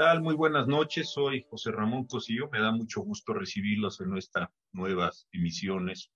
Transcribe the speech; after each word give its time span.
tal? 0.00 0.22
Muy 0.22 0.34
buenas 0.34 0.66
noches. 0.66 1.10
Soy 1.10 1.44
José 1.50 1.72
Ramón 1.72 2.06
Cosillo. 2.06 2.48
Me 2.50 2.58
da 2.58 2.72
mucho 2.72 3.02
gusto 3.02 3.34
recibirlos 3.34 4.00
en 4.00 4.08
nuestras 4.08 4.48
nuevas 4.72 5.28
emisiones 5.30 6.10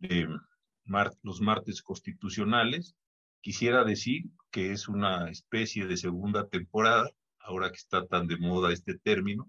de 0.00 0.26
los 1.22 1.40
martes 1.40 1.80
constitucionales. 1.80 2.96
Quisiera 3.40 3.84
decir 3.84 4.24
que 4.50 4.72
es 4.72 4.88
una 4.88 5.30
especie 5.30 5.86
de 5.86 5.96
segunda 5.96 6.48
temporada, 6.48 7.08
ahora 7.38 7.70
que 7.70 7.76
está 7.76 8.04
tan 8.04 8.26
de 8.26 8.36
moda 8.36 8.72
este 8.72 8.98
término. 8.98 9.48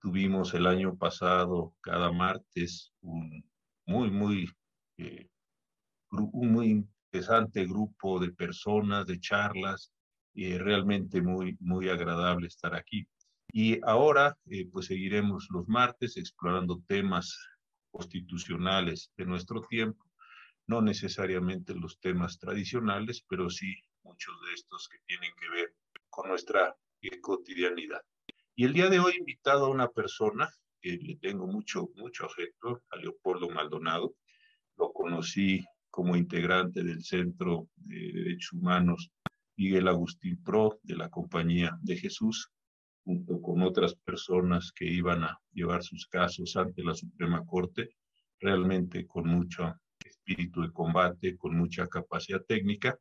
Tuvimos 0.00 0.54
el 0.54 0.66
año 0.66 0.96
pasado, 0.96 1.74
cada 1.82 2.10
martes, 2.10 2.94
un 3.02 3.44
muy, 3.84 4.10
muy, 4.10 4.50
eh, 4.96 5.28
un 6.12 6.50
muy 6.50 6.86
interesante 7.12 7.66
grupo 7.66 8.20
de 8.20 8.32
personas, 8.32 9.04
de 9.04 9.20
charlas, 9.20 9.92
eh, 10.34 10.56
realmente 10.56 11.20
muy, 11.20 11.58
muy 11.60 11.90
agradable 11.90 12.46
estar 12.46 12.74
aquí. 12.74 13.06
Y 13.52 13.80
ahora, 13.84 14.36
eh, 14.46 14.68
pues 14.70 14.86
seguiremos 14.86 15.48
los 15.50 15.66
martes 15.68 16.16
explorando 16.16 16.82
temas 16.86 17.36
constitucionales 17.90 19.10
de 19.16 19.24
nuestro 19.24 19.62
tiempo 19.62 20.08
no 20.68 20.82
necesariamente 20.82 21.74
los 21.74 21.98
temas 21.98 22.38
tradicionales, 22.38 23.24
pero 23.26 23.50
sí 23.50 23.74
muchos 24.04 24.34
de 24.46 24.54
estos 24.54 24.88
que 24.88 24.98
tienen 25.06 25.32
que 25.40 25.48
ver 25.50 25.74
con 26.10 26.28
nuestra 26.28 26.76
eh, 27.00 27.20
cotidianidad. 27.20 28.02
Y 28.54 28.64
el 28.64 28.74
día 28.74 28.88
de 28.88 29.00
hoy 29.00 29.14
invitado 29.18 29.66
a 29.66 29.70
una 29.70 29.88
persona 29.88 30.48
que 30.80 30.98
le 30.98 31.16
tengo 31.16 31.46
mucho, 31.46 31.88
mucho 31.96 32.26
afecto, 32.26 32.82
a 32.90 32.96
Leopoldo 32.96 33.48
Maldonado. 33.48 34.14
Lo 34.76 34.92
conocí 34.92 35.64
como 35.90 36.16
integrante 36.16 36.84
del 36.84 37.02
Centro 37.02 37.68
de 37.76 38.12
Derechos 38.12 38.52
Humanos 38.52 39.10
Miguel 39.56 39.88
Agustín 39.88 40.42
Pro 40.44 40.78
de 40.82 40.96
la 40.96 41.08
Compañía 41.08 41.76
de 41.80 41.96
Jesús, 41.96 42.50
junto 43.08 43.40
con 43.40 43.62
otras 43.62 43.94
personas 43.94 44.70
que 44.70 44.84
iban 44.84 45.24
a 45.24 45.40
llevar 45.54 45.82
sus 45.82 46.06
casos 46.08 46.54
ante 46.56 46.84
la 46.84 46.94
Suprema 46.94 47.42
Corte, 47.46 47.88
realmente 48.38 49.06
con 49.06 49.26
mucho 49.26 49.80
espíritu 50.04 50.60
de 50.60 50.70
combate, 50.70 51.38
con 51.38 51.56
mucha 51.56 51.86
capacidad 51.86 52.42
técnica 52.46 52.98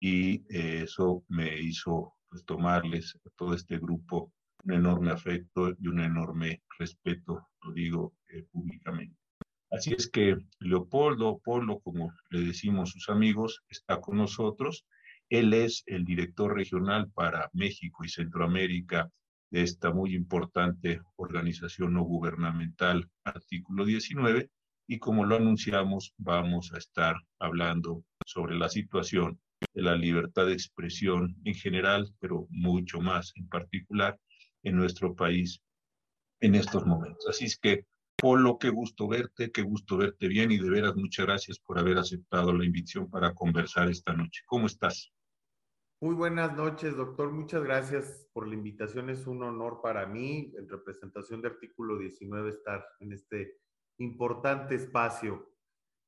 y 0.00 0.36
eh, 0.48 0.84
eso 0.84 1.22
me 1.28 1.60
hizo 1.60 2.14
pues, 2.30 2.46
tomarles 2.46 3.14
a 3.26 3.28
todo 3.36 3.52
este 3.52 3.76
grupo 3.76 4.32
un 4.64 4.72
enorme 4.72 5.10
afecto 5.10 5.74
y 5.78 5.86
un 5.86 6.00
enorme 6.00 6.62
respeto, 6.78 7.48
lo 7.60 7.72
digo 7.74 8.14
eh, 8.30 8.44
públicamente. 8.50 9.18
Así 9.70 9.92
es 9.92 10.08
que 10.08 10.38
Leopoldo, 10.60 11.42
Polo, 11.44 11.78
como 11.80 12.10
le 12.30 12.40
decimos 12.40 12.92
sus 12.92 13.10
amigos, 13.10 13.60
está 13.68 14.00
con 14.00 14.16
nosotros. 14.16 14.86
Él 15.28 15.52
es 15.52 15.82
el 15.84 16.06
director 16.06 16.54
regional 16.54 17.10
para 17.10 17.50
México 17.52 18.02
y 18.02 18.08
Centroamérica 18.08 19.10
de 19.52 19.62
esta 19.62 19.92
muy 19.92 20.14
importante 20.14 21.02
organización 21.16 21.92
no 21.92 22.02
gubernamental, 22.04 23.10
artículo 23.22 23.84
19, 23.84 24.50
y 24.88 24.98
como 24.98 25.26
lo 25.26 25.36
anunciamos, 25.36 26.14
vamos 26.16 26.72
a 26.72 26.78
estar 26.78 27.16
hablando 27.38 28.02
sobre 28.26 28.56
la 28.56 28.70
situación 28.70 29.38
de 29.74 29.82
la 29.82 29.94
libertad 29.94 30.46
de 30.46 30.54
expresión 30.54 31.36
en 31.44 31.54
general, 31.54 32.08
pero 32.18 32.46
mucho 32.48 33.00
más 33.00 33.32
en 33.36 33.46
particular 33.48 34.18
en 34.62 34.76
nuestro 34.76 35.14
país 35.14 35.60
en 36.40 36.54
estos 36.54 36.86
momentos. 36.86 37.26
Así 37.28 37.44
es 37.44 37.58
que, 37.58 37.84
Polo, 38.16 38.58
qué 38.58 38.70
gusto 38.70 39.06
verte, 39.06 39.50
qué 39.50 39.62
gusto 39.62 39.98
verte 39.98 40.28
bien 40.28 40.50
y 40.50 40.58
de 40.58 40.70
veras 40.70 40.96
muchas 40.96 41.26
gracias 41.26 41.58
por 41.58 41.78
haber 41.78 41.98
aceptado 41.98 42.54
la 42.54 42.64
invitación 42.64 43.10
para 43.10 43.34
conversar 43.34 43.90
esta 43.90 44.14
noche. 44.14 44.40
¿Cómo 44.46 44.66
estás? 44.66 45.12
Muy 46.02 46.16
buenas 46.16 46.52
noches, 46.54 46.96
doctor. 46.96 47.30
Muchas 47.30 47.62
gracias 47.62 48.26
por 48.32 48.48
la 48.48 48.54
invitación. 48.54 49.08
Es 49.08 49.28
un 49.28 49.40
honor 49.44 49.78
para 49.80 50.04
mí, 50.04 50.52
en 50.58 50.68
representación 50.68 51.40
de 51.40 51.46
artículo 51.46 51.96
19, 51.96 52.50
estar 52.50 52.84
en 52.98 53.12
este 53.12 53.60
importante 53.98 54.74
espacio. 54.74 55.54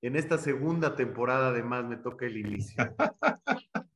En 0.03 0.17
esta 0.17 0.37
segunda 0.37 0.97
temporada, 0.97 1.51
además, 1.51 1.85
me 1.85 1.97
toca 1.97 2.27
el 2.27 2.39
inicio. 2.39 2.77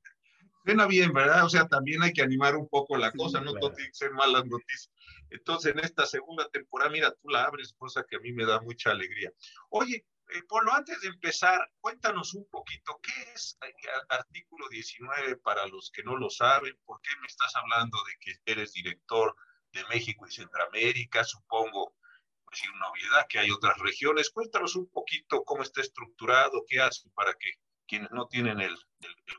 Suena 0.65 0.87
bien, 0.87 1.13
¿verdad? 1.13 1.45
O 1.45 1.49
sea, 1.49 1.67
también 1.67 2.01
hay 2.05 2.13
que 2.13 2.23
animar 2.23 2.55
un 2.55 2.69
poco 2.69 2.97
la 2.97 3.11
cosa, 3.11 3.41
no 3.41 3.53
todo 3.55 3.73
tiene 3.73 3.91
que 3.91 3.97
ser 3.97 4.13
malas 4.13 4.47
noticias. 4.47 4.93
Entonces, 5.31 5.75
en 5.75 5.81
esta 5.81 6.07
segunda 6.07 6.49
temporada, 6.49 6.93
mira, 6.93 7.11
tú 7.11 7.29
la 7.29 7.43
abres, 7.43 7.75
cosa 7.77 8.05
que 8.09 8.15
a 8.15 8.21
mí 8.21 8.33
me 8.33 8.47
da 8.47 8.61
mucha 8.61 8.93
alegría. 8.93 9.33
Oye, 9.71 10.07
eh, 10.31 10.43
Polo, 10.49 10.73
antes 10.73 11.01
de 11.01 11.09
empezar, 11.09 11.71
cuéntanos 11.81 12.35
un 12.35 12.49
poquito, 12.49 13.01
¿qué 13.03 13.33
es 13.35 13.59
el 13.61 14.01
artículo 14.09 14.69
19 14.69 15.37
para 15.37 15.67
los 15.67 15.91
que 15.91 16.03
no 16.03 16.17
lo 16.17 16.31
saben? 16.31 16.79
¿Por 16.85 17.01
qué 17.01 17.11
me 17.21 17.27
estás 17.27 17.55
hablando 17.57 17.99
de 18.07 18.13
que 18.21 18.53
eres 18.53 18.73
director 18.73 19.35
de 19.73 19.85
México 19.87 20.27
y 20.27 20.33
Centroamérica? 20.33 21.25
Supongo 21.25 21.95
decir 22.51 22.71
una 22.71 22.89
obviedad, 22.89 23.27
que 23.29 23.39
hay 23.39 23.51
otras 23.51 23.79
regiones. 23.79 24.31
Cuéntanos 24.31 24.77
un 24.77 24.89
poquito 24.89 25.45
cómo 25.45 25.63
está 25.63 25.81
estructurado, 25.81 26.65
qué 26.67 26.81
hace 26.81 27.09
para 27.11 27.35
que 27.35 27.53
quienes 27.87 28.11
no 28.11 28.27
tienen 28.29 28.61
el, 28.61 28.77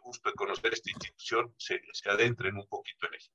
gusto 0.04 0.30
de 0.30 0.36
conocer 0.36 0.74
esta 0.74 0.90
institución 0.90 1.54
se, 1.58 1.82
adentren 2.06 2.56
un 2.56 2.68
poquito 2.68 3.08
en 3.08 3.14
ella. 3.14 3.32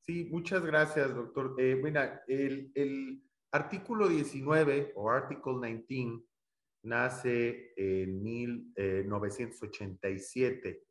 Sí, 0.00 0.24
muchas 0.30 0.62
gracias, 0.62 1.14
doctor. 1.14 1.54
Eh, 1.58 1.80
mira, 1.82 2.22
el, 2.28 2.70
el, 2.74 3.22
artículo 3.50 4.08
19 4.08 4.92
o 4.96 5.10
artículo 5.10 5.60
19 5.60 6.24
nace 6.84 7.72
en 7.76 8.22
1987 8.22 10.68
eh, 10.70 10.86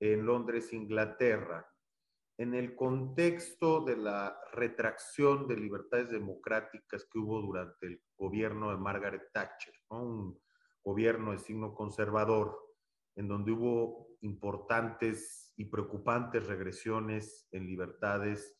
en 0.00 0.26
Londres, 0.26 0.72
Inglaterra 0.72 1.64
en 2.38 2.54
el 2.54 2.76
contexto 2.76 3.80
de 3.80 3.96
la 3.96 4.38
retracción 4.52 5.48
de 5.48 5.56
libertades 5.56 6.10
democráticas 6.10 7.06
que 7.10 7.18
hubo 7.18 7.40
durante 7.40 7.86
el 7.86 8.02
gobierno 8.16 8.70
de 8.70 8.76
Margaret 8.76 9.30
Thatcher, 9.32 9.74
un 9.88 10.38
gobierno 10.84 11.32
de 11.32 11.38
signo 11.38 11.74
conservador, 11.74 12.58
en 13.16 13.28
donde 13.28 13.52
hubo 13.52 14.08
importantes 14.20 15.54
y 15.56 15.64
preocupantes 15.64 16.46
regresiones 16.46 17.48
en 17.52 17.66
libertades, 17.66 18.58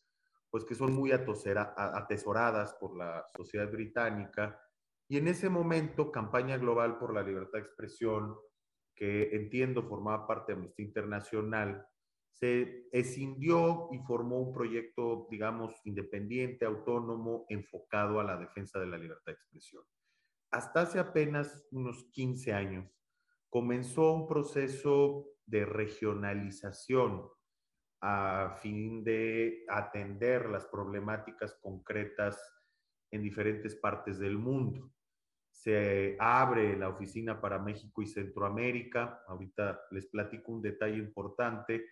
pues 0.51 0.65
que 0.65 0.75
son 0.75 0.95
muy 0.95 1.13
atesoradas 1.13 2.75
por 2.81 2.97
la 2.97 3.27
sociedad 3.37 3.71
británica. 3.71 4.59
Y 5.09 5.19
en 5.19 5.29
ese 5.29 5.49
momento, 5.49 6.11
campaña 6.11 6.57
global 6.57 6.99
por 6.99 7.15
la 7.15 7.23
libertad 7.23 7.59
de 7.59 7.65
expresión, 7.65 8.37
que 8.95 9.35
entiendo 9.37 9.87
formaba 9.89 10.27
parte 10.27 10.53
de 10.53 10.59
Amnistía 10.59 10.87
Internacional, 10.87 11.87
se 12.33 12.87
escindió 12.93 13.89
y 13.93 13.99
formó 14.01 14.41
un 14.41 14.53
proyecto, 14.53 15.27
digamos, 15.31 15.75
independiente, 15.85 16.67
autónomo, 16.67 17.47
enfocado 17.49 18.21
a 18.21 18.25
la 18.25 18.37
defensa 18.37 18.79
de 18.79 18.87
la 18.87 18.99
libertad 18.99 19.27
de 19.27 19.33
expresión. 19.33 19.85
Hasta 20.51 20.83
hace 20.83 20.99
apenas 20.99 21.67
unos 21.71 22.05
15 22.13 22.53
años 22.53 22.91
comenzó 23.49 24.13
un 24.13 24.27
proceso 24.27 25.29
de 25.47 25.65
regionalización 25.65 27.29
a 28.03 28.57
fin 28.61 29.03
de 29.03 29.65
atender 29.69 30.51
las 30.51 30.67
problemáticas 30.67 31.55
concretas 31.63 32.39
en 33.11 33.23
diferentes 33.23 33.75
partes 33.77 34.19
del 34.19 34.39
mundo. 34.39 34.93
Se 35.51 36.17
abre 36.19 36.77
la 36.77 36.89
oficina 36.89 37.41
para 37.41 37.59
México 37.59 38.03
y 38.03 38.07
Centroamérica. 38.07 39.23
Ahorita 39.27 39.81
les 39.91 40.07
platico 40.07 40.53
un 40.53 40.63
detalle 40.63 40.99
importante 40.99 41.87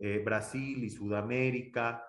eh, 0.00 0.22
Brasil 0.24 0.84
y 0.84 0.90
Sudamérica, 0.90 2.04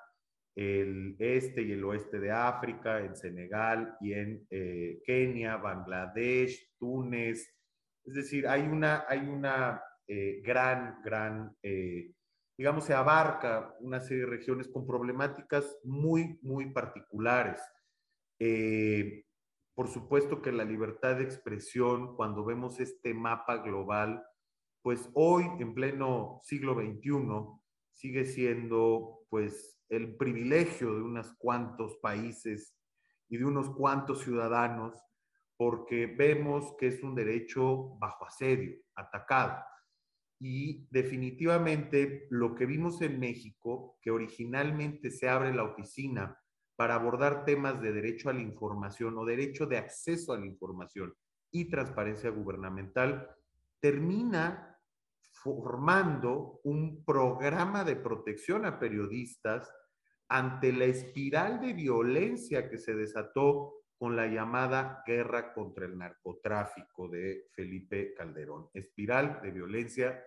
el 0.56 1.16
este 1.18 1.64
y 1.64 1.72
el 1.72 1.84
oeste 1.84 2.20
de 2.20 2.32
África, 2.32 3.00
en 3.00 3.16
Senegal 3.16 3.98
y 4.00 4.14
en 4.14 4.46
eh, 4.52 5.02
Kenia, 5.04 5.58
Bangladesh, 5.58 6.76
Túnez. 6.78 7.52
Es 8.06 8.14
decir, 8.14 8.48
hay 8.48 8.62
una, 8.62 9.06
hay 9.08 9.20
una 9.20 9.82
eh, 10.08 10.40
gran, 10.44 11.02
gran, 11.04 11.56
digamos, 12.58 12.84
se 12.84 12.94
abarca 12.94 13.76
una 13.80 14.00
serie 14.00 14.26
de 14.26 14.30
regiones 14.30 14.68
con 14.68 14.86
problemáticas 14.86 15.80
muy, 15.84 16.38
muy 16.44 16.72
particulares. 16.72 17.60
Por 19.76 19.88
supuesto 19.88 20.42
que 20.42 20.52
la 20.52 20.66
libertad 20.66 21.18
de 21.18 21.24
expresión, 21.24 22.16
cuando 22.16 22.44
vemos 22.46 22.80
este 22.80 23.14
mapa 23.14 23.58
global, 23.58 24.24
pues 24.82 25.10
hoy, 25.14 25.46
en 25.60 25.74
pleno 25.74 26.40
siglo 26.44 26.76
XXI, 26.76 27.60
sigue 27.94 28.26
siendo 28.26 29.26
pues 29.30 29.82
el 29.90 30.16
privilegio 30.16 30.96
de 30.96 31.02
unos 31.02 31.34
cuantos 31.38 31.98
países 31.98 32.76
y 33.30 33.38
de 33.38 33.46
unos 33.46 33.70
cuantos 33.70 34.22
ciudadanos 34.22 34.98
porque 35.58 36.06
vemos 36.06 36.74
que 36.78 36.88
es 36.88 37.04
un 37.04 37.16
derecho 37.16 37.98
bajo 38.00 38.26
asedio, 38.26 38.78
atacado. 38.96 39.62
Y 40.40 40.88
definitivamente 40.90 42.28
lo 42.30 42.56
que 42.56 42.66
vimos 42.66 43.02
en 43.02 43.20
México, 43.20 43.98
que 44.02 44.10
originalmente 44.10 45.12
se 45.12 45.28
abre 45.28 45.54
la 45.54 45.66
oficina 45.66 46.40
para 46.80 46.96
abordar 46.96 47.44
temas 47.44 47.82
de 47.82 47.92
derecho 47.92 48.30
a 48.30 48.34
la 48.34 48.40
información 48.40 49.18
o 49.18 49.26
derecho 49.26 49.66
de 49.66 49.78
acceso 49.78 50.32
a 50.32 50.40
la 50.40 50.46
información 50.46 51.14
y 51.52 51.66
transparencia 51.66 52.30
gubernamental, 52.30 53.36
termina 53.82 54.80
formando 55.30 56.62
un 56.64 57.04
programa 57.04 57.84
de 57.84 57.98
protección 57.98 58.66
a 58.66 58.80
periodistas 58.80 59.70
ante 60.30 60.72
la 60.72 60.86
espiral 60.86 61.60
de 61.60 61.74
violencia 61.74 62.70
que 62.70 62.78
se 62.78 62.96
desató 62.96 63.74
con 63.98 64.16
la 64.16 64.28
llamada 64.28 65.04
guerra 65.06 65.52
contra 65.54 65.86
el 65.86 65.98
narcotráfico 65.98 67.10
de 67.10 67.50
Felipe 67.52 68.14
Calderón. 68.14 68.70
Espiral 68.74 69.42
de 69.42 69.52
violencia 69.52 70.24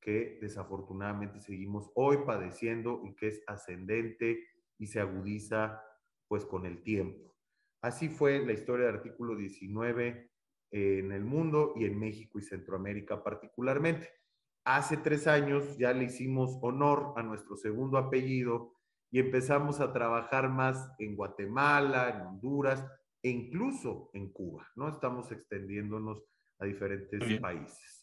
que 0.00 0.40
desafortunadamente 0.42 1.40
seguimos 1.40 1.92
hoy 1.94 2.18
padeciendo 2.26 3.02
y 3.04 3.14
que 3.14 3.28
es 3.28 3.44
ascendente 3.46 4.48
y 4.80 4.88
se 4.88 4.98
agudiza 4.98 5.80
pues 6.32 6.46
con 6.46 6.64
el 6.64 6.82
tiempo. 6.82 7.36
Así 7.82 8.08
fue 8.08 8.42
la 8.42 8.54
historia 8.54 8.86
del 8.86 8.94
artículo 8.94 9.36
19 9.36 10.30
en 10.70 11.12
el 11.12 11.26
mundo 11.26 11.74
y 11.76 11.84
en 11.84 11.98
México 11.98 12.38
y 12.38 12.42
Centroamérica 12.42 13.22
particularmente. 13.22 14.08
Hace 14.64 14.96
tres 14.96 15.26
años 15.26 15.76
ya 15.76 15.92
le 15.92 16.04
hicimos 16.04 16.58
honor 16.62 17.12
a 17.16 17.22
nuestro 17.22 17.54
segundo 17.54 17.98
apellido 17.98 18.72
y 19.10 19.18
empezamos 19.18 19.80
a 19.80 19.92
trabajar 19.92 20.48
más 20.48 20.94
en 20.98 21.16
Guatemala, 21.16 22.08
en 22.08 22.26
Honduras 22.26 22.82
e 23.22 23.28
incluso 23.28 24.08
en 24.14 24.32
Cuba, 24.32 24.66
¿no? 24.74 24.88
Estamos 24.88 25.30
extendiéndonos 25.32 26.24
a 26.60 26.64
diferentes 26.64 27.40
países. 27.40 28.01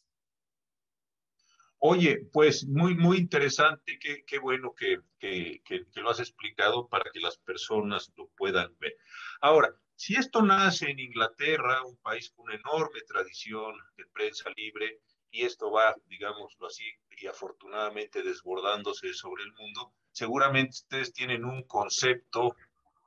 Oye, 1.81 2.25
pues 2.33 2.67
muy, 2.67 2.93
muy 2.93 3.17
interesante, 3.17 3.97
qué, 3.99 4.25
qué 4.25 4.37
bueno 4.37 4.73
que, 4.75 4.99
que, 5.17 5.61
que, 5.63 5.85
lo 6.01 6.09
has 6.09 6.19
explicado 6.19 6.89
para 6.89 7.09
que 7.11 7.21
las 7.21 7.37
personas 7.37 8.11
lo 8.17 8.27
puedan 8.35 8.75
ver. 8.79 8.97
Ahora, 9.39 9.73
si 9.95 10.15
esto 10.15 10.41
nace 10.41 10.89
en 10.89 10.99
Inglaterra, 10.99 11.85
un 11.85 11.95
país 11.97 12.31
con 12.31 12.45
una 12.47 12.55
enorme 12.55 12.99
tradición 13.07 13.75
de 13.95 14.05
prensa 14.07 14.49
libre, 14.57 14.99
y 15.31 15.43
esto 15.43 15.71
va, 15.71 15.95
digámoslo 16.07 16.67
así, 16.67 16.83
y 17.17 17.27
afortunadamente 17.27 18.23
desbordándose 18.23 19.13
sobre 19.13 19.43
el 19.43 19.53
mundo, 19.53 19.93
seguramente 20.11 20.71
ustedes 20.71 21.13
tienen 21.13 21.45
un 21.45 21.63
concepto, 21.63 22.57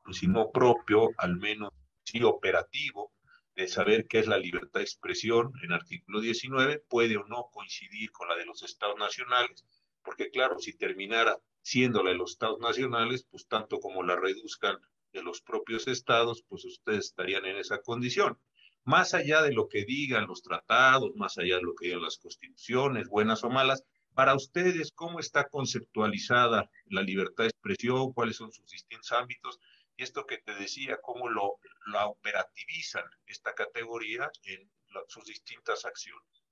pues 0.02 0.16
si 0.16 0.28
no 0.28 0.50
propio, 0.50 1.10
al 1.18 1.36
menos 1.36 1.72
sí 2.04 2.22
operativo, 2.22 3.11
de 3.54 3.68
saber 3.68 4.06
qué 4.08 4.18
es 4.18 4.26
la 4.26 4.38
libertad 4.38 4.80
de 4.80 4.84
expresión 4.84 5.52
en 5.62 5.72
artículo 5.72 6.20
19, 6.20 6.84
puede 6.88 7.16
o 7.16 7.24
no 7.24 7.48
coincidir 7.52 8.10
con 8.10 8.28
la 8.28 8.36
de 8.36 8.46
los 8.46 8.62
estados 8.62 8.98
nacionales, 8.98 9.64
porque 10.02 10.30
claro, 10.30 10.58
si 10.58 10.76
terminara 10.76 11.38
siendo 11.62 12.02
la 12.02 12.10
de 12.10 12.16
los 12.16 12.32
estados 12.32 12.58
nacionales, 12.60 13.24
pues 13.30 13.46
tanto 13.46 13.78
como 13.78 14.02
la 14.02 14.16
reduzcan 14.16 14.78
de 15.12 15.22
los 15.22 15.40
propios 15.42 15.86
estados, 15.86 16.42
pues 16.48 16.64
ustedes 16.64 17.06
estarían 17.06 17.44
en 17.44 17.56
esa 17.56 17.80
condición. 17.82 18.38
Más 18.84 19.14
allá 19.14 19.42
de 19.42 19.52
lo 19.52 19.68
que 19.68 19.84
digan 19.84 20.26
los 20.26 20.42
tratados, 20.42 21.14
más 21.14 21.38
allá 21.38 21.56
de 21.56 21.62
lo 21.62 21.74
que 21.74 21.86
digan 21.86 22.02
las 22.02 22.18
constituciones, 22.18 23.08
buenas 23.08 23.44
o 23.44 23.50
malas, 23.50 23.84
para 24.14 24.34
ustedes, 24.34 24.92
¿cómo 24.92 25.20
está 25.20 25.48
conceptualizada 25.48 26.68
la 26.86 27.02
libertad 27.02 27.44
de 27.44 27.50
expresión? 27.50 28.12
¿Cuáles 28.12 28.36
son 28.36 28.52
sus 28.52 28.70
distintos 28.70 29.12
ámbitos? 29.12 29.58
Y 29.96 30.02
esto 30.04 30.26
que 30.26 30.38
te 30.38 30.54
decía, 30.54 30.98
cómo 31.02 31.28
lo, 31.28 31.58
la 31.86 32.06
operativizan 32.06 33.04
esta 33.26 33.54
categoría 33.54 34.30
en 34.44 34.70
sus 35.06 35.24
distintas 35.24 35.84
acciones. 35.84 36.44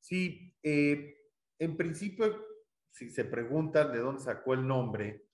Sí, 0.00 0.54
eh, 0.62 1.16
en 1.58 1.76
principio, 1.76 2.44
si 2.90 3.10
se 3.10 3.24
preguntan 3.24 3.92
de 3.92 3.98
dónde 3.98 4.22
sacó 4.22 4.54
el 4.54 4.66
nombre, 4.66 5.26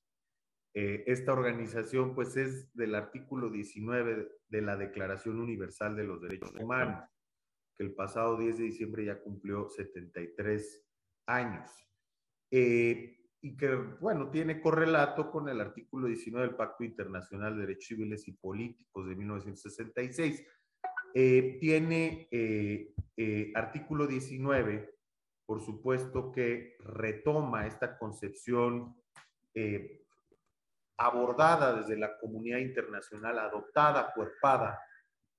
eh, 0.74 1.04
esta 1.06 1.32
organización 1.32 2.14
pues 2.14 2.36
es 2.36 2.72
del 2.74 2.94
artículo 2.94 3.50
19 3.50 4.28
de 4.48 4.62
la 4.62 4.76
Declaración 4.76 5.40
Universal 5.40 5.96
de 5.96 6.04
los 6.04 6.20
Derechos 6.20 6.52
Humanos, 6.54 7.08
que 7.76 7.84
el 7.84 7.94
pasado 7.94 8.36
10 8.36 8.58
de 8.58 8.64
diciembre 8.64 9.04
ya 9.04 9.20
cumplió 9.20 9.68
73 9.68 10.84
años. 11.26 11.70
Eh, 12.50 13.17
y 13.40 13.56
que, 13.56 13.74
bueno, 14.00 14.30
tiene 14.30 14.60
correlato 14.60 15.30
con 15.30 15.48
el 15.48 15.60
artículo 15.60 16.08
19 16.08 16.48
del 16.48 16.56
Pacto 16.56 16.84
Internacional 16.84 17.54
de 17.54 17.62
Derechos 17.62 17.86
Civiles 17.88 18.26
y 18.26 18.32
Políticos 18.32 19.08
de 19.08 19.14
1966. 19.14 20.44
Eh, 21.14 21.58
tiene 21.60 22.28
eh, 22.30 22.92
eh, 23.16 23.52
artículo 23.54 24.06
19, 24.06 24.94
por 25.46 25.62
supuesto, 25.62 26.32
que 26.32 26.76
retoma 26.80 27.66
esta 27.66 27.96
concepción 27.98 28.94
abordada 30.96 31.80
desde 31.80 31.98
la 31.98 32.16
comunidad 32.18 32.58
internacional, 32.58 33.40
adoptada, 33.40 34.12
cuerpada, 34.14 34.80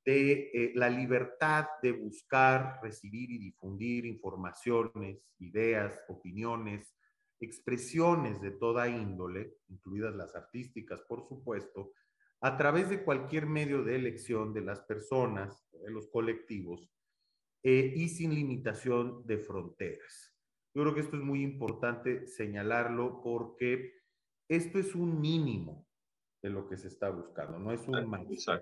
de 0.03 0.73
la 0.75 0.89
libertad 0.89 1.67
de 1.81 1.93
buscar, 1.93 2.81
recibir 2.83 3.31
y 3.31 3.37
difundir 3.37 4.05
informaciones, 4.05 5.33
ideas, 5.39 6.03
opiniones, 6.09 6.93
expresiones 7.39 8.41
de 8.41 8.51
toda 8.51 8.89
índole, 8.89 9.57
incluidas 9.67 10.15
las 10.15 10.35
artísticas, 10.35 11.01
por 11.01 11.27
supuesto, 11.27 11.93
a 12.41 12.57
través 12.57 12.89
de 12.89 13.03
cualquier 13.03 13.45
medio 13.45 13.83
de 13.83 13.95
elección 13.95 14.53
de 14.53 14.61
las 14.61 14.81
personas, 14.81 15.67
de 15.71 15.91
los 15.91 16.07
colectivos, 16.07 16.89
eh, 17.63 17.93
y 17.95 18.07
sin 18.09 18.33
limitación 18.33 19.25
de 19.25 19.37
fronteras. 19.37 20.33
Yo 20.73 20.83
creo 20.83 20.95
que 20.95 21.01
esto 21.01 21.17
es 21.17 21.23
muy 21.23 21.43
importante 21.43 22.25
señalarlo 22.27 23.21
porque 23.21 23.93
esto 24.47 24.79
es 24.79 24.95
un 24.95 25.19
mínimo 25.19 25.85
de 26.41 26.49
lo 26.49 26.69
que 26.69 26.77
se 26.77 26.87
está 26.87 27.09
buscando, 27.09 27.59
no 27.59 27.71
es 27.73 27.85
un 27.87 28.09
máximo. 28.09 28.61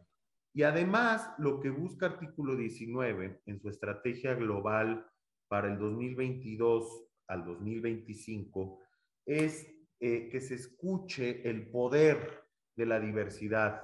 Y 0.54 0.64
además, 0.64 1.30
lo 1.38 1.60
que 1.60 1.70
busca 1.70 2.08
artículo 2.08 2.56
19 2.56 3.42
en 3.46 3.60
su 3.60 3.70
estrategia 3.70 4.34
global 4.34 5.06
para 5.48 5.72
el 5.72 5.78
2022 5.78 7.07
al 7.28 7.46
2025 7.46 8.80
es 9.26 9.68
eh, 10.00 10.30
que 10.30 10.42
se 10.42 10.56
escuche 10.56 11.48
el 11.50 11.70
poder 11.70 12.44
de 12.76 12.86
la 12.86 13.00
diversidad, 13.00 13.82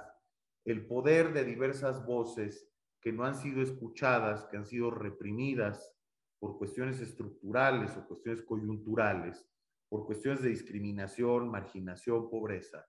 el 0.64 0.86
poder 0.86 1.32
de 1.32 1.44
diversas 1.44 2.06
voces 2.06 2.70
que 3.00 3.12
no 3.12 3.24
han 3.24 3.34
sido 3.34 3.62
escuchadas, 3.62 4.46
que 4.46 4.56
han 4.56 4.64
sido 4.64 4.90
reprimidas 4.90 5.92
por 6.38 6.56
cuestiones 6.56 7.00
estructurales 7.00 7.96
o 7.96 8.06
cuestiones 8.06 8.42
coyunturales, 8.42 9.46
por 9.90 10.06
cuestiones 10.06 10.42
de 10.42 10.50
discriminación, 10.50 11.50
marginación, 11.50 12.30
pobreza, 12.30 12.86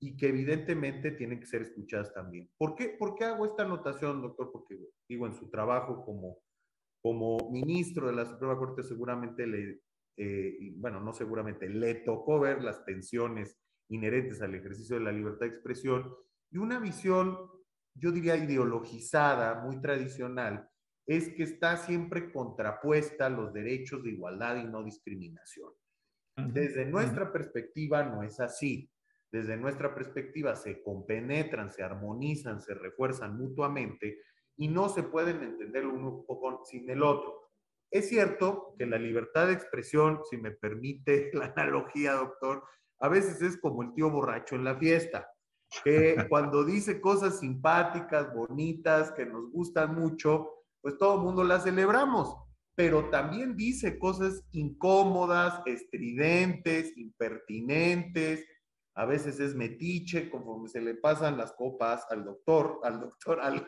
y 0.00 0.16
que 0.16 0.28
evidentemente 0.28 1.10
tienen 1.10 1.40
que 1.40 1.46
ser 1.46 1.62
escuchadas 1.62 2.14
también. 2.14 2.48
¿Por 2.56 2.74
qué, 2.74 2.90
¿Por 2.98 3.14
qué 3.14 3.24
hago 3.24 3.44
esta 3.44 3.64
anotación, 3.64 4.22
doctor? 4.22 4.50
Porque 4.52 4.78
digo, 5.08 5.26
en 5.26 5.34
su 5.34 5.50
trabajo 5.50 6.04
como, 6.04 6.38
como 7.02 7.50
ministro 7.50 8.06
de 8.06 8.14
la 8.14 8.24
Suprema 8.24 8.56
Corte 8.56 8.82
seguramente 8.82 9.46
le, 9.46 9.80
eh, 10.18 10.56
y 10.58 10.70
bueno, 10.70 11.00
no 11.00 11.12
seguramente, 11.12 11.68
le 11.68 11.94
tocó 11.96 12.40
ver 12.40 12.62
las 12.62 12.84
tensiones 12.84 13.56
inherentes 13.88 14.42
al 14.42 14.54
ejercicio 14.54 14.96
de 14.96 15.04
la 15.04 15.12
libertad 15.12 15.46
de 15.46 15.52
expresión 15.52 16.12
y 16.50 16.58
una 16.58 16.78
visión, 16.78 17.38
yo 17.94 18.10
diría, 18.10 18.36
ideologizada, 18.36 19.62
muy 19.62 19.80
tradicional, 19.80 20.68
es 21.06 21.30
que 21.30 21.44
está 21.44 21.76
siempre 21.76 22.32
contrapuesta 22.32 23.26
a 23.26 23.30
los 23.30 23.52
derechos 23.52 24.02
de 24.02 24.10
igualdad 24.10 24.56
y 24.56 24.64
no 24.64 24.82
discriminación. 24.82 25.72
Desde 26.36 26.84
nuestra 26.84 27.32
perspectiva 27.32 28.04
no 28.04 28.22
es 28.22 28.38
así. 28.40 28.90
Desde 29.30 29.56
nuestra 29.56 29.94
perspectiva 29.94 30.54
se 30.54 30.82
compenetran, 30.82 31.70
se 31.70 31.82
armonizan, 31.82 32.60
se 32.60 32.74
refuerzan 32.74 33.36
mutuamente 33.36 34.18
y 34.56 34.68
no 34.68 34.88
se 34.88 35.02
pueden 35.02 35.42
entender 35.42 35.86
uno 35.86 36.24
sin 36.64 36.88
el 36.90 37.02
otro. 37.02 37.37
Es 37.90 38.08
cierto 38.08 38.74
que 38.78 38.86
la 38.86 38.98
libertad 38.98 39.46
de 39.46 39.54
expresión, 39.54 40.20
si 40.30 40.36
me 40.36 40.50
permite 40.50 41.30
la 41.34 41.46
analogía, 41.46 42.12
doctor, 42.12 42.62
a 43.00 43.08
veces 43.08 43.40
es 43.42 43.56
como 43.60 43.82
el 43.82 43.94
tío 43.94 44.10
borracho 44.10 44.56
en 44.56 44.64
la 44.64 44.76
fiesta, 44.76 45.30
que 45.84 46.16
cuando 46.28 46.64
dice 46.64 47.00
cosas 47.00 47.40
simpáticas, 47.40 48.34
bonitas, 48.34 49.12
que 49.12 49.24
nos 49.24 49.50
gustan 49.50 49.94
mucho, 49.94 50.50
pues 50.80 50.96
todo 50.98 51.16
el 51.16 51.22
mundo 51.22 51.44
las 51.44 51.64
celebramos, 51.64 52.36
pero 52.76 53.10
también 53.10 53.56
dice 53.56 53.98
cosas 53.98 54.44
incómodas, 54.52 55.62
estridentes, 55.66 56.96
impertinentes, 56.96 58.46
a 58.98 59.04
veces 59.04 59.38
es 59.38 59.54
metiche 59.54 60.28
conforme 60.28 60.68
se 60.68 60.80
le 60.80 60.94
pasan 60.94 61.36
las 61.36 61.52
copas 61.52 62.04
al 62.10 62.24
doctor, 62.24 62.80
al 62.82 62.98
doctor, 62.98 63.40
al, 63.40 63.64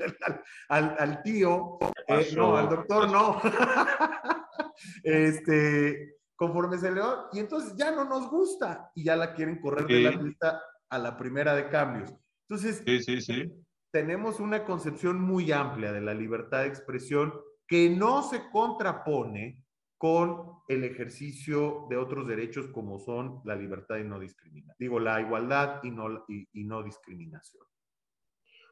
al, 0.69 1.23
tío, 1.23 1.79
eh, 2.09 2.31
no, 2.35 2.57
al 2.57 2.69
doctor 2.69 3.09
no. 3.09 3.41
este, 5.05 6.17
conforme 6.35 6.79
se 6.79 6.91
le 6.91 7.01
va, 7.01 7.29
y 7.33 7.39
entonces 7.39 7.77
ya 7.77 7.93
no 7.93 8.05
nos 8.05 8.29
gusta 8.29 8.91
y 8.97 9.05
ya 9.05 9.15
la 9.15 9.33
quieren 9.33 9.61
correr 9.61 9.87
de 9.87 10.01
la 10.01 10.11
lista 10.11 10.63
a 10.91 10.99
la 10.99 11.17
primera 11.17 11.55
de 11.55 11.69
cambios. 11.69 12.13
Entonces, 12.49 12.83
sí, 12.85 13.21
sí. 13.21 13.53
tenemos 13.93 14.41
una 14.41 14.65
concepción 14.65 15.21
muy 15.21 15.53
amplia 15.53 15.93
de 15.93 16.01
la 16.01 16.13
libertad 16.13 16.63
de 16.63 16.69
expresión 16.69 17.33
que 17.69 17.89
no 17.89 18.25
se 18.25 18.51
contrapone 18.51 19.65
con 20.01 20.63
el 20.67 20.83
ejercicio 20.85 21.87
de 21.91 21.99
otros 21.99 22.27
derechos 22.27 22.69
como 22.69 22.99
son 22.99 23.43
la 23.45 23.55
libertad 23.55 23.99
y 23.99 24.05
no 24.05 24.19
discriminación. 24.19 24.77
Digo, 24.79 24.99
la 24.99 25.21
igualdad 25.21 25.81
y 25.83 25.91
no, 25.91 26.25
y, 26.27 26.65
no 26.65 26.83
discriminación. 26.83 27.63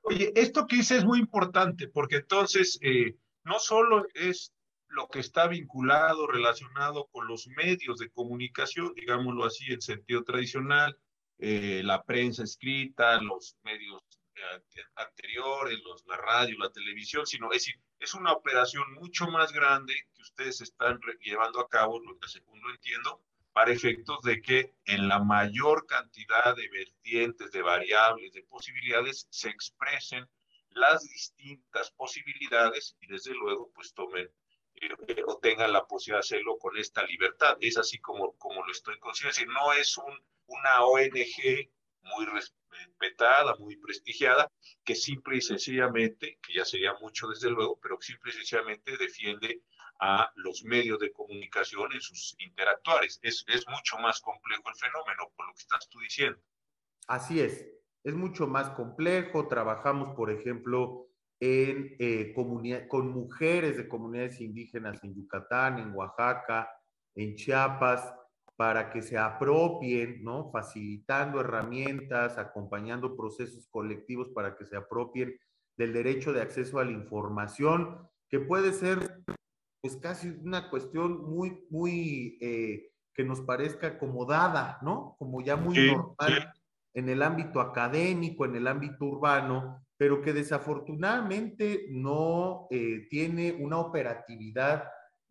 Oye, 0.04 0.32
esto 0.34 0.66
que 0.66 0.76
dice 0.76 0.96
es 0.96 1.04
muy 1.04 1.18
importante 1.18 1.88
porque 1.88 2.16
entonces 2.16 2.78
eh, 2.80 3.14
no 3.44 3.58
solo 3.58 4.06
es 4.14 4.54
lo 4.88 5.06
que 5.08 5.20
está 5.20 5.48
vinculado, 5.48 6.26
relacionado 6.26 7.08
con 7.12 7.28
los 7.28 7.46
medios 7.48 7.98
de 7.98 8.08
comunicación, 8.08 8.94
digámoslo 8.94 9.44
así, 9.44 9.70
en 9.70 9.82
sentido 9.82 10.24
tradicional, 10.24 10.98
eh, 11.36 11.82
la 11.84 12.04
prensa 12.04 12.42
escrita, 12.42 13.20
los 13.20 13.54
medios 13.64 14.02
eh, 14.38 14.82
anteriores, 14.96 15.80
los, 15.80 16.04
la 16.06 16.16
radio, 16.16 16.58
la 16.58 16.70
televisión, 16.70 17.26
sino 17.26 17.50
es 17.52 17.64
decir, 17.64 17.80
es 17.98 18.14
una 18.14 18.32
operación 18.32 18.92
mucho 18.94 19.26
más 19.26 19.52
grande 19.52 19.94
que 20.14 20.22
ustedes 20.22 20.60
están 20.60 21.00
llevando 21.20 21.60
a 21.60 21.68
cabo, 21.68 22.00
lo 22.00 22.18
que 22.18 22.28
según 22.28 22.60
lo 22.62 22.70
entiendo, 22.70 23.22
para 23.52 23.72
efectos 23.72 24.22
de 24.22 24.40
que 24.40 24.74
en 24.84 25.08
la 25.08 25.18
mayor 25.18 25.86
cantidad 25.86 26.54
de 26.54 26.68
vertientes, 26.68 27.50
de 27.50 27.62
variables, 27.62 28.32
de 28.32 28.42
posibilidades, 28.44 29.26
se 29.30 29.48
expresen 29.48 30.28
las 30.70 31.02
distintas 31.02 31.90
posibilidades 31.90 32.96
y 33.00 33.08
desde 33.08 33.34
luego 33.34 33.72
pues 33.74 33.94
tomen 33.94 34.30
eh, 34.76 35.22
o 35.26 35.38
tengan 35.38 35.72
la 35.72 35.86
posibilidad 35.86 36.18
de 36.18 36.26
hacerlo 36.26 36.58
con 36.58 36.76
esta 36.76 37.02
libertad. 37.04 37.56
Es 37.60 37.76
así 37.78 37.98
como, 37.98 38.36
como 38.36 38.64
lo 38.64 38.70
estoy 38.70 38.98
considerando. 38.98 39.52
no 39.52 39.72
es 39.72 39.98
un, 39.98 40.24
una 40.46 40.84
ONG 40.84 41.68
muy 42.16 42.26
respetada, 42.26 43.54
muy 43.58 43.76
prestigiada, 43.76 44.50
que 44.84 44.94
simple 44.94 45.36
y 45.36 45.40
sencillamente, 45.40 46.38
que 46.42 46.54
ya 46.54 46.64
sería 46.64 46.94
mucho 47.00 47.28
desde 47.28 47.50
luego, 47.50 47.78
pero 47.80 47.98
simple 48.00 48.30
y 48.32 48.34
sencillamente 48.36 48.96
defiende 48.96 49.62
a 50.00 50.30
los 50.36 50.64
medios 50.64 50.98
de 51.00 51.12
comunicación 51.12 51.92
en 51.92 52.00
sus 52.00 52.36
interactuales. 52.38 53.18
Es, 53.22 53.44
es 53.48 53.66
mucho 53.68 53.98
más 53.98 54.20
complejo 54.20 54.62
el 54.68 54.76
fenómeno, 54.76 55.32
por 55.36 55.46
lo 55.46 55.52
que 55.54 55.62
estás 55.62 55.88
tú 55.88 55.98
diciendo. 56.00 56.40
Así 57.08 57.40
es, 57.40 57.66
es 58.04 58.14
mucho 58.14 58.46
más 58.46 58.70
complejo. 58.70 59.48
Trabajamos, 59.48 60.14
por 60.14 60.30
ejemplo, 60.30 61.08
en, 61.40 61.96
eh, 61.98 62.32
con 62.34 63.10
mujeres 63.10 63.76
de 63.76 63.88
comunidades 63.88 64.40
indígenas 64.40 65.02
en 65.02 65.14
Yucatán, 65.14 65.78
en 65.78 65.94
Oaxaca, 65.94 66.70
en 67.14 67.34
Chiapas, 67.34 68.14
para 68.58 68.90
que 68.90 69.02
se 69.02 69.16
apropien, 69.16 70.24
¿no? 70.24 70.50
Facilitando 70.50 71.40
herramientas, 71.40 72.38
acompañando 72.38 73.16
procesos 73.16 73.68
colectivos 73.68 74.30
para 74.30 74.56
que 74.56 74.66
se 74.66 74.76
apropien 74.76 75.38
del 75.76 75.92
derecho 75.92 76.32
de 76.32 76.42
acceso 76.42 76.80
a 76.80 76.84
la 76.84 76.90
información, 76.90 78.08
que 78.28 78.40
puede 78.40 78.72
ser 78.72 79.22
pues 79.80 79.96
casi 79.98 80.30
una 80.42 80.70
cuestión 80.70 81.30
muy, 81.30 81.64
muy, 81.70 82.36
eh, 82.40 82.90
que 83.14 83.22
nos 83.22 83.42
parezca 83.42 83.86
acomodada, 83.86 84.80
¿no? 84.82 85.14
Como 85.20 85.40
ya 85.40 85.54
muy 85.54 85.92
normal 85.92 86.52
en 86.94 87.08
el 87.08 87.22
ámbito 87.22 87.60
académico, 87.60 88.44
en 88.44 88.56
el 88.56 88.66
ámbito 88.66 89.04
urbano, 89.04 89.86
pero 89.96 90.20
que 90.20 90.32
desafortunadamente 90.32 91.86
no 91.90 92.66
eh, 92.72 93.06
tiene 93.08 93.52
una 93.52 93.78
operatividad 93.78 94.82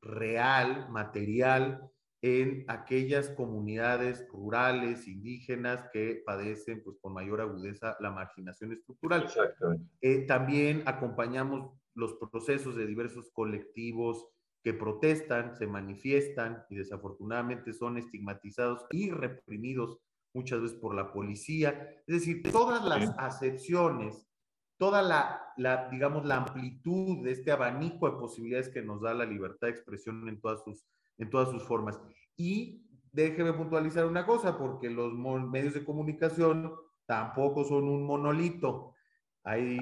real, 0.02 0.90
material, 0.90 1.92
en 2.22 2.66
aquellas 2.68 3.30
comunidades 3.30 4.28
rurales, 4.30 5.08
indígenas, 5.08 5.86
que 5.94 6.24
padecen 6.26 6.84
pues, 6.84 6.98
con 7.00 7.14
mayor 7.14 7.42
agudeza 7.42 7.96
la 8.00 8.12
marginación 8.12 8.72
estructural. 8.74 9.24
Exactamente. 9.24 9.86
Eh, 10.02 10.26
también 10.26 10.84
acompañamos 10.86 11.72
los 11.94 12.16
procesos 12.16 12.76
de 12.76 12.88
diversos 12.88 13.30
colectivos 13.32 14.28
que 14.64 14.74
protestan, 14.74 15.56
se 15.56 15.68
manifiestan 15.68 16.64
y 16.70 16.76
desafortunadamente 16.76 17.74
son 17.74 17.98
estigmatizados 17.98 18.86
y 18.92 19.12
reprimidos 19.12 20.00
muchas 20.34 20.62
veces 20.62 20.78
por 20.78 20.96
la 20.96 21.12
policía. 21.14 21.90
Es 22.06 22.16
decir, 22.20 22.44
todas 22.52 22.84
las 22.84 23.14
acepciones, 23.18 24.28
toda 24.78 25.02
la, 25.02 25.54
la, 25.58 25.90
digamos, 25.90 26.26
la 26.26 26.38
amplitud 26.38 27.24
de 27.24 27.32
este 27.32 27.52
abanico 27.52 28.10
de 28.10 28.18
posibilidades 28.18 28.70
que 28.70 28.82
nos 28.82 29.02
da 29.02 29.14
la 29.14 29.26
libertad 29.26 29.68
de 29.68 29.74
expresión 29.74 30.28
en 30.28 30.40
todas 30.40 30.64
sus 30.64 30.86
en 31.18 31.30
todas 31.30 31.50
sus 31.50 31.64
formas. 31.64 32.00
Y 32.36 32.84
déjeme 33.12 33.54
puntualizar 33.54 34.06
una 34.06 34.26
cosa, 34.26 34.58
porque 34.58 34.90
los 34.90 35.14
medios 35.14 35.74
de 35.74 35.86
comunicación 35.86 36.74
tampoco 37.06 37.64
son 37.64 37.86
un 37.86 38.06
monolito. 38.06 38.94
Hay 39.44 39.80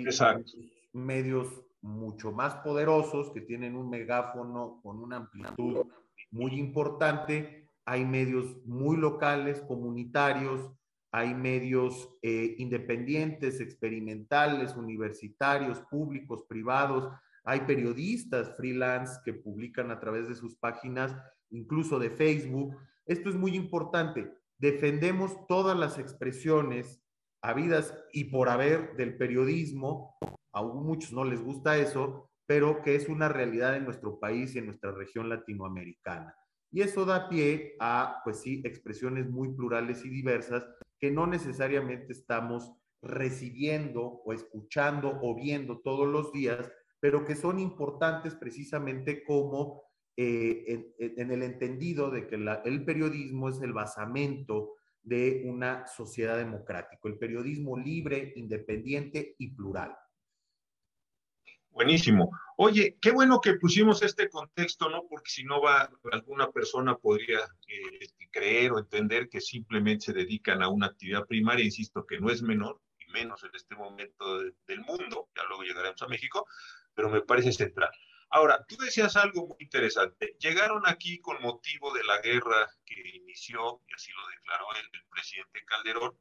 medios 0.94 1.48
mucho 1.82 2.32
más 2.32 2.56
poderosos 2.56 3.32
que 3.32 3.42
tienen 3.42 3.76
un 3.76 3.90
megáfono 3.90 4.80
con 4.82 5.02
una 5.02 5.18
amplitud 5.18 5.86
muy 6.32 6.54
importante. 6.56 7.70
Hay 7.86 8.06
medios 8.06 8.66
muy 8.66 8.98
locales, 8.98 9.62
comunitarios, 9.62 10.72
hay 11.12 11.34
medios 11.34 12.10
eh, 12.22 12.56
independientes, 12.58 13.62
experimentales, 13.62 14.76
universitarios, 14.76 15.80
públicos, 15.82 16.44
privados, 16.48 17.10
hay 17.46 17.62
periodistas 17.62 18.56
freelance 18.58 19.20
que 19.24 19.34
publican 19.34 19.92
a 19.92 20.00
través 20.00 20.28
de 20.28 20.36
sus 20.36 20.56
páginas, 20.56 21.16
incluso 21.52 22.00
de 22.00 22.10
Facebook. 22.10 22.76
Esto 23.06 23.30
es 23.30 23.36
muy 23.36 23.56
importante. 23.56 24.34
Defendemos 24.58 25.46
todas 25.48 25.78
las 25.78 26.00
expresiones 26.00 27.02
habidas 27.42 27.96
y 28.12 28.26
por 28.26 28.50
haber 28.50 28.96
del 28.96 29.16
periodismo. 29.16 30.18
A 30.52 30.64
muchos 30.64 31.14
no 31.14 31.24
les 31.24 31.42
gusta 31.42 31.78
eso, 31.78 32.32
pero 32.48 32.82
que 32.82 32.96
es 32.96 33.08
una 33.10 33.30
realidad 33.30 33.76
en 33.76 33.86
nuestro 33.86 34.20
país 34.20 34.56
y 34.56 34.60
en 34.60 34.66
nuestra 34.66 34.92
región 34.92 35.30
latinoamericana. 35.30 36.36
Y 36.72 36.82
eso 36.82 37.06
da 37.06 37.30
pie 37.30 37.76
a, 37.80 38.22
pues 38.24 38.42
sí, 38.42 38.62
expresiones 38.66 39.30
muy 39.30 39.54
plurales 39.54 40.04
y 40.04 40.10
diversas 40.10 40.68
que 41.00 41.12
no 41.12 41.28
necesariamente 41.28 42.12
estamos 42.12 42.74
recibiendo 43.02 44.02
o 44.26 44.34
escuchando 44.34 45.20
o 45.22 45.36
viendo 45.36 45.80
todos 45.80 46.08
los 46.08 46.32
días, 46.32 46.72
pero 47.06 47.24
que 47.24 47.36
son 47.36 47.60
importantes 47.60 48.34
precisamente 48.34 49.24
como 49.24 49.84
eh, 50.18 50.92
en, 50.98 51.30
el 51.30 51.44
entendido 51.44 52.10
de 52.10 52.26
que 52.26 52.34
el 52.34 52.84
periodismo 52.84 53.48
es 53.48 53.62
el 53.62 53.74
basamento 53.74 54.72
de 55.04 55.44
una 55.46 55.86
sociedad 55.86 56.36
democrática, 56.36 57.00
el 57.04 57.20
periodismo 57.20 57.78
libre, 57.78 58.34
independiente 58.38 59.36
y 59.38 59.52
plural. 59.54 59.96
Buenísimo. 61.70 62.32
Oye, 62.58 62.98
qué 63.00 63.12
bueno 63.12 63.40
que 63.40 63.54
pusimos 63.54 64.02
este 64.02 64.28
contexto, 64.28 64.90
¿no? 64.90 65.06
Porque 65.08 65.30
si 65.30 65.44
no 65.44 65.62
va, 65.62 65.88
alguna 66.12 66.50
persona 66.52 66.98
podría 66.98 67.42
eh, 67.68 68.08
creer 68.32 68.72
o 68.72 68.80
entender 68.80 69.30
que 69.30 69.42
simplemente 69.42 70.06
se 70.06 70.14
dedican 70.14 70.64
a 70.64 70.70
una 70.70 70.88
actividad 70.88 71.28
primaria, 71.28 71.66
insisto, 71.66 72.04
que 72.04 72.20
no 72.20 72.32
es 72.32 72.42
menor, 72.42 72.82
y 72.98 73.12
menos 73.12 73.44
en 73.44 73.52
este 73.54 73.76
momento 73.76 74.40
del 74.40 74.82
mundo, 74.82 75.30
ya 75.36 75.44
luego 75.48 75.62
llegaremos 75.62 76.02
a 76.02 76.08
México, 76.08 76.48
pero 76.96 77.10
me 77.10 77.22
parece 77.22 77.52
central. 77.52 77.92
Ahora, 78.30 78.66
tú 78.68 78.76
decías 78.78 79.16
algo 79.16 79.48
muy 79.48 79.58
interesante. 79.60 80.36
Llegaron 80.40 80.84
aquí 80.88 81.20
con 81.20 81.42
motivo 81.42 81.94
de 81.94 82.04
la 82.04 82.20
guerra 82.22 82.70
que 82.86 82.96
inició, 83.16 83.82
y 83.88 83.94
así 83.94 84.12
lo 84.12 84.28
declaró 84.28 84.66
el, 84.80 84.86
el 85.00 85.08
presidente 85.08 85.64
Calderón. 85.66 86.18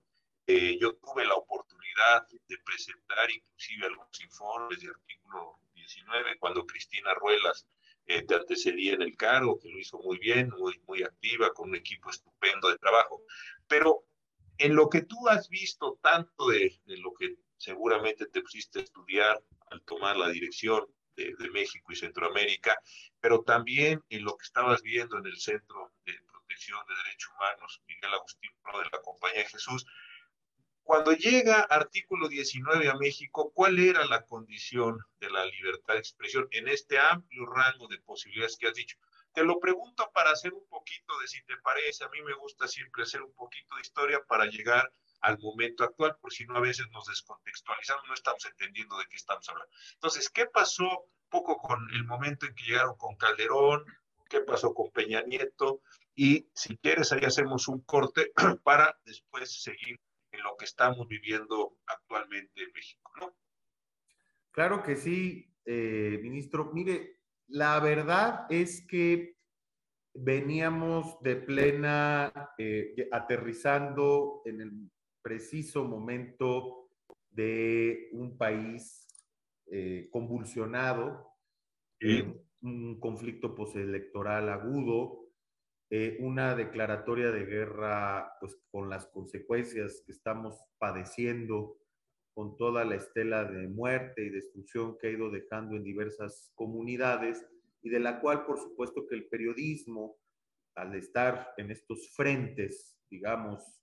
Eh, 0.47 0.77
yo 0.79 0.95
tuve 0.97 1.25
la 1.25 1.35
oportunidad 1.35 2.29
de 2.29 2.59
presentar 2.59 3.31
inclusive 3.31 3.87
algunos 3.87 4.21
informes 4.21 4.81
de 4.81 4.91
artículo 4.91 5.59
19 5.73 6.39
cuando 6.39 6.67
Cristina 6.67 7.15
Ruelas 7.15 7.67
eh, 8.07 8.23
te 8.23 8.35
antecedía 8.35 8.93
en 8.93 9.03
el 9.03 9.17
cargo, 9.17 9.59
que 9.59 9.71
lo 9.71 9.79
hizo 9.79 9.99
muy 9.99 10.19
bien, 10.19 10.51
muy, 10.51 10.79
muy 10.87 11.03
activa, 11.03 11.55
con 11.55 11.71
un 11.71 11.77
equipo 11.77 12.11
estupendo 12.11 12.69
de 12.69 12.79
trabajo. 12.79 13.23
Pero 13.67 14.05
en 14.59 14.75
lo 14.75 14.89
que 14.91 15.03
tú 15.03 15.29
has 15.29 15.49
visto 15.49 15.99
tanto 16.03 16.49
de, 16.49 16.79
de 16.85 16.99
lo 16.99 17.15
que 17.15 17.37
seguramente 17.65 18.27
te 18.27 18.43
pusiste 18.43 18.81
a 18.81 18.83
estudiar 18.83 19.43
al 19.71 19.81
tomar 19.83 20.17
la 20.17 20.29
dirección 20.29 20.85
de, 21.17 21.35
México 21.51 21.93
y 21.93 21.97
Centroamérica, 21.97 22.77
pero 23.21 23.43
también 23.43 24.03
en 24.11 24.25
lo 24.25 24.37
que 24.37 24.45
estabas 24.45 24.83
viendo 24.83 25.17
en 25.17 25.27
el 25.27 25.39
Centro 25.39 25.93
de 26.05 26.13
Protección 26.31 26.81
de 26.89 26.95
Derechos 26.97 27.33
Humanos, 27.33 27.83
Miguel 27.87 28.13
Agustín 28.13 28.51
Pro 28.63 28.79
de 28.81 28.89
la 28.93 29.01
Compañía 29.01 29.39
de 29.39 29.49
Jesús. 29.49 29.87
Cuando 30.83 31.13
llega 31.13 31.61
artículo 31.63 32.29
19 32.29 32.91
a 32.91 32.97
México, 32.97 33.51
¿cuál 33.55 33.79
era 33.79 34.05
la 34.05 34.27
condición 34.27 34.99
de 35.21 35.31
la 35.31 35.47
libertad 35.47 35.95
de 35.95 36.01
expresión 36.01 36.49
en 36.51 36.69
este 36.69 36.99
amplio 36.99 37.47
rango 37.47 37.87
de 37.89 37.99
posibilidades 37.99 38.59
que 38.59 38.67
has 38.67 38.75
dicho? 38.75 38.99
Te 39.33 39.45
lo 39.45 39.59
pregunto 39.59 40.11
para 40.13 40.31
hacer 40.31 40.53
un 40.53 40.67
poquito 40.69 41.19
de 41.21 41.29
si 41.29 41.43
te 41.45 41.57
parece, 41.59 42.05
a 42.05 42.09
mí 42.09 42.21
me 42.23 42.35
gusta 42.35 42.69
siempre 42.69 43.05
hacer 43.05 43.23
un 43.23 43.35
poquito 43.35 43.77
de 43.77 43.83
historia 43.83 44.23
para 44.29 44.47
llegar 44.47 44.93
al 45.25 45.39
momento 45.39 45.85
actual, 45.85 46.17
por 46.21 46.33
si 46.33 46.45
no 46.45 46.57
a 46.57 46.61
veces 46.61 46.87
nos 46.93 47.07
descontextualizamos, 47.07 48.05
no 48.07 48.15
estamos 48.15 48.45
entendiendo 48.45 48.99
de 48.99 49.07
qué 49.07 49.17
estamos 49.17 49.49
hablando. 49.49 49.73
Entonces, 49.95 50.29
¿qué 50.29 50.47
pasó 50.47 51.07
poco 51.31 51.57
con 51.57 51.79
el 51.95 52.05
momento 52.05 52.45
en 52.45 52.55
que 52.55 52.65
llegaron 52.65 52.97
con 52.99 53.17
Calderón? 53.17 53.85
¿Qué 54.29 54.41
pasó 54.41 54.75
con 54.75 54.91
Peña 54.91 55.23
Nieto? 55.23 55.81
Y 56.15 56.47
si 56.55 56.77
quieres, 56.77 57.11
ahí 57.13 57.25
hacemos 57.25 57.69
un 57.69 57.81
corte 57.81 58.33
para 58.65 59.01
después 59.07 59.63
seguir 59.63 59.99
en 60.31 60.43
lo 60.43 60.57
que 60.59 60.67
estamos 60.67 61.09
viviendo 61.09 61.79
actualmente 61.87 62.63
en 62.63 62.73
México, 62.73 63.11
¿no? 63.19 63.35
Claro 64.51 64.83
que 64.83 64.97
sí, 64.97 65.51
eh, 65.65 66.19
ministro. 66.23 66.71
Mire, 66.75 67.21
la 67.47 67.81
verdad 67.81 68.47
es 68.51 68.87
que 68.87 69.39
veníamos 70.13 71.19
de 71.23 71.37
plena, 71.37 72.53
eh, 72.59 73.09
aterrizando 73.11 74.43
en 74.45 74.61
el 74.61 74.91
preciso 75.25 75.85
momento 75.85 76.91
de 77.31 78.11
un 78.13 78.37
país 78.37 79.09
eh, 79.67 80.09
convulsionado, 80.13 81.33
un 82.61 83.01
conflicto 83.01 83.55
postelectoral 83.55 84.51
agudo, 84.51 85.31
eh, 85.91 86.19
una 86.21 86.55
declaratoria 86.55 87.31
de 87.31 87.47
guerra, 87.47 88.37
pues 88.39 88.59
con 88.71 88.91
las 88.91 89.07
consecuencias 89.07 90.03
que 90.05 90.13
estamos 90.13 90.63
padeciendo, 90.79 91.79
con 92.35 92.57
toda 92.59 92.85
la 92.85 92.97
estela 92.97 93.45
de 93.45 93.67
muerte 93.69 94.27
y 94.27 94.29
destrucción 94.29 94.99
que 94.99 95.07
ha 95.07 95.11
ido 95.11 95.31
dejando 95.31 95.77
en 95.77 95.85
diversas 95.85 96.53
comunidades, 96.55 97.47
y 97.83 97.89
de 97.89 98.01
la 98.01 98.21
cual, 98.21 98.45
por 98.45 98.59
supuesto, 98.59 99.07
que 99.07 99.15
el 99.15 99.29
periodismo, 99.29 100.17
al 100.75 100.95
estar 100.97 101.55
en 101.57 101.71
estos 101.71 102.11
frentes, 102.15 102.99
digamos, 103.09 103.81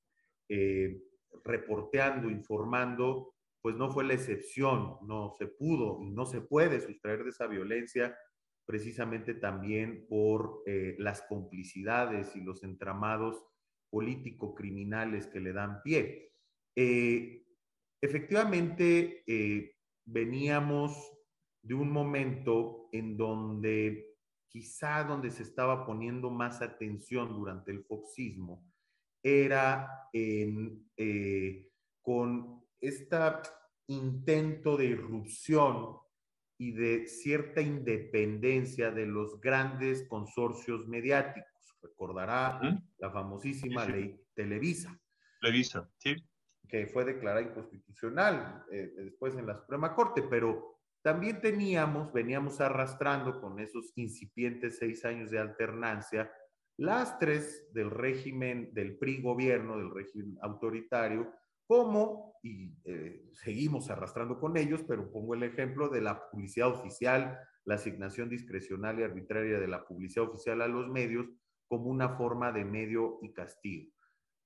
eh, 0.50 1.02
reporteando, 1.44 2.30
informando, 2.30 3.34
pues 3.62 3.76
no 3.76 3.92
fue 3.92 4.04
la 4.04 4.14
excepción, 4.14 4.98
no 5.04 5.32
se 5.38 5.48
pudo 5.48 6.02
y 6.02 6.10
no 6.12 6.26
se 6.26 6.42
puede 6.42 6.80
sustraer 6.80 7.24
de 7.24 7.30
esa 7.30 7.48
violencia 7.48 8.16
precisamente 8.66 9.34
también 9.34 10.06
por 10.08 10.64
eh, 10.66 10.96
las 10.98 11.22
complicidades 11.24 12.36
y 12.36 12.42
los 12.42 12.64
entramados 12.64 13.44
político-criminales 13.90 15.28
que 15.28 15.42
le 15.42 15.52
dan 15.52 15.82
pie. 15.84 16.32
Eh, 16.76 17.44
efectivamente, 18.02 19.24
eh, 19.28 19.76
veníamos 20.06 21.12
de 21.62 21.74
un 21.74 21.92
momento 21.92 22.88
en 22.92 23.18
donde 23.18 24.16
quizá 24.48 25.04
donde 25.04 25.32
se 25.32 25.44
estaba 25.44 25.86
poniendo 25.86 26.30
más 26.30 26.62
atención 26.62 27.36
durante 27.36 27.72
el 27.72 27.84
foxismo 27.84 28.71
era 29.24 30.10
en, 30.14 30.90
con 32.02 32.64
este 32.80 33.18
intento 33.88 34.78
de 34.78 34.86
irrupción 34.86 35.98
y 36.58 36.72
de 36.74 37.08
cierta 37.08 37.62
independencia 37.62 38.92
de 38.92 39.06
los 39.06 39.42
grandes 39.42 40.08
consorcios 40.08 40.88
mediáticos. 40.88 41.50
Recordará 41.82 42.60
la 43.00 43.12
famosísima 43.12 43.86
ley 43.86 44.20
Televisa. 44.34 44.96
Televisa, 45.42 45.90
sí. 45.98 46.16
Que 46.68 46.86
fue 46.86 47.04
declarada 47.04 47.42
inconstitucional 47.42 48.64
eh, 48.72 48.94
después 48.96 49.36
en 49.36 49.48
la 49.48 49.56
Suprema 49.56 49.96
Corte, 49.96 50.22
pero 50.30 50.80
también 51.02 51.42
teníamos, 51.42 52.14
veníamos 52.14 52.62
arrastrando 52.62 53.42
con 53.42 53.60
esos 53.60 53.92
incipientes 53.96 54.78
seis 54.78 55.04
años 55.04 55.32
de 55.32 55.40
alternancia, 55.40 56.32
lastres 56.82 57.72
del 57.74 57.92
régimen 57.92 58.74
del 58.74 58.98
PRI 58.98 59.22
gobierno, 59.22 59.78
del 59.78 59.92
régimen 59.92 60.38
autoritario, 60.42 61.32
como, 61.68 62.40
y 62.42 62.74
eh, 62.86 63.30
seguimos 63.34 63.90
arrastrando 63.92 64.40
con 64.40 64.58
ellos, 64.58 64.84
pero 64.88 65.12
pongo 65.12 65.36
el 65.36 65.44
ejemplo 65.44 65.90
de 65.90 66.02
la 66.02 66.30
publicidad 66.30 66.70
oficial, 66.70 67.40
la 67.66 67.76
asignación 67.76 68.30
discrecional 68.30 69.00
y 69.00 69.04
arbitraria 69.04 69.60
de 69.60 69.68
la 69.68 69.86
publicidad 69.86 70.28
oficial 70.28 70.62
a 70.62 70.68
los 70.68 70.88
medios 70.90 71.28
como 71.68 71.86
una 71.86 72.18
forma 72.18 72.52
de 72.52 72.66
medio 72.66 73.20
y 73.22 73.32
castigo. 73.32 73.92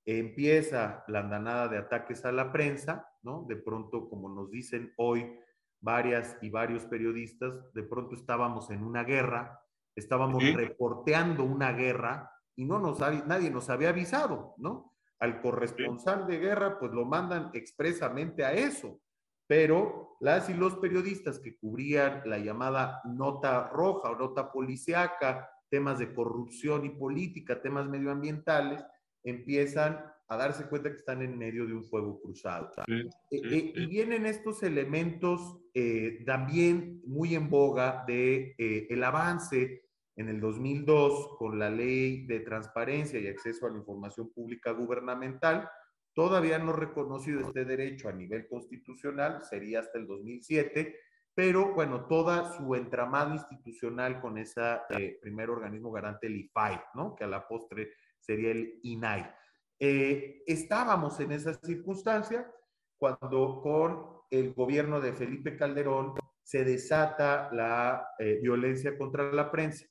Empieza 0.06 1.06
la 1.08 1.22
andanada 1.22 1.70
de 1.70 1.78
ataques 1.78 2.26
a 2.26 2.34
la 2.34 2.52
prensa, 2.52 3.08
¿no? 3.24 3.46
De 3.48 3.56
pronto, 3.56 4.10
como 4.10 4.30
nos 4.30 4.52
dicen 4.52 4.94
hoy 4.98 5.40
varias 5.80 6.38
y 6.42 6.50
varios 6.50 6.84
periodistas, 6.86 7.74
de 7.74 7.84
pronto 7.84 8.14
estábamos 8.16 8.70
en 8.72 8.84
una 8.84 9.04
guerra, 9.06 9.65
estábamos 9.96 10.44
reporteando 10.54 11.44
una 11.44 11.72
guerra 11.72 12.32
y 12.56 12.66
no 12.66 12.80
nos, 12.80 13.00
nadie 13.00 13.50
nos 13.50 13.70
había 13.70 13.90
avisado, 13.90 14.56
¿no? 14.58 14.94
Al 15.20 15.42
corresponsal 15.42 16.28
de 16.28 16.40
guerra, 16.40 16.78
pues 16.80 16.92
lo 16.92 17.06
mandan 17.06 17.50
expresamente 17.54 18.44
a 18.44 18.54
eso. 18.54 19.00
Pero 19.48 20.18
las 20.20 20.50
y 20.50 20.54
los 20.54 20.76
periodistas 20.78 21.40
que 21.40 21.58
cubrían 21.58 22.22
la 22.26 22.40
llamada 22.40 23.02
nota 23.06 23.70
roja 23.70 24.10
o 24.12 24.18
nota 24.18 24.52
policiaca, 24.52 25.50
temas 25.70 26.00
de 26.00 26.14
corrupción 26.14 26.86
y 26.86 26.90
política, 26.90 27.62
temas 27.62 27.88
medioambientales, 27.88 28.84
empiezan 29.24 30.04
a 30.28 30.38
darse 30.38 30.68
cuenta 30.68 30.90
que 30.90 30.98
están 30.98 31.22
en 31.22 31.38
medio 31.38 31.66
de 31.66 31.74
un 31.74 31.84
fuego 31.84 32.20
cruzado. 32.20 32.72
Eh, 32.88 33.08
eh, 33.30 33.74
y 33.76 33.86
vienen 33.86 34.26
estos 34.26 34.64
elementos 34.64 35.60
eh, 35.74 36.24
también 36.26 37.02
muy 37.06 37.36
en 37.36 37.50
boga 37.50 38.04
de 38.08 38.56
el 38.58 39.04
avance 39.04 39.85
en 40.16 40.30
el 40.30 40.40
2002 40.40 41.38
con 41.38 41.60
la 41.60 41.70
ley 41.70 42.26
de 42.26 42.40
transparencia 42.40 43.20
y 43.20 43.28
acceso 43.28 43.66
a 43.66 43.72
la 43.72 43.78
información 43.78 44.32
pública 44.32 44.72
gubernamental, 44.72 45.70
todavía 46.14 46.58
no 46.58 46.72
reconocido 46.72 47.42
este 47.42 47.66
derecho 47.66 48.08
a 48.08 48.14
nivel 48.14 48.48
constitucional, 48.48 49.44
sería 49.44 49.82
hasta 49.82 50.00
el 50.00 50.08
2007, 50.08 50.96
pero 51.34 51.74
bueno, 51.74 52.06
toda 52.06 52.54
su 52.54 52.76
entramado 52.76 53.34
institucional 53.34 54.22
con 54.22 54.38
ese 54.38 54.62
eh, 54.90 55.18
primer 55.22 55.50
organismo 55.50 55.92
garante, 55.92 56.28
el 56.28 56.38
IFAI, 56.38 56.80
¿no? 56.94 57.14
que 57.14 57.26
a 57.26 57.28
la 57.28 57.46
postre 57.46 57.92
sería 58.20 58.52
el 58.52 58.80
INAI. 58.84 59.30
Eh, 59.78 60.44
estábamos 60.48 61.20
en 61.20 61.34
esa 61.34 61.54
circunstancia 61.56 62.50
cuando 62.98 63.62
con 63.62 64.16
el 64.32 64.54
gobierno 64.54 65.02
de 65.02 65.12
Felipe 65.12 65.58
Calderón 65.58 66.14
se 66.42 66.64
desata 66.64 67.50
la 67.52 68.08
eh, 68.18 68.40
violencia 68.42 68.98
contra 68.98 69.30
la 69.34 69.52
prensa 69.52 69.86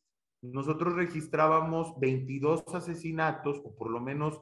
nosotros 0.52 0.94
registrábamos 0.94 1.98
22 2.00 2.64
asesinatos, 2.74 3.60
o 3.64 3.74
por 3.74 3.90
lo 3.90 4.00
menos 4.00 4.40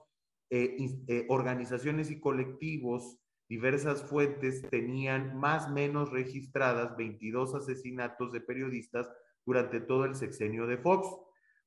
eh, 0.51 0.77
eh, 1.09 1.27
organizaciones 1.29 2.11
y 2.11 2.21
colectivos, 2.21 3.19
diversas 3.49 4.03
fuentes 4.03 4.63
tenían 4.71 5.39
más 5.39 5.69
o 5.69 5.71
menos 5.71 6.11
registradas 6.11 6.97
22 6.97 7.55
asesinatos 7.55 8.33
de 8.33 8.41
periodistas 8.41 9.11
durante 9.47 9.81
todo 9.81 10.05
el 10.05 10.15
sexenio 10.15 10.67
de 10.67 10.79
Fox. 10.79 11.07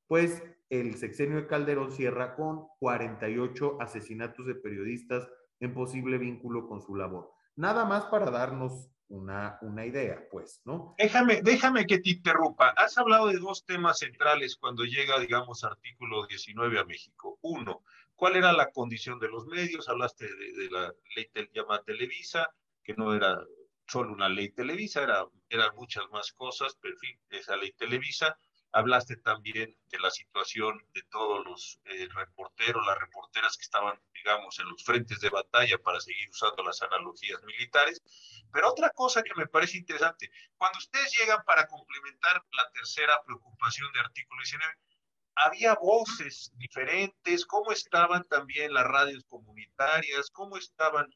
Pues 0.06 0.42
el 0.68 0.96
sexenio 0.96 1.36
de 1.36 1.46
Calderón 1.46 1.92
cierra 1.92 2.36
con 2.36 2.66
48 2.80 3.80
asesinatos 3.80 4.46
de 4.46 4.54
periodistas 4.54 5.28
en 5.60 5.72
posible 5.72 6.18
vínculo 6.18 6.68
con 6.68 6.82
su 6.82 6.94
labor. 6.94 7.35
Nada 7.56 7.84
más 7.86 8.04
para 8.06 8.30
darnos 8.30 8.90
una, 9.08 9.58
una 9.62 9.86
idea, 9.86 10.26
pues, 10.30 10.60
¿no? 10.64 10.94
Déjame, 10.98 11.40
déjame 11.42 11.86
que 11.86 11.98
te 11.98 12.10
interrumpa. 12.10 12.68
Has 12.76 12.98
hablado 12.98 13.28
de 13.28 13.38
dos 13.38 13.64
temas 13.64 13.98
centrales 14.00 14.56
cuando 14.56 14.84
llega, 14.84 15.18
digamos, 15.18 15.64
artículo 15.64 16.26
19 16.26 16.78
a 16.78 16.84
México. 16.84 17.38
Uno, 17.42 17.82
¿cuál 18.14 18.36
era 18.36 18.52
la 18.52 18.70
condición 18.70 19.18
de 19.18 19.28
los 19.28 19.46
medios? 19.46 19.88
Hablaste 19.88 20.26
de, 20.26 20.70
la 20.70 20.92
ley 21.14 21.30
llamada 21.54 21.82
Televisa, 21.82 22.50
que 22.82 22.94
no 22.94 23.14
era 23.14 23.38
solo 23.86 24.12
una 24.12 24.28
ley 24.28 24.50
Televisa, 24.50 25.02
era, 25.02 25.24
eran 25.48 25.74
muchas 25.76 26.04
más 26.10 26.32
cosas, 26.32 26.76
pero 26.80 26.94
en 26.94 27.00
fin, 27.00 27.18
esa 27.30 27.56
ley 27.56 27.72
Televisa. 27.72 28.38
Hablaste 28.72 29.16
también 29.16 29.76
de 29.86 29.98
la 29.98 30.10
situación 30.10 30.84
de 30.92 31.02
todos 31.04 31.44
los 31.44 31.80
eh, 31.84 32.08
reporteros, 32.14 32.86
las 32.86 32.98
reporteras 32.98 33.56
que 33.56 33.62
estaban, 33.62 33.98
digamos, 34.12 34.58
en 34.58 34.68
los 34.68 34.84
frentes 34.84 35.20
de 35.20 35.30
batalla 35.30 35.78
para 35.78 36.00
seguir 36.00 36.28
usando 36.28 36.62
las 36.62 36.82
analogías 36.82 37.42
militares. 37.44 38.02
Pero 38.52 38.70
otra 38.70 38.90
cosa 38.90 39.22
que 39.22 39.34
me 39.34 39.46
parece 39.46 39.78
interesante, 39.78 40.30
cuando 40.56 40.78
ustedes 40.78 41.12
llegan 41.18 41.42
para 41.44 41.66
complementar 41.66 42.44
la 42.52 42.70
tercera 42.70 43.22
preocupación 43.24 43.90
de 43.92 44.00
artículo 44.00 44.40
19, 44.42 44.74
había 45.36 45.74
voces 45.74 46.50
diferentes, 46.56 47.44
cómo 47.44 47.72
estaban 47.72 48.24
también 48.24 48.72
las 48.72 48.86
radios 48.86 49.24
comunitarias, 49.28 50.30
cómo 50.30 50.56
estaban 50.56 51.08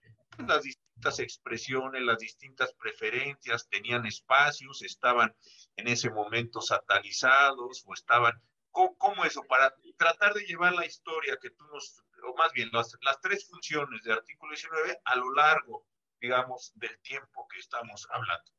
las 0.46 0.62
distintas 1.00 1.18
expresiones, 1.20 2.02
las 2.02 2.18
distintas 2.18 2.74
preferencias, 2.74 3.68
tenían 3.70 4.04
espacios, 4.04 4.82
estaban 4.82 5.34
en 5.76 5.88
ese 5.88 6.10
momento 6.10 6.60
satanizados 6.60 7.82
o 7.86 7.94
estaban, 7.94 8.34
¿cómo, 8.70 9.24
eso? 9.24 9.42
Para 9.48 9.74
tratar 9.96 10.34
de 10.34 10.44
llevar 10.44 10.74
la 10.74 10.84
historia 10.84 11.38
que 11.40 11.50
tú 11.50 11.64
nos, 11.72 12.04
o 12.22 12.36
más 12.36 12.52
bien 12.52 12.68
las, 12.72 12.94
las 13.00 13.18
tres 13.22 13.48
funciones 13.48 14.02
de 14.02 14.12
artículo 14.12 14.52
19 14.52 15.00
a 15.02 15.16
lo 15.16 15.32
largo, 15.32 15.86
digamos, 16.20 16.72
del 16.74 17.00
tiempo 17.00 17.48
que 17.50 17.60
estamos 17.60 18.06
hablando. 18.10 18.52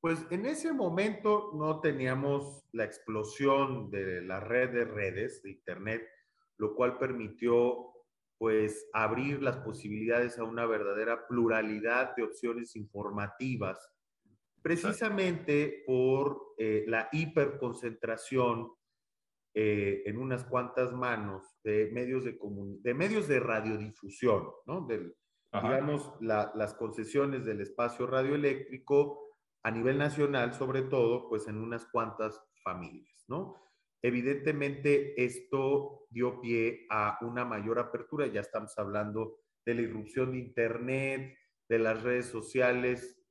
Pues 0.00 0.26
en 0.30 0.46
ese 0.46 0.72
momento 0.72 1.50
no 1.52 1.80
teníamos 1.80 2.64
la 2.72 2.84
explosión 2.84 3.90
de 3.90 4.22
la 4.22 4.40
red 4.40 4.70
de 4.70 4.84
redes 4.86 5.42
de 5.42 5.50
Internet, 5.50 6.02
lo 6.56 6.74
cual 6.74 6.96
permitió 6.96 7.91
pues 8.42 8.90
abrir 8.92 9.40
las 9.40 9.58
posibilidades 9.58 10.36
a 10.36 10.42
una 10.42 10.66
verdadera 10.66 11.28
pluralidad 11.28 12.16
de 12.16 12.24
opciones 12.24 12.74
informativas, 12.74 13.88
precisamente 14.60 15.84
por 15.86 16.54
eh, 16.58 16.82
la 16.88 17.08
hiperconcentración 17.12 18.72
eh, 19.54 20.02
en 20.06 20.18
unas 20.18 20.42
cuantas 20.42 20.92
manos 20.92 21.56
de 21.62 21.88
medios 21.92 22.24
de, 22.24 22.36
de 22.80 22.94
medios 22.94 23.28
de 23.28 23.38
radiodifusión, 23.38 24.50
¿no? 24.66 24.88
Del, 24.88 25.14
digamos, 25.52 26.12
las 26.20 26.74
concesiones 26.74 27.44
del 27.44 27.60
espacio 27.60 28.08
radioeléctrico 28.08 29.36
a 29.62 29.70
nivel 29.70 29.98
nacional, 29.98 30.52
sobre 30.52 30.82
todo, 30.82 31.28
pues 31.28 31.46
en 31.46 31.58
unas 31.58 31.86
cuantas 31.86 32.42
familias, 32.64 33.24
¿no? 33.28 33.54
Evidentemente, 34.02 35.14
esto 35.22 36.06
dio 36.10 36.40
pie 36.40 36.86
a 36.90 37.18
una 37.22 37.44
mayor 37.44 37.78
apertura, 37.78 38.26
ya 38.26 38.40
estamos 38.40 38.76
hablando 38.76 39.38
de 39.64 39.74
la 39.74 39.82
irrupción 39.82 40.32
de 40.32 40.38
Internet, 40.38 41.38
de 41.68 41.78
las 41.78 42.02
redes 42.02 42.26
sociales, 42.26 43.22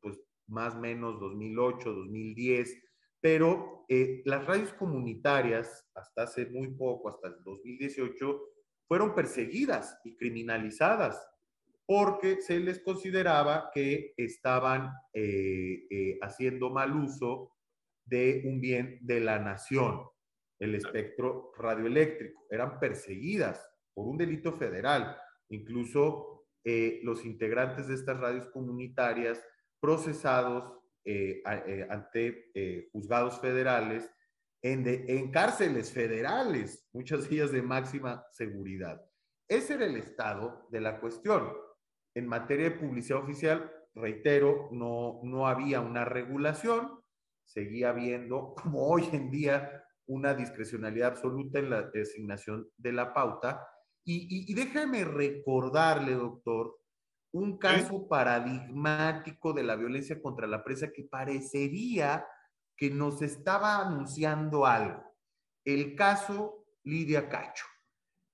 pues 0.00 0.18
más 0.46 0.74
o 0.74 0.80
menos 0.80 1.20
2008, 1.20 1.92
2010, 1.92 2.82
pero 3.20 3.84
eh, 3.88 4.22
las 4.24 4.46
radios 4.46 4.72
comunitarias, 4.72 5.88
hasta 5.94 6.22
hace 6.22 6.46
muy 6.46 6.68
poco, 6.68 7.10
hasta 7.10 7.28
el 7.28 7.42
2018, 7.44 8.40
fueron 8.86 9.14
perseguidas 9.14 10.00
y 10.04 10.16
criminalizadas 10.16 11.28
porque 11.84 12.40
se 12.42 12.60
les 12.60 12.80
consideraba 12.80 13.70
que 13.72 14.12
estaban 14.16 14.92
eh, 15.12 15.86
eh, 15.90 16.18
haciendo 16.20 16.70
mal 16.70 16.94
uso 16.94 17.52
de 18.08 18.42
un 18.44 18.60
bien 18.60 18.98
de 19.02 19.20
la 19.20 19.38
nación, 19.38 20.02
el 20.58 20.74
espectro 20.74 21.52
radioeléctrico. 21.56 22.46
Eran 22.50 22.78
perseguidas 22.80 23.66
por 23.94 24.06
un 24.06 24.16
delito 24.16 24.52
federal. 24.52 25.16
Incluso 25.50 26.46
eh, 26.64 27.00
los 27.02 27.24
integrantes 27.24 27.88
de 27.88 27.94
estas 27.94 28.18
radios 28.18 28.48
comunitarias 28.48 29.42
procesados 29.80 30.74
ante 31.46 32.50
juzgados 32.92 33.40
federales 33.40 34.10
en, 34.60 34.84
en 34.86 35.30
cárceles 35.30 35.90
federales, 35.90 36.86
muchas 36.92 37.28
de 37.28 37.36
ellas 37.36 37.52
de 37.52 37.62
máxima 37.62 38.26
seguridad. 38.30 39.00
Ese 39.48 39.74
era 39.74 39.86
el 39.86 39.96
estado 39.96 40.68
de 40.70 40.80
la 40.82 41.00
cuestión 41.00 41.50
en 42.14 42.26
materia 42.26 42.70
de 42.70 42.76
publicidad 42.76 43.22
oficial, 43.22 43.72
reitero, 43.94 44.68
no, 44.72 45.20
no 45.22 45.46
había 45.46 45.80
una 45.80 46.04
regulación, 46.04 46.97
seguía 47.48 47.90
habiendo, 47.90 48.54
como 48.54 48.86
hoy 48.86 49.08
en 49.12 49.30
día, 49.30 49.84
una 50.06 50.34
discrecionalidad 50.34 51.12
absoluta 51.12 51.58
en 51.58 51.70
la 51.70 51.82
designación 51.82 52.68
de 52.76 52.92
la 52.92 53.12
pauta. 53.12 53.66
Y, 54.04 54.54
déjame 54.54 55.04
recordarle, 55.04 56.14
doctor, 56.14 56.78
un 57.32 57.58
caso 57.58 58.08
paradigmático 58.08 59.52
de 59.52 59.62
la 59.62 59.76
violencia 59.76 60.20
contra 60.22 60.46
la 60.46 60.64
prensa 60.64 60.90
que 60.90 61.04
parecería 61.04 62.26
que 62.74 62.90
nos 62.90 63.20
estaba 63.20 63.86
anunciando 63.86 64.64
algo. 64.64 65.02
El 65.62 65.94
caso 65.94 66.64
Lidia 66.84 67.28
Cacho, 67.28 67.66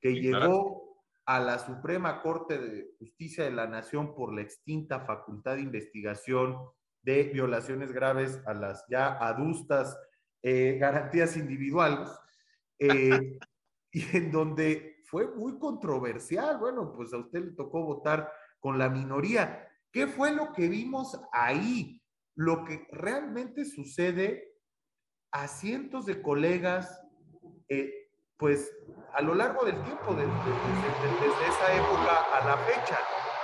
que 0.01 0.13
llegó 0.13 1.01
a 1.27 1.41
la 1.41 1.59
Suprema 1.59 2.23
Corte 2.23 2.59
de 2.59 2.95
Justicia 3.01 3.43
de 3.43 3.51
la 3.51 3.67
Nación 3.67 4.15
por 4.15 4.33
la 4.33 4.43
extinta 4.43 5.01
Facultad 5.01 5.57
de 5.57 5.63
Investigación 5.63 6.57
de 7.05 7.25
Violaciones 7.25 7.93
Graves 7.93 8.41
a 8.47 8.55
las 8.55 8.85
ya 8.89 9.19
adustas 9.19 9.97
eh, 10.43 10.79
garantías 10.81 11.37
individuales, 11.37 12.09
eh, 12.79 13.39
y 13.93 14.17
en 14.17 14.33
donde 14.33 15.03
fue 15.07 15.29
muy 15.29 15.59
controversial. 15.59 16.59
Bueno, 16.59 16.93
pues 16.95 17.13
a 17.13 17.19
usted 17.19 17.45
le 17.45 17.53
tocó 17.53 17.83
votar 17.83 18.33
con 18.59 18.79
la 18.79 18.89
minoría. 18.89 19.69
¿Qué 19.93 20.07
fue 20.07 20.33
lo 20.33 20.53
que 20.53 20.69
vimos 20.69 21.21
ahí? 21.33 22.03
Lo 22.35 22.65
que 22.65 22.87
realmente 22.91 23.65
sucede 23.65 24.55
a 25.31 25.47
cientos 25.47 26.07
de 26.07 26.21
colegas, 26.21 27.01
eh, 27.69 28.09
pues 28.37 28.75
a 29.15 29.23
lo 29.23 29.35
largo 29.35 29.65
del 29.65 29.81
tiempo, 29.85 30.15
desde, 30.15 30.31
esa 31.47 31.77
época 31.77 32.23
a 32.33 32.45
la 32.45 32.57
fecha, 32.59 32.99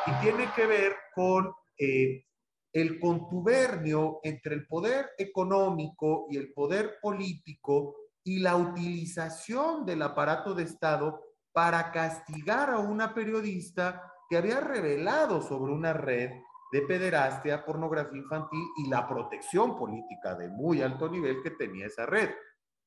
y 0.07 0.21
tiene 0.21 0.51
que 0.55 0.67
ver 0.67 0.97
con 1.15 1.53
eh, 1.79 2.25
el 2.73 3.01
contubernio 3.01 4.21
entre 4.23 4.55
el 4.55 4.67
poder 4.67 5.11
económico 5.19 6.27
y 6.31 6.37
el 6.37 6.53
poder 6.53 6.99
político 7.01 7.97
y 8.23 8.39
la 8.39 8.57
utilización 8.57 9.85
del 9.85 10.03
aparato 10.03 10.55
de 10.55 10.65
Estado 10.65 11.21
para 11.53 11.91
castigar 11.91 12.71
a 12.71 12.79
una 12.79 13.13
periodista 13.13 14.03
que 14.29 14.37
había 14.37 14.61
revelado 14.61 15.43
sobre 15.43 15.73
una 15.73 15.93
red 15.93 16.31
de 16.73 16.83
pederastia, 16.83 17.65
pornografía 17.65 18.19
infantil 18.19 18.63
y 18.77 18.89
la 18.89 19.09
protección 19.09 19.77
política 19.77 20.37
de 20.37 20.49
muy 20.49 20.83
alto 20.83 21.09
nivel 21.09 21.43
que 21.43 21.51
tenía 21.51 21.87
esa 21.87 22.07
red 22.07 22.31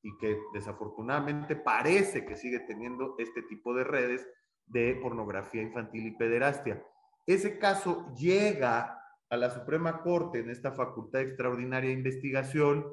y 0.02 0.16
que 0.16 0.38
desafortunadamente 0.54 1.56
parece 1.56 2.24
que 2.24 2.36
sigue 2.36 2.60
teniendo 2.60 3.16
este 3.18 3.42
tipo 3.42 3.74
de 3.74 3.84
redes 3.84 4.26
de 4.66 4.98
pornografía 5.02 5.60
infantil 5.60 6.06
y 6.06 6.16
pederastia. 6.16 6.82
Ese 7.26 7.58
caso 7.58 8.14
llega 8.14 9.03
a 9.34 9.36
la 9.36 9.50
Suprema 9.50 10.00
Corte 10.00 10.38
en 10.38 10.48
esta 10.48 10.72
facultad 10.72 11.20
extraordinaria 11.20 11.90
de 11.90 11.96
investigación, 11.96 12.86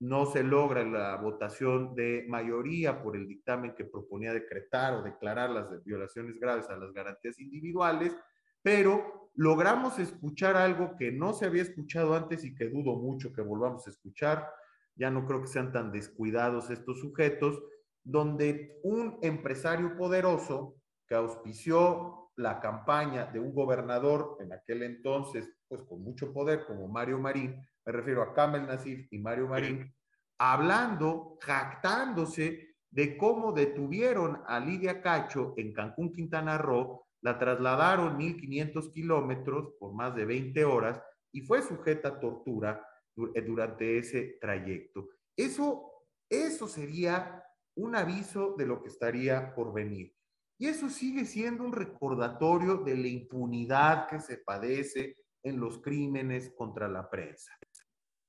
no 0.00 0.26
se 0.26 0.42
logra 0.42 0.84
la 0.84 1.16
votación 1.16 1.94
de 1.94 2.26
mayoría 2.28 3.02
por 3.02 3.16
el 3.16 3.26
dictamen 3.26 3.74
que 3.74 3.84
proponía 3.84 4.32
decretar 4.32 4.94
o 4.94 5.02
declarar 5.02 5.50
las 5.50 5.82
violaciones 5.84 6.38
graves 6.38 6.68
a 6.68 6.76
las 6.76 6.92
garantías 6.92 7.38
individuales, 7.38 8.14
pero 8.60 9.30
logramos 9.34 9.98
escuchar 9.98 10.56
algo 10.56 10.94
que 10.96 11.10
no 11.10 11.32
se 11.32 11.46
había 11.46 11.62
escuchado 11.62 12.14
antes 12.14 12.44
y 12.44 12.54
que 12.54 12.68
dudo 12.68 12.96
mucho 12.96 13.32
que 13.32 13.42
volvamos 13.42 13.86
a 13.86 13.90
escuchar, 13.90 14.50
ya 14.94 15.10
no 15.10 15.24
creo 15.24 15.40
que 15.40 15.48
sean 15.48 15.72
tan 15.72 15.90
descuidados 15.90 16.68
estos 16.68 17.00
sujetos, 17.00 17.62
donde 18.04 18.78
un 18.82 19.18
empresario 19.22 19.96
poderoso 19.96 20.76
que 21.06 21.14
auspició 21.14 22.22
la 22.36 22.60
campaña 22.60 23.26
de 23.26 23.40
un 23.40 23.54
gobernador 23.54 24.36
en 24.40 24.52
aquel 24.52 24.82
entonces, 24.82 25.48
pues 25.72 25.84
con 25.84 26.02
mucho 26.02 26.34
poder, 26.34 26.66
como 26.66 26.86
Mario 26.86 27.18
Marín, 27.18 27.56
me 27.86 27.92
refiero 27.92 28.20
a 28.20 28.34
Kamel 28.34 28.66
Nasif 28.66 29.10
y 29.10 29.16
Mario 29.16 29.48
Marín, 29.48 29.90
hablando, 30.36 31.38
jactándose 31.40 32.74
de 32.90 33.16
cómo 33.16 33.52
detuvieron 33.52 34.42
a 34.46 34.60
Lidia 34.60 35.00
Cacho 35.00 35.54
en 35.56 35.72
Cancún, 35.72 36.12
Quintana 36.12 36.58
Roo, 36.58 37.06
la 37.22 37.38
trasladaron 37.38 38.18
1.500 38.18 38.92
kilómetros 38.92 39.70
por 39.80 39.94
más 39.94 40.14
de 40.14 40.26
20 40.26 40.62
horas 40.66 41.00
y 41.32 41.40
fue 41.40 41.62
sujeta 41.62 42.08
a 42.08 42.20
tortura 42.20 42.86
eh, 43.34 43.40
durante 43.40 43.96
ese 43.96 44.36
trayecto. 44.42 45.08
Eso, 45.34 45.90
eso 46.28 46.68
sería 46.68 47.42
un 47.76 47.96
aviso 47.96 48.56
de 48.58 48.66
lo 48.66 48.82
que 48.82 48.90
estaría 48.90 49.54
por 49.54 49.72
venir. 49.72 50.14
Y 50.58 50.66
eso 50.66 50.90
sigue 50.90 51.24
siendo 51.24 51.64
un 51.64 51.72
recordatorio 51.72 52.76
de 52.76 52.94
la 52.94 53.08
impunidad 53.08 54.06
que 54.06 54.20
se 54.20 54.36
padece 54.36 55.16
en 55.42 55.60
los 55.60 55.78
crímenes 55.78 56.52
contra 56.56 56.88
la 56.88 57.08
prensa. 57.08 57.52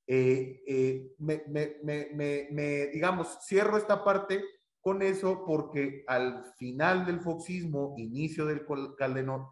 Eh, 0.05 0.63
eh, 0.67 1.13
me, 1.19 1.43
me, 1.47 1.77
me, 2.51 2.87
digamos, 2.87 3.39
cierro 3.45 3.77
esta 3.77 4.03
parte 4.03 4.43
con 4.81 5.01
eso 5.01 5.45
porque 5.45 6.03
al 6.07 6.43
final 6.57 7.05
del 7.05 7.21
foxismo, 7.21 7.95
inicio 7.97 8.45
del 8.45 8.65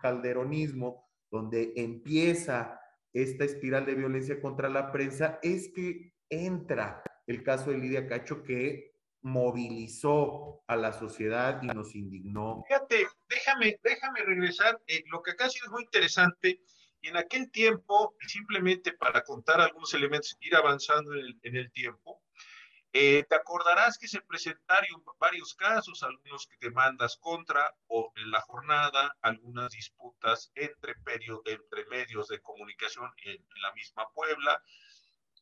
calderonismo, 0.02 1.08
donde 1.32 1.72
empieza 1.78 2.82
esta 3.14 3.46
espiral 3.46 3.86
de 3.86 3.96
violencia 3.96 4.42
contra 4.42 4.70
la 4.70 4.92
prensa 4.92 5.40
es 5.42 5.72
que 5.74 6.14
entra 6.30 7.02
el 7.28 7.44
caso 7.44 7.72
de 7.72 7.78
Lidia 7.78 8.08
Cacho 8.08 8.44
que 8.44 8.92
movilizó 9.22 10.64
a 10.68 10.76
la 10.76 10.92
sociedad 10.92 11.62
y 11.62 11.68
nos 11.68 11.96
indignó. 11.96 12.64
Fíjate, 12.68 13.08
déjame, 13.30 13.80
déjame 13.84 14.24
regresar. 14.24 14.82
Eh, 14.88 15.04
lo 15.12 15.22
que 15.22 15.32
acá 15.32 15.46
ha 15.46 15.50
sido 15.50 15.72
muy 15.72 15.84
interesante, 15.84 16.62
y 17.02 17.10
en 17.10 17.18
aquel 17.18 17.52
tiempo, 17.52 18.16
simplemente 18.28 18.94
para 18.94 19.24
contar 19.24 19.60
algunos 19.60 19.94
elementos, 19.94 20.38
ir 20.42 20.56
avanzando 20.56 21.14
en 21.14 21.20
el, 21.20 21.40
en 21.44 21.56
el 21.56 21.72
tiempo, 21.72 22.22
eh, 22.94 23.24
te 23.30 23.36
acordarás 23.36 23.98
que 23.98 24.10
se 24.10 24.20
presentaron 24.20 25.02
varios 25.18 25.56
casos, 25.56 26.04
algunos 26.04 26.46
que 26.46 26.58
demandas 26.60 27.16
contra 27.22 27.74
o 27.88 28.12
en 28.18 28.30
la 28.32 28.42
jornada, 28.42 29.16
algunas 29.22 29.72
disputas 29.72 30.52
entre, 30.56 30.96
entre 31.46 31.86
medios 31.86 32.28
de 32.28 32.42
comunicación 32.42 33.10
en, 33.24 33.38
la 33.62 33.72
misma 33.74 34.10
Puebla, 34.14 34.62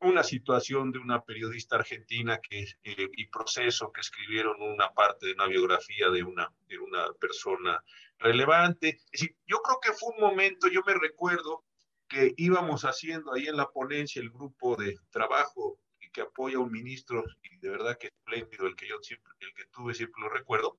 una 0.02 0.24
situación 0.24 0.92
de 0.92 1.00
una 1.00 1.24
periodista 1.24 1.78
argentina 1.78 2.40
que, 2.40 2.66
eh, 2.84 3.10
y 3.14 3.26
proceso 3.28 3.92
que 3.92 4.02
escribieron 4.02 4.62
una 4.62 4.94
parte 4.94 5.26
de 5.26 5.34
una 5.34 5.48
biografía 5.48 6.10
de 6.10 6.22
una, 6.22 6.54
de 6.68 6.78
una 6.78 7.12
persona 7.14 7.84
relevante. 8.20 9.00
Es 9.12 9.22
decir, 9.22 9.36
yo 9.48 9.62
creo 9.62 9.80
que 9.82 9.94
fue 9.94 10.14
un 10.16 10.22
momento, 10.22 10.68
yo 10.68 10.82
me 10.86 10.94
recuerdo 10.94 11.64
que 12.08 12.34
íbamos 12.38 12.84
haciendo 12.86 13.34
ahí 13.34 13.48
en 13.48 13.58
la 13.58 13.70
ponencia 13.70 14.22
el 14.22 14.32
grupo 14.32 14.76
de 14.76 14.98
trabajo 15.12 15.80
que 16.12 16.22
apoya 16.22 16.60
un 16.60 16.72
ministro, 16.72 17.24
y 17.44 17.58
de 17.58 17.70
verdad 17.70 17.98
que 17.98 18.08
espléndido 18.08 18.68
el 18.68 18.76
que 18.76 18.88
yo 18.88 18.98
siempre, 19.02 19.32
el 19.40 19.54
que 19.54 19.66
tuve, 19.66 19.94
siempre 19.94 20.22
lo 20.22 20.30
recuerdo, 20.30 20.78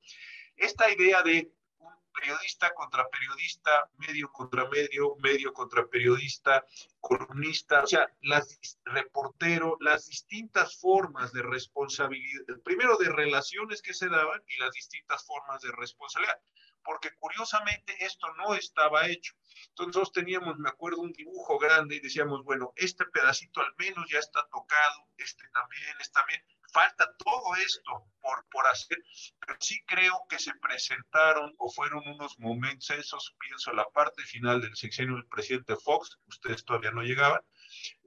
esta 0.57 0.91
idea 0.91 1.23
de 1.23 1.53
un 1.79 1.93
periodista 2.13 2.75
contra 2.75 3.09
periodista, 3.09 3.89
medio 3.97 4.31
contra 4.33 4.69
medio, 4.69 5.17
medio 5.17 5.53
contra 5.53 5.87
periodista, 5.87 6.65
columnista, 7.01 7.85
o 7.85 7.87
sea, 7.87 8.13
las 8.23 8.59
reportero, 8.85 9.77
las 9.81 10.09
distintas 10.09 10.79
formas 10.79 11.33
de 11.33 11.43
responsabilidad, 11.43 12.43
primero 12.65 12.97
de 12.99 13.11
relaciones 13.11 13.83
que 13.83 13.95
se 13.95 14.09
daban 14.09 14.43
y 14.49 14.59
las 14.59 14.73
distintas 14.73 15.25
formas 15.25 15.63
de 15.63 15.73
responsabilidad 15.73 16.41
porque 16.85 17.11
curiosamente 17.19 17.97
esto 18.05 18.27
no 18.35 18.55
estaba 18.55 19.07
hecho. 19.07 19.35
Entonces 19.79 20.13
teníamos, 20.13 20.59
me 20.59 20.69
acuerdo, 20.69 21.01
un 21.01 21.13
dibujo 21.13 21.59
grande 21.59 21.97
y 21.97 22.01
decíamos, 22.01 22.45
bueno, 22.45 22.73
este 22.77 23.05
pedacito 23.07 23.61
al 23.61 23.75
menos 23.79 24.09
ya 24.11 24.19
está 24.19 24.47
tocado, 24.51 25.09
este 25.17 25.49
también, 25.53 25.97
este 26.01 26.13
también. 26.13 26.43
Falta 26.73 27.13
todo 27.17 27.57
esto 27.57 28.07
por, 28.21 28.47
por 28.49 28.65
hacer, 28.69 28.99
pero 29.41 29.57
sí 29.61 29.83
creo 29.87 30.25
que 30.29 30.39
se 30.39 30.55
presentaron 30.55 31.53
o 31.59 31.69
fueron 31.69 32.07
unos 32.07 32.39
momentos, 32.39 32.91
esos 32.91 33.35
pienso, 33.41 33.73
la 33.73 33.89
parte 33.91 34.23
final 34.23 34.61
del 34.61 34.77
sexenio 34.77 35.17
del 35.17 35.27
presidente 35.27 35.75
Fox, 35.77 36.19
ustedes 36.29 36.65
todavía 36.65 36.93
no 36.93 37.03
llegaban, 37.03 37.41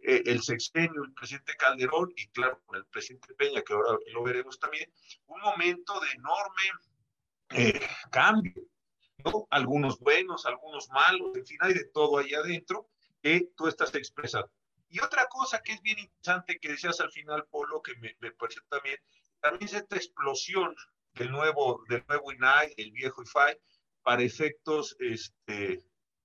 eh, 0.02 0.24
el 0.26 0.42
sexenio, 0.42 1.04
el 1.04 1.14
presidente 1.14 1.56
Calderón 1.56 2.14
y 2.16 2.28
claro, 2.30 2.62
con 2.66 2.78
el 2.78 2.86
presidente 2.86 3.34
Peña, 3.34 3.62
que 3.62 3.74
ahora 3.74 3.98
lo 4.14 4.24
veremos 4.24 4.60
también, 4.60 4.92
un 5.28 5.42
momento 5.42 6.00
de 6.00 6.12
enorme 6.12 6.64
eh, 7.50 7.80
cambio, 8.12 8.64
¿no? 9.24 9.48
Algunos 9.50 10.00
buenos, 10.00 10.46
algunos 10.46 10.90
malos, 10.90 11.36
en 11.36 11.46
fin, 11.46 11.58
hay 11.62 11.74
de 11.74 11.86
todo 11.86 12.18
ahí 12.18 12.34
adentro 12.34 12.90
que 13.22 13.50
tú 13.56 13.68
estás 13.68 13.94
expresando. 13.96 14.52
Y 14.90 15.00
otra 15.00 15.28
cosa 15.28 15.62
que 15.64 15.74
es 15.74 15.82
bien 15.82 16.00
interesante 16.00 16.60
que 16.60 16.70
decías 16.70 17.00
al 17.00 17.12
final, 17.12 17.46
Polo, 17.50 17.82
que 17.82 17.96
me, 17.98 18.16
me 18.20 18.32
pareció 18.32 18.62
también, 18.70 18.98
también 19.40 19.64
es 19.64 19.74
esta 19.74 19.96
explosión 19.96 20.76
del 21.14 21.32
nuevo, 21.32 21.84
del 21.90 22.04
nuevo 22.08 22.32
INAI, 22.32 22.74
el 22.78 22.92
viejo 22.92 23.24
IFAI, 23.24 23.58
para 24.04 24.22
efectos 24.22 24.96
este, 25.00 25.84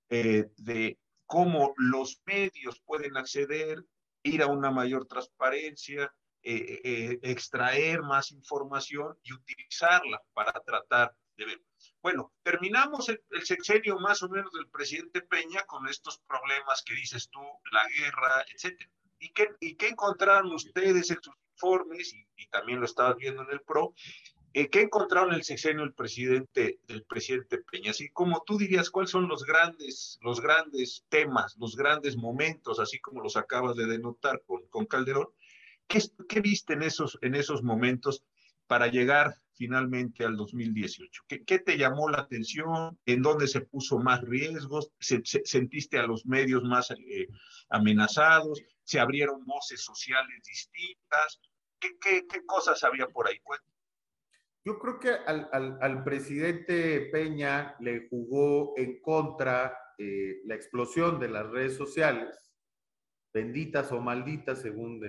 eh, 0.09 0.45
de 0.57 0.99
cómo 1.25 1.73
los 1.77 2.21
medios 2.25 2.81
pueden 2.81 3.17
acceder, 3.17 3.83
ir 4.23 4.41
a 4.41 4.47
una 4.47 4.71
mayor 4.71 5.05
transparencia, 5.05 6.13
eh, 6.41 6.81
eh, 6.85 7.19
extraer 7.23 8.01
más 8.01 8.31
información 8.31 9.17
y 9.23 9.33
utilizarla 9.33 10.21
para 10.33 10.53
tratar 10.53 11.13
de 11.35 11.45
ver. 11.45 11.61
Bueno, 12.01 12.31
terminamos 12.43 13.09
el, 13.09 13.21
sexenio 13.43 13.99
más 13.99 14.23
o 14.23 14.29
menos 14.29 14.51
del 14.53 14.69
presidente 14.69 15.21
Peña 15.21 15.63
con 15.65 15.87
estos 15.89 16.19
problemas 16.19 16.81
que 16.85 16.95
dices 16.95 17.29
tú, 17.29 17.41
la 17.71 17.85
guerra, 17.89 18.45
etcétera. 18.53 18.89
¿Y 19.19 19.33
qué, 19.33 19.49
y 19.59 19.75
qué 19.75 19.89
encontraron 19.89 20.53
ustedes 20.53 21.11
en 21.11 21.21
sus 21.21 21.35
informes, 21.53 22.13
y, 22.13 22.47
también 22.47 22.79
lo 22.79 22.85
estabas 22.85 23.17
viendo 23.17 23.43
en 23.43 23.51
el 23.51 23.61
PRO, 23.61 23.93
eh, 24.53 24.69
¿Qué 24.69 24.81
encontraron 24.81 25.33
el 25.35 25.43
sexenio 25.43 25.83
el 25.83 25.93
presidente, 25.93 26.79
el 26.87 27.03
presidente 27.03 27.59
Peña? 27.59 27.91
Así 27.91 28.09
como 28.09 28.41
tú 28.43 28.57
dirías, 28.57 28.89
¿cuáles 28.89 29.11
son 29.11 29.27
los 29.27 29.43
grandes, 29.43 30.17
los 30.21 30.41
grandes 30.41 31.05
temas, 31.09 31.55
los 31.59 31.75
grandes 31.75 32.17
momentos, 32.17 32.79
así 32.79 32.99
como 32.99 33.21
los 33.21 33.37
acabas 33.37 33.75
de 33.75 33.85
denotar 33.85 34.41
con 34.71 34.85
Calderón? 34.87 35.27
¿Qué, 35.89 35.99
¿Qué, 36.29 36.39
viste 36.39 36.73
en 36.73 36.83
esos, 36.83 37.17
en 37.21 37.33
esos 37.33 37.63
momentos 37.63 38.23
para 38.67 38.87
llegar 38.87 39.33
finalmente 39.55 40.23
al 40.23 40.37
2018? 40.37 41.23
¿Qué, 41.27 41.43
qué 41.43 41.57
te 41.57 41.77
llamó 41.77 42.09
la 42.09 42.19
atención? 42.19 42.97
¿En 43.07 43.23
dónde 43.23 43.47
se 43.47 43.61
puso 43.61 43.97
más 43.97 44.21
riesgos? 44.21 44.91
¿Se, 44.99 45.21
sentiste 45.23 45.97
a 45.97 46.05
los 46.05 46.27
medios 46.27 46.63
más 46.63 46.91
eh, 46.91 47.27
amenazados? 47.69 48.61
¿Se 48.83 48.99
abrieron 48.99 49.43
voces 49.45 49.83
sociales 49.83 50.43
distintas? 50.45 51.41
¿Qué, 51.79 51.97
qué, 51.99 52.27
qué 52.31 52.45
cosas 52.45 52.83
había 52.83 53.07
por 53.07 53.27
ahí? 53.27 53.39
Cuéntame. 53.39 53.69
Yo 54.63 54.77
creo 54.77 54.99
que 54.99 55.09
al, 55.09 56.03
presidente 56.03 57.09
Peña 57.11 57.75
le 57.79 58.07
jugó 58.09 58.77
en 58.77 59.01
contra 59.01 59.75
eh, 59.97 60.41
la 60.45 60.53
explosión 60.53 61.19
de 61.19 61.29
las 61.29 61.49
redes 61.49 61.75
sociales, 61.75 62.53
benditas 63.33 63.91
o 63.91 63.99
malditas 63.99 64.61
según 64.61 64.99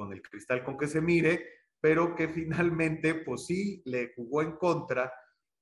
con 0.00 0.14
el 0.14 0.22
cristal 0.22 0.64
con 0.64 0.78
que 0.78 0.86
se 0.86 1.02
mire, 1.02 1.46
pero 1.78 2.14
que 2.16 2.28
finalmente, 2.28 3.16
pues 3.16 3.44
sí, 3.44 3.82
le 3.84 4.14
jugó 4.14 4.40
en 4.40 4.52
contra 4.52 5.12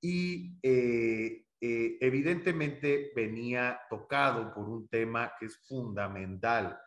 y 0.01 0.57
eh, 0.62 1.44
eh, 1.61 1.98
evidentemente 2.01 3.11
venía 3.16 3.81
tocado 3.90 4.55
por 4.55 4.68
un 4.68 4.87
tema 4.87 5.33
que 5.40 5.46
es 5.46 5.59
fundamental 5.66 6.79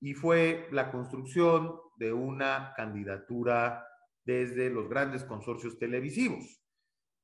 y 0.00 0.14
fue 0.14 0.68
la 0.72 0.90
construcción 0.90 1.76
de 1.98 2.14
una 2.14 2.72
candidatura 2.74 3.86
desde 4.24 4.70
los 4.70 4.88
grandes 4.88 5.22
consorcios 5.24 5.78
televisivos. 5.78 6.62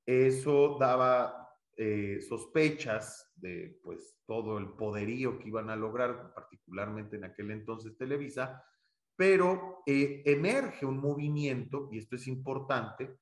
Eso 0.04 0.76
daba 0.78 1.48
eh, 1.78 2.20
sospechas 2.28 3.32
de 3.36 3.80
pues 3.82 4.18
todo 4.26 4.58
el 4.58 4.74
poderío 4.74 5.38
que 5.38 5.48
iban 5.48 5.70
a 5.70 5.76
lograr, 5.76 6.34
particularmente 6.34 7.16
en 7.16 7.24
aquel 7.24 7.52
entonces 7.52 7.96
Televisa, 7.96 8.62
pero 9.16 9.82
eh, 9.86 10.22
emerge 10.26 10.86
un 10.86 10.98
movimiento, 10.98 11.88
y 11.92 11.98
esto 11.98 12.16
es 12.16 12.26
importante, 12.28 13.18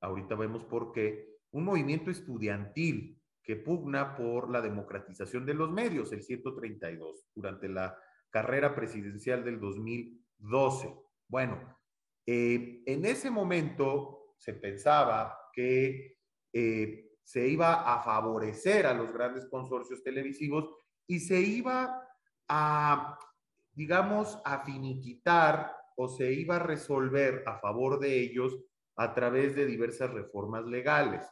ahorita 0.00 0.34
vemos 0.34 0.64
por 0.64 0.92
qué, 0.92 1.38
un 1.52 1.64
movimiento 1.64 2.10
estudiantil 2.10 3.20
que 3.42 3.56
pugna 3.56 4.16
por 4.16 4.50
la 4.50 4.60
democratización 4.60 5.44
de 5.44 5.54
los 5.54 5.70
medios, 5.70 6.12
el 6.12 6.22
132, 6.22 7.28
durante 7.34 7.68
la 7.68 7.96
carrera 8.30 8.74
presidencial 8.74 9.44
del 9.44 9.60
2012. 9.60 10.94
Bueno, 11.28 11.78
eh, 12.26 12.82
en 12.86 13.04
ese 13.04 13.30
momento 13.30 14.34
se 14.38 14.54
pensaba 14.54 15.38
que 15.52 16.16
eh, 16.52 17.10
se 17.22 17.46
iba 17.46 17.94
a 17.94 18.02
favorecer 18.02 18.86
a 18.86 18.94
los 18.94 19.12
grandes 19.12 19.46
consorcios 19.46 20.02
televisivos 20.02 20.68
y 21.06 21.20
se 21.20 21.40
iba 21.40 22.02
a, 22.48 23.18
digamos, 23.74 24.40
a 24.44 24.64
finiquitar 24.64 25.76
o 25.96 26.08
se 26.08 26.32
iba 26.32 26.56
a 26.56 26.60
resolver 26.60 27.42
a 27.46 27.58
favor 27.58 27.98
de 27.98 28.20
ellos 28.20 28.58
a 28.96 29.14
través 29.14 29.54
de 29.54 29.66
diversas 29.66 30.10
reformas 30.12 30.64
legales. 30.66 31.26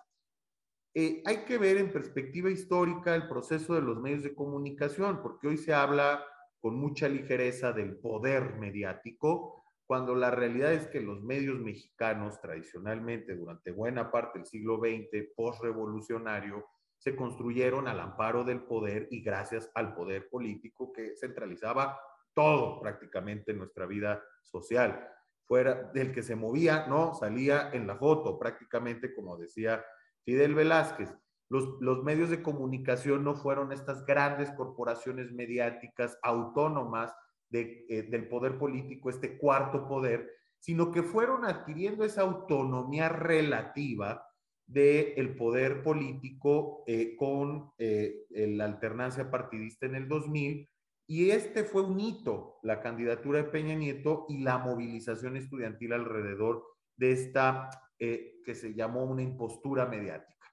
Eh, 0.94 1.22
hay 1.24 1.44
que 1.44 1.58
ver 1.58 1.78
en 1.78 1.92
perspectiva 1.92 2.50
histórica 2.50 3.14
el 3.14 3.28
proceso 3.28 3.74
de 3.74 3.80
los 3.80 3.98
medios 3.98 4.22
de 4.22 4.34
comunicación, 4.34 5.22
porque 5.22 5.48
hoy 5.48 5.56
se 5.56 5.72
habla 5.72 6.24
con 6.60 6.76
mucha 6.76 7.08
ligereza 7.08 7.72
del 7.72 7.96
poder 7.96 8.56
mediático, 8.56 9.64
cuando 9.86 10.14
la 10.14 10.30
realidad 10.30 10.72
es 10.72 10.86
que 10.86 11.00
los 11.00 11.22
medios 11.22 11.58
mexicanos 11.58 12.40
tradicionalmente 12.40 13.34
durante 13.34 13.72
buena 13.72 14.10
parte 14.10 14.38
del 14.38 14.46
siglo 14.46 14.78
XX, 14.78 15.32
postrevolucionario, 15.34 16.64
se 16.98 17.16
construyeron 17.16 17.88
al 17.88 17.98
amparo 17.98 18.44
del 18.44 18.62
poder 18.62 19.08
y 19.10 19.22
gracias 19.22 19.70
al 19.74 19.94
poder 19.94 20.28
político 20.30 20.92
que 20.92 21.16
centralizaba 21.16 21.98
todo 22.34 22.80
prácticamente 22.80 23.52
en 23.52 23.58
nuestra 23.58 23.86
vida 23.86 24.22
social. 24.42 25.08
Fuera 25.46 25.90
del 25.92 26.12
que 26.12 26.22
se 26.22 26.36
movía, 26.36 26.86
no, 26.86 27.14
salía 27.14 27.70
en 27.72 27.86
la 27.86 27.96
foto, 27.96 28.38
prácticamente 28.38 29.14
como 29.14 29.36
decía 29.36 29.84
Fidel 30.24 30.54
Velázquez. 30.54 31.14
Los, 31.48 31.80
los 31.80 32.02
medios 32.02 32.30
de 32.30 32.42
comunicación 32.42 33.24
no 33.24 33.34
fueron 33.34 33.72
estas 33.72 34.06
grandes 34.06 34.50
corporaciones 34.52 35.32
mediáticas 35.32 36.18
autónomas 36.22 37.14
eh, 37.54 38.06
del 38.08 38.28
poder 38.28 38.56
político, 38.58 39.10
este 39.10 39.36
cuarto 39.36 39.86
poder, 39.86 40.30
sino 40.58 40.90
que 40.90 41.02
fueron 41.02 41.44
adquiriendo 41.44 42.02
esa 42.02 42.22
autonomía 42.22 43.10
relativa 43.10 44.26
del 44.66 45.36
poder 45.36 45.82
político 45.82 46.82
eh, 46.86 47.14
con 47.14 47.72
eh, 47.76 48.24
la 48.30 48.64
alternancia 48.64 49.30
partidista 49.30 49.84
en 49.84 49.96
el 49.96 50.08
2000. 50.08 50.66
Y 51.12 51.30
este 51.30 51.64
fue 51.64 51.82
un 51.82 52.00
hito, 52.00 52.58
la 52.62 52.80
candidatura 52.80 53.42
de 53.42 53.50
Peña 53.50 53.74
Nieto 53.74 54.24
y 54.30 54.38
la 54.38 54.56
movilización 54.56 55.36
estudiantil 55.36 55.92
alrededor 55.92 56.64
de 56.96 57.12
esta 57.12 57.68
que 57.98 58.54
se 58.54 58.72
llamó 58.72 59.04
una 59.04 59.20
impostura 59.20 59.84
mediática. 59.84 60.46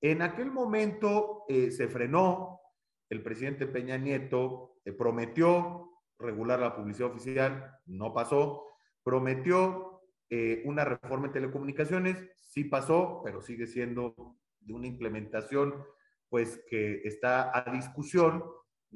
En 0.00 0.22
aquel 0.22 0.50
momento 0.50 1.44
se 1.46 1.86
frenó, 1.88 2.62
el 3.10 3.22
presidente 3.22 3.66
Peña 3.66 3.98
Nieto 3.98 4.78
prometió 4.96 5.90
regular 6.18 6.60
la 6.60 6.74
publicidad 6.74 7.10
oficial, 7.10 7.78
no 7.84 8.14
pasó. 8.14 8.64
Prometió 9.02 10.00
eh, 10.30 10.62
una 10.64 10.86
reforma 10.86 11.26
en 11.26 11.34
telecomunicaciones, 11.34 12.26
sí 12.40 12.64
pasó, 12.64 13.20
pero 13.22 13.42
sigue 13.42 13.66
siendo 13.66 14.14
de 14.60 14.72
una 14.72 14.86
implementación 14.86 15.74
pues 16.30 16.64
que 16.70 17.02
está 17.04 17.52
a 17.54 17.70
discusión, 17.70 18.42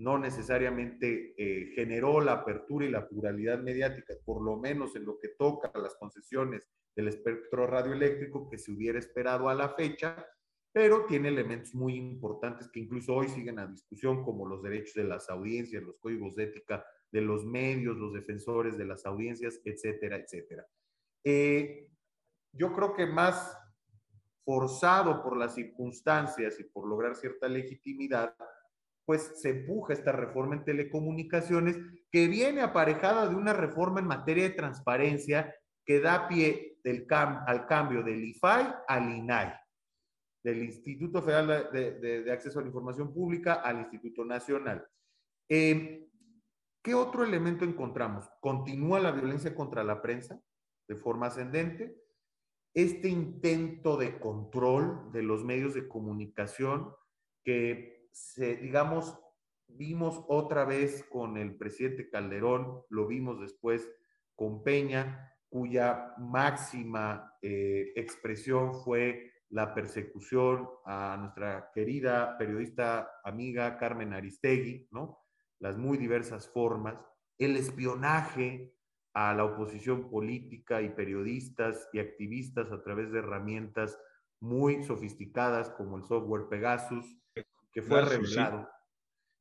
no 0.00 0.18
necesariamente 0.18 1.34
eh, 1.36 1.72
generó 1.74 2.22
la 2.22 2.32
apertura 2.32 2.86
y 2.86 2.90
la 2.90 3.06
pluralidad 3.06 3.58
mediática, 3.58 4.14
por 4.24 4.42
lo 4.42 4.56
menos 4.56 4.96
en 4.96 5.04
lo 5.04 5.18
que 5.18 5.28
toca 5.28 5.70
a 5.74 5.78
las 5.78 5.94
concesiones 5.96 6.66
del 6.96 7.08
espectro 7.08 7.66
radioeléctrico 7.66 8.48
que 8.48 8.56
se 8.56 8.72
hubiera 8.72 8.98
esperado 8.98 9.50
a 9.50 9.54
la 9.54 9.68
fecha, 9.74 10.26
pero 10.72 11.04
tiene 11.04 11.28
elementos 11.28 11.74
muy 11.74 11.96
importantes 11.96 12.68
que 12.68 12.80
incluso 12.80 13.14
hoy 13.14 13.28
siguen 13.28 13.58
a 13.58 13.66
discusión, 13.66 14.24
como 14.24 14.46
los 14.46 14.62
derechos 14.62 14.94
de 14.94 15.04
las 15.04 15.28
audiencias, 15.28 15.82
los 15.82 15.98
códigos 15.98 16.34
de 16.34 16.44
ética 16.44 16.82
de 17.12 17.20
los 17.20 17.44
medios, 17.44 17.98
los 17.98 18.14
defensores 18.14 18.78
de 18.78 18.86
las 18.86 19.04
audiencias, 19.04 19.60
etcétera, 19.64 20.16
etcétera. 20.16 20.66
Eh, 21.24 21.90
yo 22.52 22.72
creo 22.72 22.94
que 22.94 23.04
más 23.04 23.54
forzado 24.46 25.22
por 25.22 25.36
las 25.36 25.54
circunstancias 25.54 26.58
y 26.58 26.64
por 26.64 26.88
lograr 26.88 27.14
cierta 27.16 27.48
legitimidad, 27.48 28.34
pues 29.10 29.32
se 29.42 29.50
empuja 29.50 29.92
esta 29.92 30.12
reforma 30.12 30.54
en 30.54 30.64
telecomunicaciones 30.64 31.76
que 32.12 32.28
viene 32.28 32.60
aparejada 32.60 33.28
de 33.28 33.34
una 33.34 33.52
reforma 33.52 33.98
en 33.98 34.06
materia 34.06 34.44
de 34.44 34.54
transparencia 34.54 35.52
que 35.84 35.98
da 35.98 36.28
pie 36.28 36.78
al 37.18 37.66
cambio 37.66 38.04
del 38.04 38.22
IFAI 38.22 38.72
al 38.86 39.10
INAI, 39.10 39.52
del 40.44 40.62
Instituto 40.62 41.20
Federal 41.22 41.70
de, 41.72 42.30
Acceso 42.30 42.60
a 42.60 42.62
la 42.62 42.68
Información 42.68 43.12
Pública 43.12 43.54
al 43.54 43.80
Instituto 43.80 44.24
Nacional. 44.24 44.86
Eh, 45.48 46.08
¿Qué 46.80 46.94
otro 46.94 47.24
elemento 47.24 47.64
encontramos? 47.64 48.30
Continúa 48.38 49.00
la 49.00 49.10
violencia 49.10 49.56
contra 49.56 49.82
la 49.82 50.00
prensa 50.00 50.40
de 50.86 50.94
forma 50.94 51.26
ascendente. 51.26 51.96
Este 52.72 53.08
intento 53.08 53.96
de 53.96 54.20
control 54.20 55.10
de 55.10 55.24
los 55.24 55.42
medios 55.42 55.74
de 55.74 55.88
comunicación 55.88 56.94
que 57.44 57.99
se, 58.10 58.56
digamos, 58.56 59.18
vimos 59.68 60.24
otra 60.28 60.64
vez 60.64 61.04
con 61.04 61.36
el 61.36 61.56
presidente 61.56 62.08
Calderón, 62.08 62.82
lo 62.88 63.06
vimos 63.06 63.40
después 63.40 63.88
con 64.34 64.62
Peña, 64.62 65.30
cuya 65.48 66.14
máxima 66.18 67.36
eh, 67.42 67.92
expresión 67.96 68.74
fue 68.84 69.32
la 69.50 69.74
persecución 69.74 70.68
a 70.86 71.16
nuestra 71.18 71.70
querida 71.74 72.38
periodista 72.38 73.10
amiga 73.24 73.76
Carmen 73.78 74.12
Aristegui, 74.12 74.88
¿no? 74.92 75.18
Las 75.58 75.76
muy 75.76 75.98
diversas 75.98 76.48
formas, 76.48 76.96
el 77.36 77.56
espionaje 77.56 78.72
a 79.12 79.34
la 79.34 79.44
oposición 79.44 80.08
política 80.08 80.82
y 80.82 80.90
periodistas 80.90 81.88
y 81.92 81.98
activistas 81.98 82.70
a 82.70 82.82
través 82.82 83.10
de 83.10 83.18
herramientas 83.18 83.98
muy 84.40 84.84
sofisticadas 84.84 85.70
como 85.70 85.96
el 85.96 86.04
software 86.04 86.48
Pegasus, 86.48 87.19
que 87.72 87.82
fue 87.82 88.02
revelado. 88.02 88.68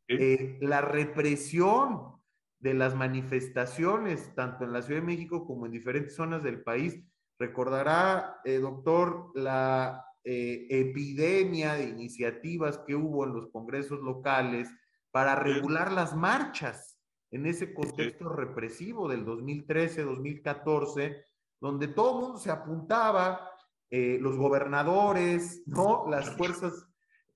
Eh, 0.08 0.58
la 0.62 0.82
represión 0.82 2.20
de 2.60 2.74
las 2.74 2.96
manifestaciones, 2.96 4.34
tanto 4.36 4.64
en 4.66 4.74
la 4.74 4.82
Ciudad 4.82 5.02
de 5.02 5.08
México 5.08 5.46
como 5.46 5.66
en 5.66 5.72
diferentes 5.72 6.16
zonas 6.16 6.44
del 6.44 6.62
país. 6.64 7.02
Recordará, 7.38 8.42
eh, 8.44 8.58
doctor, 8.58 9.32
la 9.36 10.06
eh, 10.24 10.68
epidemia 10.70 11.76
de 11.76 11.86
iniciativas 11.86 12.80
que 12.80 12.96
hubo 12.96 13.24
en 13.26 13.34
los 13.34 13.50
congresos 13.52 14.02
locales 14.02 14.70
para 15.12 15.36
regular 15.36 15.92
las 15.92 16.16
marchas 16.16 17.00
en 17.32 17.46
ese 17.46 17.74
contexto 17.74 18.30
represivo 18.30 19.08
del 19.08 19.26
2013-2014, 19.26 21.24
donde 21.62 21.88
todo 21.88 22.12
el 22.12 22.22
mundo 22.26 22.40
se 22.40 22.52
apuntaba, 22.52 23.50
eh, 23.90 24.18
los 24.20 24.36
gobernadores, 24.38 25.64
¿no? 25.66 26.06
Las 26.10 26.36
fuerzas 26.36 26.89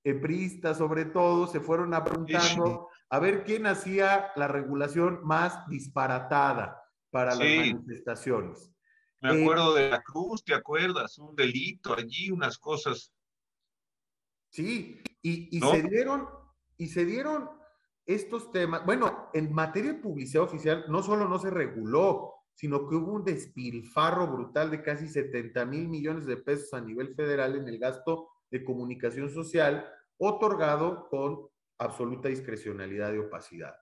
pristas 0.03 0.77
sobre 0.77 1.05
todo, 1.05 1.47
se 1.47 1.61
fueron 1.61 1.93
apuntando 1.93 2.89
a 3.09 3.19
ver 3.19 3.43
quién 3.43 3.67
hacía 3.67 4.31
la 4.35 4.47
regulación 4.49 5.21
más 5.23 5.67
disparatada 5.69 6.81
para 7.09 7.35
las 7.35 7.47
manifestaciones. 7.47 8.73
Me 9.21 9.33
eh, 9.33 9.41
acuerdo 9.41 9.73
de 9.73 9.89
la 9.89 10.01
cruz, 10.01 10.43
¿te 10.43 10.53
acuerdas? 10.53 11.17
Un 11.17 11.35
delito 11.35 11.93
allí, 11.95 12.29
unas 12.31 12.57
cosas. 12.57 13.13
Sí, 14.49 15.01
y, 15.21 15.59
se 15.59 15.83
dieron, 15.83 16.27
y 16.77 16.87
se 16.87 17.05
dieron 17.05 17.49
estos 18.05 18.51
temas. 18.51 18.85
Bueno, 18.85 19.29
en 19.33 19.53
materia 19.53 19.93
de 19.93 19.99
publicidad 19.99 20.43
oficial, 20.43 20.85
no 20.89 21.01
solo 21.01 21.29
no 21.29 21.39
se 21.39 21.49
reguló, 21.49 22.33
sino 22.53 22.87
que 22.89 22.95
hubo 22.95 23.13
un 23.13 23.23
despilfarro 23.23 24.27
brutal 24.27 24.69
de 24.69 24.83
casi 24.83 25.07
70 25.07 25.65
mil 25.65 25.87
millones 25.87 26.25
de 26.25 26.37
pesos 26.37 26.73
a 26.73 26.81
nivel 26.81 27.15
federal 27.15 27.55
en 27.55 27.67
el 27.67 27.79
gasto 27.79 28.32
de 28.53 28.63
comunicación 28.63 29.31
social, 29.31 29.83
otorgado 30.17 31.09
con 31.09 31.49
absoluta 31.79 32.29
discrecionalidad 32.29 33.11
y 33.11 33.17
opacidad. 33.17 33.75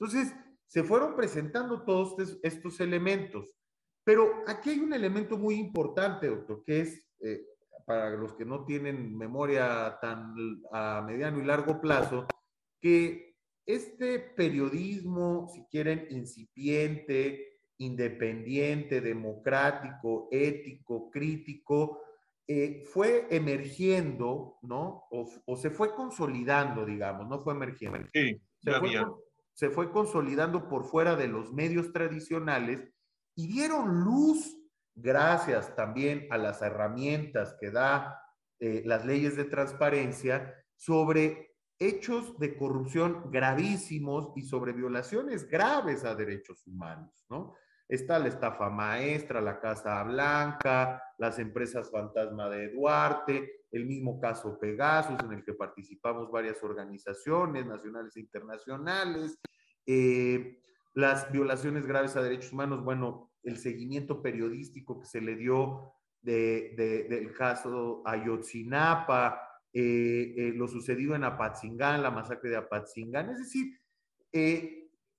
Entonces, 0.00 0.34
se 0.66 0.82
fueron 0.82 1.14
presentando 1.14 1.84
todos 1.84 2.16
estos 2.42 2.80
elementos, 2.80 3.54
pero 4.02 4.42
aquí 4.48 4.70
hay 4.70 4.80
un 4.80 4.92
elemento 4.92 5.38
muy 5.38 5.54
importante, 5.54 6.26
doctor, 6.26 6.64
que 6.64 6.80
es, 6.80 7.06
eh, 7.20 7.46
para 7.86 8.10
los 8.10 8.34
que 8.34 8.44
no 8.44 8.64
tienen 8.64 9.16
memoria 9.16 9.96
tan 10.00 10.34
a 10.72 11.04
mediano 11.06 11.40
y 11.40 11.44
largo 11.44 11.80
plazo, 11.80 12.26
que 12.80 13.36
este 13.64 14.18
periodismo, 14.18 15.48
si 15.54 15.62
quieren, 15.66 16.08
incipiente, 16.10 17.60
independiente, 17.78 19.00
democrático, 19.00 20.28
ético, 20.32 21.10
crítico, 21.12 22.00
eh, 22.48 22.84
fue 22.92 23.26
emergiendo, 23.30 24.58
¿no? 24.62 25.04
O, 25.10 25.56
se 25.56 25.70
fue 25.70 25.94
consolidando, 25.94 26.84
digamos, 26.84 27.26
no 27.26 27.40
fue 27.40 27.54
emergiendo. 27.54 28.08
Sí, 28.12 28.40
se, 28.62 28.72
fue, 28.74 28.90
se 29.52 29.70
fue 29.70 29.90
consolidando 29.90 30.68
por 30.68 30.84
fuera 30.84 31.16
de 31.16 31.26
los 31.26 31.52
medios 31.52 31.92
tradicionales 31.92 32.84
y 33.34 33.48
dieron 33.48 34.04
luz, 34.04 34.56
gracias 34.94 35.74
también 35.74 36.28
a 36.30 36.38
las 36.38 36.62
herramientas 36.62 37.56
que 37.60 37.70
da 37.70 38.22
eh, 38.60 38.82
las 38.86 39.04
leyes 39.04 39.36
de 39.36 39.44
transparencia, 39.44 40.54
sobre 40.76 41.56
hechos 41.78 42.38
de 42.38 42.56
corrupción 42.56 43.30
gravísimos 43.30 44.32
y 44.36 44.42
sobre 44.42 44.72
violaciones 44.72 45.48
graves 45.48 46.04
a 46.04 46.14
derechos 46.14 46.66
humanos, 46.66 47.26
¿no? 47.28 47.54
Está 47.88 48.18
la 48.18 48.28
estafa 48.28 48.70
maestra, 48.70 49.40
la 49.40 49.60
Casa 49.60 50.02
Blanca, 50.04 51.02
las 51.18 51.38
empresas 51.38 51.90
fantasma 51.90 52.48
de 52.48 52.70
Duarte, 52.70 53.64
el 53.70 53.86
mismo 53.86 54.20
caso 54.20 54.58
Pegasus, 54.58 55.18
en 55.24 55.32
el 55.32 55.44
que 55.44 55.54
participamos 55.54 56.30
varias 56.30 56.62
organizaciones 56.62 57.66
nacionales 57.66 58.16
e 58.16 58.20
internacionales, 58.20 59.38
eh, 59.86 60.62
las 60.94 61.30
violaciones 61.30 61.86
graves 61.86 62.16
a 62.16 62.22
derechos 62.22 62.52
humanos, 62.52 62.82
bueno, 62.84 63.30
el 63.42 63.58
seguimiento 63.58 64.22
periodístico 64.22 65.00
que 65.00 65.06
se 65.06 65.20
le 65.20 65.36
dio 65.36 65.92
del 66.22 67.32
caso 67.34 68.02
Ayotzinapa, 68.04 69.40
eh, 69.72 70.34
eh, 70.36 70.52
lo 70.56 70.66
sucedido 70.66 71.14
en 71.14 71.22
Apatzingán, 71.22 72.02
la 72.02 72.10
masacre 72.10 72.50
de 72.50 72.56
Apatzingán, 72.56 73.30
es 73.30 73.38
decir, 73.38 73.78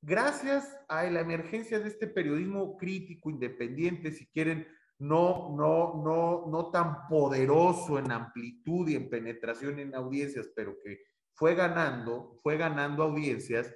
gracias 0.02 0.78
a 0.90 1.04
la 1.06 1.22
emergencia 1.22 1.80
de 1.80 1.88
este 1.88 2.08
periodismo 2.08 2.76
crítico, 2.76 3.30
independiente, 3.30 4.12
si 4.12 4.28
quieren, 4.28 4.68
no, 5.00 5.56
no, 5.56 6.02
no, 6.04 6.46
no 6.48 6.72
tan 6.72 7.08
poderoso 7.08 8.00
en 8.00 8.12
amplitud 8.12 8.88
y 8.88 8.96
en 8.96 9.10
penetración 9.10 9.80
en 9.80 9.94
audiencias, 9.96 10.50
pero 10.56 10.78
que 10.84 11.02
fue 11.34 11.54
ganando, 11.54 12.40
fue 12.42 12.58
ganando 12.58 13.04
audiencias, 13.04 13.74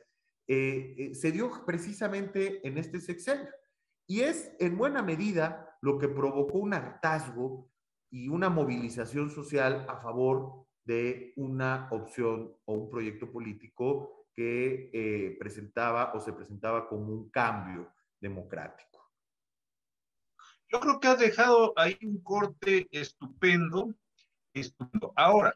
eh, 0.47 0.95
eh, 0.97 1.15
se 1.15 1.31
dio 1.31 1.51
precisamente 1.65 2.65
en 2.67 2.77
este 2.77 2.99
sexenio. 2.99 3.49
Y 4.07 4.21
es 4.21 4.55
en 4.59 4.77
buena 4.77 5.01
medida 5.03 5.77
lo 5.81 5.97
que 5.97 6.09
provocó 6.09 6.57
un 6.57 6.73
hartazgo 6.73 7.71
y 8.09 8.27
una 8.27 8.49
movilización 8.49 9.29
social 9.29 9.85
a 9.87 9.97
favor 9.97 10.65
de 10.83 11.33
una 11.37 11.87
opción 11.91 12.53
o 12.65 12.73
un 12.73 12.89
proyecto 12.89 13.31
político 13.31 14.25
que 14.33 14.89
eh, 14.93 15.37
presentaba 15.39 16.11
o 16.13 16.19
se 16.19 16.33
presentaba 16.33 16.87
como 16.87 17.13
un 17.13 17.29
cambio 17.29 17.93
democrático. 18.19 18.90
Yo 20.71 20.79
creo 20.79 20.99
que 20.99 21.07
has 21.09 21.19
dejado 21.19 21.73
ahí 21.75 21.97
un 22.01 22.21
corte 22.21 22.87
estupendo, 22.91 23.93
estupendo. 24.53 25.11
Ahora, 25.17 25.53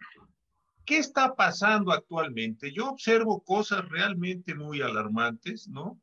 ¿qué 0.84 0.98
está 0.98 1.36
pasando 1.36 1.92
actualmente? 1.92 2.74
Yo 2.74 2.90
observo 2.90 3.42
cosas 3.42 3.88
realmente 3.88 4.56
muy 4.56 4.82
alarmantes, 4.82 5.70
¿no? 5.70 6.00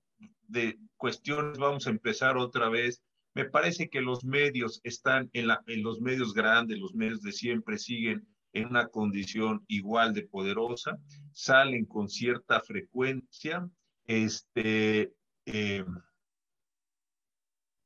De 0.49 0.79
cuestiones, 0.97 1.59
vamos 1.59 1.87
a 1.87 1.91
empezar 1.91 2.39
otra 2.39 2.71
vez. 2.71 3.03
Me 3.35 3.45
parece 3.45 3.91
que 3.91 4.01
los 4.01 4.25
medios 4.25 4.81
están 4.83 5.29
en, 5.35 5.49
la, 5.49 5.63
en 5.67 5.83
los 5.83 6.01
medios 6.01 6.33
grandes, 6.33 6.79
los 6.79 6.95
medios 6.95 7.21
de 7.21 7.33
siempre 7.33 7.79
siguen 7.79 8.27
en 8.55 8.67
una 8.67 8.89
condición 8.89 9.65
igual 9.69 10.15
de 10.15 10.23
poderosa, 10.23 10.99
salen 11.33 11.85
con 11.87 12.09
cierta 12.09 12.61
frecuencia, 12.61 13.69
este, 14.07 15.13
eh, 15.47 15.85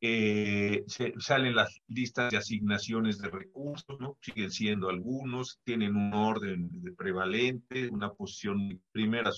eh, 0.09 0.85
salen 1.19 1.55
las 1.55 1.81
listas 1.89 2.31
de 2.31 2.37
asignaciones 2.37 3.19
de 3.19 3.29
recursos, 3.29 3.99
¿no? 3.99 4.17
siguen 4.21 4.51
siendo 4.51 4.89
algunos, 4.89 5.59
tienen 5.65 5.97
un 5.97 6.15
orden 6.15 6.69
de 6.71 6.93
prevalente, 6.93 7.89
una 7.89 8.13
posición 8.13 8.81
primera, 8.93 9.31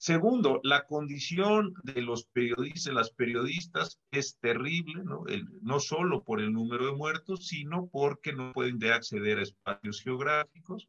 Segundo, 0.00 0.60
la 0.62 0.86
condición 0.86 1.74
de 1.82 2.02
los 2.02 2.24
periodistas, 2.26 2.94
las 2.94 3.10
periodistas 3.10 3.98
es 4.12 4.38
terrible, 4.38 5.02
¿no? 5.02 5.24
no 5.62 5.80
solo 5.80 6.22
por 6.22 6.40
el 6.40 6.52
número 6.52 6.86
de 6.86 6.92
muertos, 6.92 7.48
sino 7.48 7.88
porque 7.88 8.32
no 8.32 8.52
pueden 8.52 8.78
de 8.78 8.92
acceder 8.92 9.38
a 9.38 9.42
espacios 9.42 10.00
geográficos, 10.02 10.88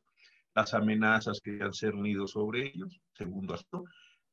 las 0.53 0.75
amenazas 0.75 1.41
que 1.41 1.57
han 1.59 1.73
cernido 1.73 2.27
sobre 2.27 2.67
ellos, 2.67 3.01
segundo 3.13 3.55
asunto. 3.55 3.85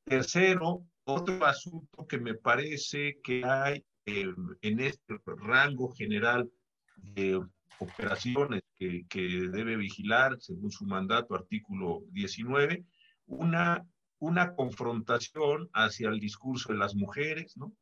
Tercero, 0.05 0.85
otro 1.05 1.47
asunto 1.47 2.07
que 2.07 2.19
me 2.19 2.35
parece 2.35 3.19
que 3.25 3.45
hay 3.45 3.83
en 4.07 4.81
este 4.81 5.21
rango 5.27 5.93
general 5.93 6.51
de 6.97 7.41
operaciones 7.79 8.63
que, 8.75 9.07
que 9.09 9.21
debe 9.21 9.77
vigilar, 9.77 10.37
según 10.41 10.71
su 10.71 10.87
mandato, 10.87 11.35
artículo 11.35 12.03
19, 12.13 12.85
una 13.27 13.85
una 14.19 14.55
confrontación 14.55 15.69
hacia 15.73 16.09
el 16.09 16.21
discurso 16.21 16.73
de 16.73 16.79
las 16.79 16.95
mujeres, 16.95 17.57
¿no? 17.57 17.75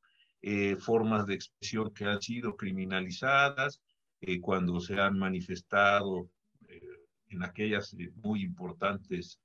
Eh, 0.42 0.76
formas 0.76 1.26
de 1.26 1.34
expresión 1.34 1.92
que 1.94 2.04
han 2.04 2.20
sido 2.20 2.56
criminalizadas 2.56 3.80
eh, 4.20 4.40
cuando 4.40 4.78
se 4.80 5.00
han 5.00 5.18
manifestado 5.18 6.28
eh, 6.68 6.80
en 7.28 7.42
aquellas 7.42 7.96
muy 8.16 8.42
importantes 8.42 9.40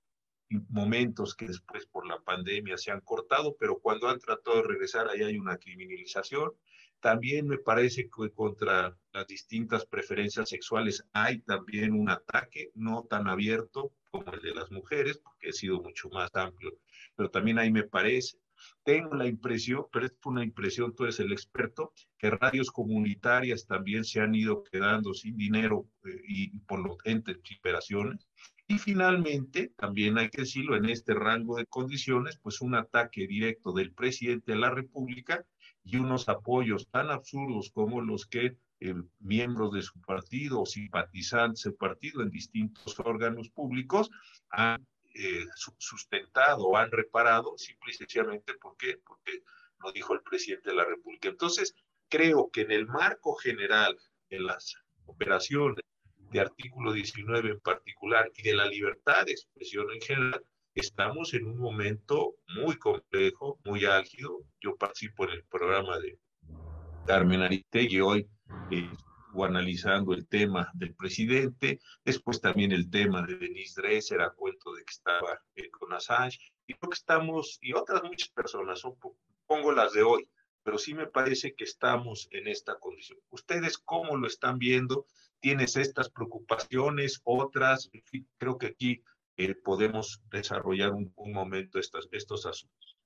momentos 0.70 1.36
que 1.36 1.48
después 1.48 1.86
por 1.86 2.08
la 2.08 2.20
pandemia 2.20 2.78
se 2.78 2.92
han 2.92 3.02
cortado, 3.02 3.56
pero 3.60 3.80
cuando 3.80 4.08
han 4.08 4.20
tratado 4.20 4.58
de 4.58 4.68
regresar 4.68 5.08
ahí 5.08 5.22
hay 5.22 5.38
una 5.38 5.58
criminalización. 5.58 6.52
También 7.00 7.48
me 7.48 7.58
parece 7.58 8.10
que 8.10 8.32
contra 8.32 8.98
las 9.14 9.28
distintas 9.28 9.86
preferencias 9.86 10.50
sexuales 10.50 11.06
hay 11.14 11.40
también 11.42 11.94
un 11.94 12.10
ataque 12.10 12.72
no 12.76 13.06
tan 13.10 13.28
abierto 13.28 13.94
como 14.12 14.34
el 14.34 14.42
de 14.42 14.54
las 14.56 14.70
mujeres, 14.72 15.18
porque 15.20 15.50
ha 15.50 15.54
sido 15.54 15.82
mucho 15.82 16.10
más 16.10 16.30
amplio 16.36 16.78
pero 17.20 17.30
también 17.30 17.60
ahí 17.60 17.70
me 17.70 17.84
parece. 17.84 18.38
Tengo 18.84 19.16
la 19.16 19.28
impresión, 19.28 19.86
pero 19.92 20.06
es 20.06 20.14
una 20.26 20.44
impresión, 20.44 20.96
tú 20.96 21.04
eres 21.04 21.20
el 21.20 21.32
experto, 21.32 21.94
que 22.18 22.30
radios 22.30 22.72
comunitarias 22.72 23.66
también 23.66 24.04
se 24.04 24.20
han 24.20 24.36
ido 24.36 24.64
quedando 24.64 25.14
sin 25.14 25.38
dinero 25.38 25.88
eh, 26.06 26.22
y, 26.28 26.50
por 26.60 26.80
lo 26.80 26.98
entes 27.04 27.38
y 27.50 27.56
operaciones. 27.58 28.28
Y 28.68 28.78
finalmente, 28.78 29.74
también 29.76 30.18
hay 30.18 30.30
que 30.30 30.42
decirlo, 30.42 30.76
en 30.76 30.86
este 30.86 31.14
rango 31.14 31.58
de 31.58 31.66
condiciones, 31.66 32.40
pues 32.42 32.62
un 32.62 32.76
ataque 32.76 33.26
directo 33.28 33.74
del 33.74 33.94
presidente 33.94 34.52
de 34.52 34.60
la 34.60 34.70
República 34.70 35.44
y 35.84 35.98
unos 35.98 36.30
apoyos 36.30 36.88
tan 36.90 37.10
absurdos 37.10 37.72
como 37.74 38.02
los 38.02 38.28
que 38.28 38.58
eh, 38.82 38.96
miembros 39.20 39.74
de 39.74 39.82
su 39.82 40.00
partido 40.02 40.62
o 40.62 40.66
simpatizantes 40.66 41.64
del 41.64 41.74
partido 41.74 42.22
en 42.22 42.30
distintos 42.30 42.98
órganos 43.00 43.50
públicos 43.50 44.10
han 44.52 44.86
eh, 45.14 45.46
sustentado 45.56 46.68
o 46.68 46.78
han 46.78 46.92
reparado 46.92 47.58
simple 47.58 47.92
y 47.92 47.96
sencillamente 47.96 48.54
porque, 48.62 49.00
porque 49.06 49.44
lo 49.80 49.92
dijo 49.92 50.14
el 50.14 50.22
presidente 50.22 50.70
de 50.70 50.76
la 50.76 50.86
República. 50.86 51.30
Entonces, 51.30 51.74
creo 52.10 52.50
que 52.52 52.62
en 52.62 52.72
el 52.72 52.88
marco 52.88 53.36
general 53.36 53.98
de 54.30 54.40
las 54.40 54.76
operaciones 55.06 55.84
de 56.32 56.40
artículo 56.40 56.94
19 56.94 57.50
en 57.50 57.60
particular 57.60 58.32
y 58.36 58.44
de 58.44 58.54
la 58.54 58.68
libertad 58.68 59.26
de 59.26 59.32
expresión 59.32 59.88
en 59.92 60.02
general, 60.02 60.44
estamos 60.76 61.34
en 61.34 61.46
un 61.46 61.58
momento 61.58 62.36
muy 62.56 62.78
complejo, 62.78 63.60
muy 63.66 63.86
álgido. 63.86 64.40
Yo 64.62 64.76
participo 64.76 65.26
en 65.26 65.32
el 65.32 65.44
programa 65.46 65.98
de 65.98 66.20
Carmen 67.08 67.42
Aristegui 67.42 68.00
hoy 68.02 68.30
eh, 68.72 68.90
o 69.34 69.46
analizando 69.46 70.14
el 70.14 70.28
tema 70.28 70.72
del 70.74 70.96
presidente, 70.96 71.80
después 72.04 72.42
también 72.42 72.72
el 72.72 72.90
tema 72.90 73.26
de 73.26 73.38
Denise 73.38 73.82
Dresser 73.82 74.22
a 74.22 74.32
cuento 74.32 74.74
de 74.74 74.84
que 74.84 74.92
estaba 74.92 75.40
eh, 75.56 75.70
con 75.70 75.94
Assange, 75.94 76.40
y 76.68 76.74
creo 76.74 76.90
que 76.90 76.96
estamos, 76.96 77.58
y 77.62 77.74
otras 77.74 78.04
muchas 78.04 78.30
personas, 78.30 78.82
pongo 79.46 79.72
las 79.72 79.94
de 79.94 80.04
hoy, 80.04 80.30
pero 80.64 80.78
sí 80.78 80.94
me 80.94 81.08
parece 81.08 81.56
que 81.56 81.64
estamos 81.64 82.28
en 82.32 82.48
esta 82.48 82.78
condición. 82.80 83.20
¿Ustedes 83.30 83.78
cómo 83.78 84.18
lo 84.18 84.28
están 84.28 84.60
viendo? 84.60 85.06
¿Tienes 85.40 85.78
estas 85.78 86.10
preocupaciones, 86.10 87.22
otras? 87.24 87.90
creo 88.38 88.58
que 88.58 88.68
aquí 88.68 89.04
eh, 89.38 89.56
podemos 89.56 90.22
desarrollar 90.30 90.92
un, 90.92 91.12
un 91.16 91.32
momento 91.32 91.80
estos, 91.80 92.10
estos 92.12 92.46
asuntos. 92.46 92.98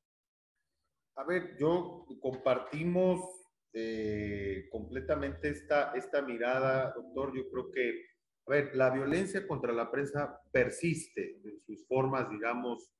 A 1.15 1.23
ver, 1.23 1.55
yo 1.59 2.05
compartimos 2.21 3.42
eh, 3.75 4.67
completamente 4.69 5.49
esta, 5.49 5.93
esta 5.93 6.21
mirada, 6.21 6.93
doctor. 6.93 7.35
Yo 7.35 7.49
creo 7.49 7.71
que, 7.71 8.05
a 8.45 8.51
ver, 8.51 8.75
la 8.75 8.91
violencia 8.91 9.47
contra 9.47 9.73
la 9.73 9.89
prensa 9.89 10.39
persiste 10.51 11.41
en 11.43 11.59
sus 11.61 11.87
formas, 11.87 12.29
digamos, 12.29 12.91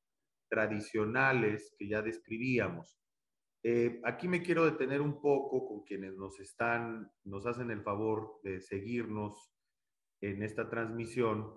tradicionales 0.50 1.76
que 1.78 1.88
ya 1.88 2.02
describíamos. 2.02 2.98
Eh, 3.64 4.02
aquí 4.04 4.28
me 4.28 4.42
quiero 4.42 4.66
detener 4.66 5.02
un 5.02 5.22
poco 5.22 5.68
con 5.68 5.84
quienes 5.84 6.16
nos 6.16 6.40
están, 6.40 7.12
nos 7.24 7.46
hacen 7.46 7.70
el 7.70 7.84
favor 7.84 8.40
de 8.44 8.60
seguirnos 8.60 9.54
en 10.22 10.42
esta 10.42 10.70
transmisión. 10.70 11.54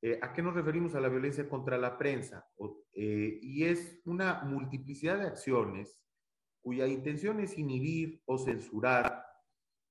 Eh, 0.00 0.18
¿A 0.22 0.32
qué 0.32 0.42
nos 0.42 0.54
referimos 0.54 0.94
a 0.94 1.00
la 1.00 1.08
violencia 1.08 1.48
contra 1.48 1.76
la 1.76 1.98
prensa? 1.98 2.46
y 2.92 3.64
es 3.64 4.02
una 4.04 4.42
multiplicidad 4.42 5.18
de 5.18 5.26
acciones 5.28 6.04
cuya 6.62 6.86
intención 6.86 7.40
es 7.40 7.58
inhibir 7.58 8.22
o 8.26 8.38
censurar, 8.38 9.24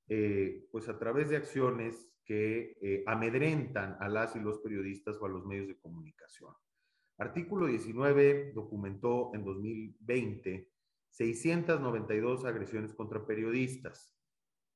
eh, 0.08 0.68
pues 0.72 0.88
a 0.90 0.98
través 0.98 1.30
de 1.30 1.38
acciones 1.38 2.10
que 2.26 2.78
eh, 2.82 3.04
amedrentan 3.08 3.98
a 4.00 4.08
las 4.08 4.36
y 4.36 4.40
los 4.40 4.60
periodistas 4.60 5.18
o 5.20 5.26
a 5.26 5.30
los 5.30 5.46
medios 5.46 5.68
de 5.68 5.80
comunicación. 5.80 6.54
Artículo 7.18 7.68
19 7.68 8.54
documentó 8.54 9.32
en 9.34 9.44
2020 9.44 10.70
692 11.10 12.46
agresiones 12.46 12.94
contra 12.94 13.26
periodistas. 13.26 14.16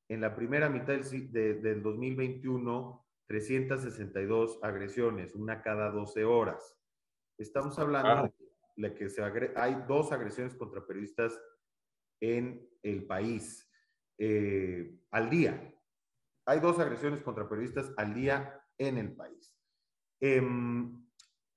En 0.10 0.22
la 0.22 0.36
primera 0.36 0.70
mitad 0.70 0.94
del, 0.94 1.62
del 1.62 1.82
2021, 1.82 3.06
362 3.28 4.60
agresiones, 4.62 5.36
una 5.36 5.62
cada 5.62 5.91
12 5.91 6.26
horas. 6.26 6.76
Estamos 7.38 7.80
hablando 7.80 8.34
de 8.76 8.94
que 8.94 9.10
se 9.10 9.24
hay 9.56 9.84
dos 9.88 10.12
agresiones 10.12 10.56
contra 10.56 10.86
periodistas 10.86 11.39
en 12.24 12.65
el 12.82 13.05
país 13.05 13.69
eh, 14.17 14.97
al 15.11 15.30
día. 15.30 15.76
Hay 16.45 16.61
dos 16.61 16.80
agresiones 16.80 17.21
contra 17.21 17.49
periodistas 17.49 17.91
al 17.97 18.13
día 18.13 18.61
en 18.78 18.97
el 18.97 19.13
país. 19.13 19.53
Em, 20.21 21.05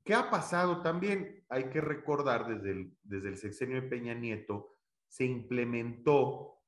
¿Qué 0.05 0.15
ha 0.15 0.29
pasado 0.29 0.83
también? 0.83 1.45
Hay 1.49 1.71
que 1.71 1.81
recordar 1.81 2.49
desde 2.49 2.73
el, 2.73 2.97
desde 3.03 3.29
el 3.29 3.37
sexenio 3.37 3.81
de 3.81 3.89
Peña 3.89 4.15
Nieto 4.15 4.77
se 5.09 5.25
implementó 5.25 6.59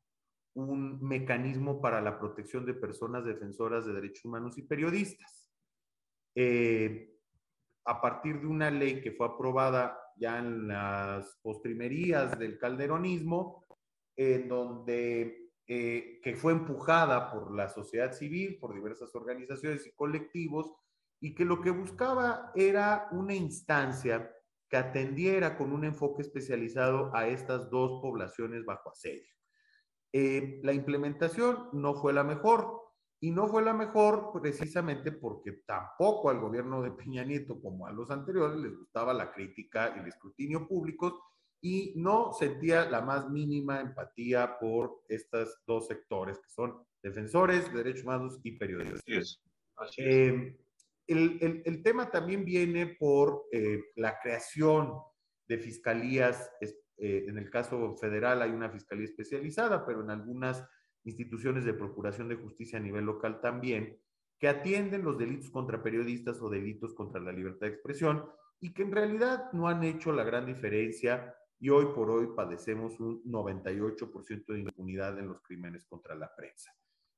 un 0.54 1.02
mecanismo 1.02 1.80
para 1.80 2.00
la 2.00 2.18
protección 2.18 2.66
de 2.66 2.74
personas 2.74 3.24
defensoras 3.24 3.84
de 3.84 3.94
derechos 3.94 4.24
humanos 4.24 4.58
y 4.58 4.62
periodistas. 4.62 5.52
Eh, 6.34 7.16
a 7.84 8.00
partir 8.00 8.40
de 8.40 8.46
una 8.46 8.70
ley 8.70 9.00
que 9.00 9.12
fue 9.12 9.26
aprobada 9.26 9.98
ya 10.16 10.38
en 10.38 10.68
las 10.68 11.38
postrimerías 11.42 12.38
del 12.38 12.58
calderonismo, 12.58 13.66
en 14.18 14.48
donde, 14.48 15.52
eh, 15.68 16.20
que 16.22 16.34
fue 16.34 16.52
empujada 16.52 17.30
por 17.30 17.54
la 17.54 17.68
sociedad 17.68 18.12
civil, 18.12 18.58
por 18.58 18.74
diversas 18.74 19.14
organizaciones 19.14 19.86
y 19.86 19.92
colectivos, 19.92 20.72
y 21.20 21.34
que 21.34 21.44
lo 21.44 21.60
que 21.60 21.70
buscaba 21.70 22.50
era 22.56 23.08
una 23.12 23.34
instancia 23.34 24.30
que 24.68 24.76
atendiera 24.76 25.56
con 25.56 25.72
un 25.72 25.84
enfoque 25.84 26.22
especializado 26.22 27.14
a 27.14 27.28
estas 27.28 27.70
dos 27.70 28.02
poblaciones 28.02 28.64
bajo 28.64 28.90
asedio. 28.90 29.32
Eh, 30.12 30.60
la 30.64 30.72
implementación 30.72 31.68
no 31.72 31.94
fue 31.94 32.12
la 32.12 32.24
mejor 32.24 32.82
y 33.20 33.30
no 33.30 33.46
fue 33.46 33.62
la 33.62 33.72
mejor 33.72 34.32
precisamente 34.32 35.12
porque 35.12 35.62
tampoco 35.64 36.28
al 36.28 36.40
gobierno 36.40 36.82
de 36.82 36.90
Peña 36.90 37.24
Nieto 37.24 37.60
como 37.60 37.86
a 37.86 37.92
los 37.92 38.10
anteriores 38.10 38.56
les 38.58 38.76
gustaba 38.76 39.14
la 39.14 39.30
crítica 39.30 39.94
y 39.94 40.00
el 40.00 40.08
escrutinio 40.08 40.66
públicos 40.66 41.14
y 41.60 41.92
no 41.96 42.32
sentía 42.32 42.88
la 42.88 43.00
más 43.00 43.28
mínima 43.28 43.80
empatía 43.80 44.58
por 44.58 45.02
estos 45.08 45.58
dos 45.66 45.88
sectores, 45.88 46.38
que 46.38 46.50
son 46.50 46.76
defensores 47.02 47.70
de 47.72 47.78
derechos 47.78 48.04
humanos 48.04 48.40
y 48.42 48.52
periodistas. 48.52 49.42
Eh, 49.96 50.56
el, 51.06 51.82
tema 51.82 52.10
también 52.10 52.44
viene 52.44 52.86
por 52.86 53.46
eh, 53.52 53.82
la 53.96 54.18
creación 54.20 54.92
de 55.48 55.58
fiscalías, 55.58 56.50
eh, 56.60 57.24
en 57.26 57.38
el 57.38 57.50
caso 57.50 57.96
federal 57.96 58.42
hay 58.42 58.50
una 58.50 58.70
fiscalía 58.70 59.06
especializada, 59.06 59.86
pero 59.86 60.02
en 60.02 60.10
algunas 60.10 60.64
instituciones 61.04 61.64
de 61.64 61.74
procuración 61.74 62.28
de 62.28 62.36
justicia 62.36 62.78
a 62.78 62.82
nivel 62.82 63.04
local 63.04 63.40
también, 63.40 63.98
que 64.38 64.48
atienden 64.48 65.02
los 65.02 65.18
delitos 65.18 65.50
contra 65.50 65.82
periodistas 65.82 66.40
o 66.42 66.50
delitos 66.50 66.94
contra 66.94 67.20
la 67.20 67.32
libertad 67.32 67.66
de 67.66 67.72
expresión 67.72 68.24
y 68.60 68.72
que 68.72 68.82
en 68.82 68.92
realidad 68.92 69.50
no 69.52 69.68
han 69.68 69.82
hecho 69.84 70.12
la 70.12 70.24
gran 70.24 70.46
diferencia 70.46 71.34
y 71.60 71.70
hoy 71.70 71.86
por 71.94 72.10
hoy 72.10 72.28
padecemos 72.36 73.00
un 73.00 73.22
98% 73.24 74.46
de 74.46 74.60
impunidad 74.60 75.18
en 75.18 75.28
los 75.28 75.40
crímenes 75.42 75.84
contra 75.86 76.14
la 76.14 76.34
prensa. 76.34 76.72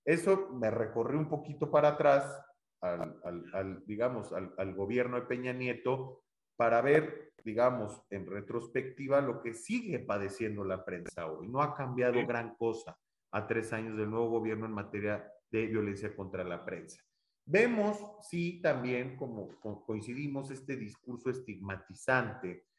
Eso 0.04 0.48
me 0.54 0.70
recorrió 0.70 1.18
un 1.18 1.28
poquito 1.28 1.70
para 1.70 1.88
atrás, 1.88 2.42
al, 2.80 3.84
digamos, 3.86 4.32
al, 4.32 4.54
al, 4.56 4.74
gobierno 4.74 5.16
de 5.16 5.26
Peña 5.26 5.52
Nieto, 5.52 6.22
para 6.56 6.80
ver, 6.80 7.34
digamos, 7.44 8.02
en 8.08 8.26
retrospectiva 8.26 9.20
lo 9.20 9.42
que 9.42 9.52
sigue 9.52 9.98
padeciendo 9.98 10.64
la 10.64 10.84
prensa 10.84 11.26
hoy. 11.26 11.48
No 11.48 11.62
ha 11.62 11.74
cambiado 11.74 12.26
gran 12.26 12.54
cosa 12.56 12.98
a 13.32 13.46
tres 13.46 13.72
años 13.72 13.96
del 13.98 14.10
nuevo 14.10 14.30
gobierno 14.30 14.66
en 14.66 14.72
materia 14.72 15.30
de 15.50 15.66
violencia 15.66 16.14
contra 16.16 16.44
la 16.44 16.64
prensa. 16.64 17.02
Vemos, 17.44 17.98
sí, 18.22 18.60
también, 18.62 19.16
como 19.16 19.48
coincidimos, 19.84 20.50
este 20.50 20.76
discurso 20.76 21.30
estigmatizante 21.30 22.69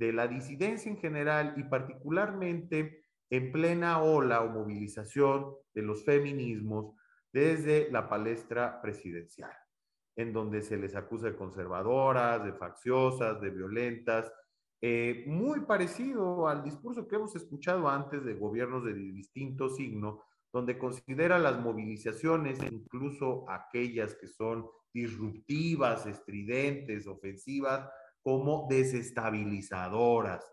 de 0.00 0.14
la 0.14 0.26
disidencia 0.26 0.90
en 0.90 0.96
general 0.96 1.52
y 1.58 1.64
particularmente 1.64 3.04
en 3.28 3.52
plena 3.52 4.02
ola 4.02 4.40
o 4.40 4.48
movilización 4.48 5.54
de 5.74 5.82
los 5.82 6.06
feminismos 6.06 6.94
desde 7.30 7.90
la 7.90 8.08
palestra 8.08 8.80
presidencial, 8.80 9.52
en 10.16 10.32
donde 10.32 10.62
se 10.62 10.78
les 10.78 10.96
acusa 10.96 11.26
de 11.26 11.36
conservadoras, 11.36 12.42
de 12.42 12.54
facciosas, 12.54 13.42
de 13.42 13.50
violentas, 13.50 14.32
eh, 14.80 15.24
muy 15.26 15.60
parecido 15.66 16.48
al 16.48 16.64
discurso 16.64 17.06
que 17.06 17.16
hemos 17.16 17.36
escuchado 17.36 17.86
antes 17.86 18.24
de 18.24 18.34
gobiernos 18.34 18.82
de 18.82 18.94
distinto 18.94 19.68
signo, 19.68 20.24
donde 20.50 20.78
considera 20.78 21.38
las 21.38 21.60
movilizaciones, 21.60 22.58
incluso 22.72 23.44
aquellas 23.50 24.14
que 24.14 24.28
son 24.28 24.66
disruptivas, 24.94 26.06
estridentes, 26.06 27.06
ofensivas, 27.06 27.86
como 28.22 28.66
desestabilizadoras, 28.68 30.44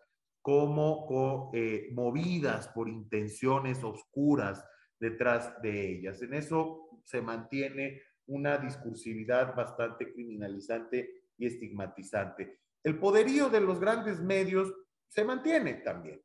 como 0.42 1.52
eh, 1.54 1.90
movidas 1.94 2.70
por 2.70 2.88
intenciones 2.88 3.84
oscuras 3.84 4.64
detrás 5.00 5.62
de 5.62 5.92
ellas. 5.92 6.22
En 6.22 6.34
eso 6.34 7.02
se 7.04 7.22
mantiene 7.22 8.02
una 8.28 8.58
discursividad 8.58 9.56
bastante 9.56 10.12
criminalizante 10.14 11.24
y 11.38 11.48
estigmatizante. 11.48 12.60
El 12.84 13.00
poderío 13.00 13.50
de 13.50 13.62
los 13.62 13.80
grandes 13.80 14.22
medios 14.22 14.74
se 15.08 15.24
mantiene 15.24 15.76
también. 15.76 16.22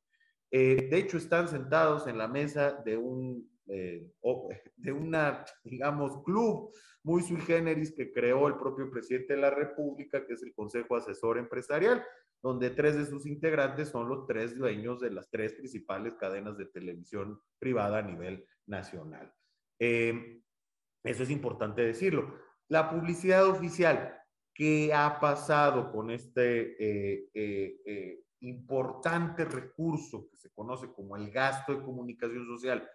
Eh, 0.51 0.89
de 0.91 0.99
hecho, 0.99 1.17
están 1.17 1.49
sentados 1.49 2.07
en 2.07 2.19
la 2.19 2.29
mesa 2.29 2.73
de 2.85 2.97
un, 2.97 3.51
eh, 3.73 4.13
de 4.77 4.93
una, 4.93 5.45
digamos, 5.65 6.23
club 6.25 6.73
muy 7.05 7.23
sui 7.23 7.41
generis 7.41 7.93
que 7.93 8.13
creó 8.13 8.47
el 8.49 8.57
propio 8.57 8.91
presidente 8.91 9.35
de 9.35 9.41
la 9.41 9.51
República, 9.51 10.25
que 10.27 10.35
es 10.35 10.43
el 10.43 10.55
Consejo 10.55 10.97
Asesor 10.97 11.39
Empresarial, 11.39 12.05
donde 12.43 12.71
tres 12.71 12.97
de 12.97 13.07
sus 13.07 13.27
integrantes 13.27 13.89
son 13.89 14.09
los 14.09 14.27
tres 14.27 14.57
dueños 14.57 15.01
de 15.01 15.11
las 15.11 15.31
tres 15.31 15.53
principales 15.55 16.15
cadenas 16.15 16.57
de 16.59 16.67
televisión 16.67 17.41
privada 17.59 17.99
a 17.99 18.03
nivel 18.03 18.45
nacional. 18.67 19.33
Eh, 19.79 20.43
eso 21.05 21.23
es 21.23 21.31
importante 21.31 21.83
decirlo. 21.83 22.35
La 22.69 22.91
publicidad 22.91 23.47
oficial, 23.47 24.17
¿qué 24.55 24.93
ha 24.93 25.19
pasado 25.21 25.93
con 25.93 26.11
este 26.11 26.77
eh, 26.79 27.31
eh, 27.35 28.25
importante 28.41 29.45
recurso 29.45 30.29
que 30.29 30.37
se 30.37 30.51
conoce 30.51 30.93
como 30.93 31.17
el 31.17 31.31
gasto 31.31 31.75
de 31.75 31.83
comunicación 31.83 32.47
social? 32.47 32.89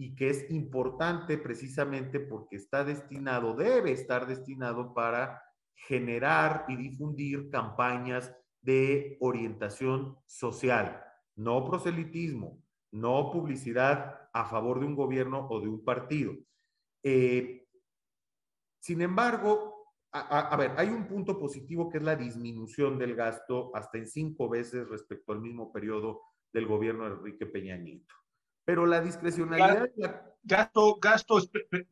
Y 0.00 0.14
que 0.14 0.30
es 0.30 0.50
importante 0.50 1.36
precisamente 1.36 2.20
porque 2.20 2.56
está 2.56 2.84
destinado, 2.84 3.54
debe 3.54 3.92
estar 3.92 4.26
destinado 4.26 4.94
para 4.94 5.42
generar 5.74 6.64
y 6.68 6.76
difundir 6.76 7.50
campañas 7.50 8.34
de 8.62 9.18
orientación 9.20 10.16
social, 10.24 11.04
no 11.36 11.66
proselitismo, 11.66 12.62
no 12.92 13.30
publicidad 13.30 14.30
a 14.32 14.46
favor 14.46 14.80
de 14.80 14.86
un 14.86 14.96
gobierno 14.96 15.46
o 15.50 15.60
de 15.60 15.68
un 15.68 15.84
partido. 15.84 16.32
Eh, 17.02 17.68
sin 18.80 19.02
embargo, 19.02 19.84
a, 20.12 20.56
ver, 20.56 20.72
hay 20.78 20.88
un 20.88 21.06
punto 21.06 21.38
positivo 21.38 21.90
que 21.90 21.98
es 21.98 22.04
la 22.04 22.16
disminución 22.16 22.98
del 22.98 23.14
gasto 23.14 23.70
hasta 23.76 23.98
en 23.98 24.08
cinco 24.08 24.48
veces 24.48 24.88
respecto 24.88 25.32
al 25.32 25.42
mismo 25.42 25.70
periodo 25.70 26.22
del 26.54 26.66
gobierno 26.66 27.04
de 27.04 27.16
Enrique 27.16 27.44
Peña 27.44 27.76
Nieto. 27.76 28.14
Pero 28.64 28.86
la 28.86 29.00
discrecionalidad... 29.00 29.90
Gasto, 30.42 30.96
gasto, 30.98 31.38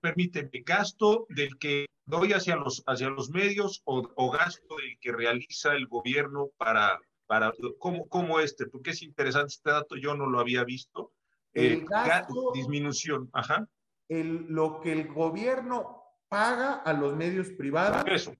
permíteme, 0.00 0.62
gasto 0.64 1.26
del 1.28 1.58
que 1.58 1.86
doy 2.06 2.32
hacia 2.32 2.56
los, 2.56 2.82
hacia 2.86 3.10
los 3.10 3.28
medios 3.28 3.82
o, 3.84 4.30
gasto 4.30 4.76
del 4.76 4.98
que 5.00 5.12
realiza 5.12 5.74
el 5.74 5.86
gobierno 5.86 6.48
para, 6.56 6.98
para 7.26 7.52
como, 7.78 8.08
como 8.08 8.40
este, 8.40 8.66
porque 8.66 8.90
es 8.90 9.02
interesante 9.02 9.48
este 9.48 9.70
dato, 9.70 9.96
yo 9.96 10.14
no 10.16 10.26
lo 10.26 10.40
había 10.40 10.64
visto. 10.64 11.12
El 11.52 11.84
gasto, 11.84 12.52
disminución, 12.54 13.28
ajá. 13.34 13.68
El, 14.08 14.46
lo 14.48 14.80
que 14.80 14.92
el 14.92 15.08
gobierno 15.08 16.02
paga 16.28 16.74
a 16.74 16.92
los 16.92 17.16
medios 17.16 17.50
privados 17.50 18.02
Eso. 18.06 18.34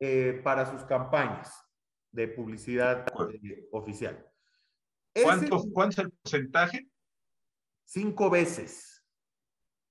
Eh, 0.00 0.40
para 0.42 0.70
sus 0.70 0.82
campañas 0.84 1.64
de 2.10 2.28
publicidad 2.28 3.06
eh, 3.32 3.68
oficial. 3.72 4.28
¿Cuánto, 5.22 5.64
¿Cuánto 5.72 6.00
es 6.00 6.06
el 6.06 6.10
porcentaje? 6.10 6.88
Cinco 7.84 8.30
veces. 8.30 9.04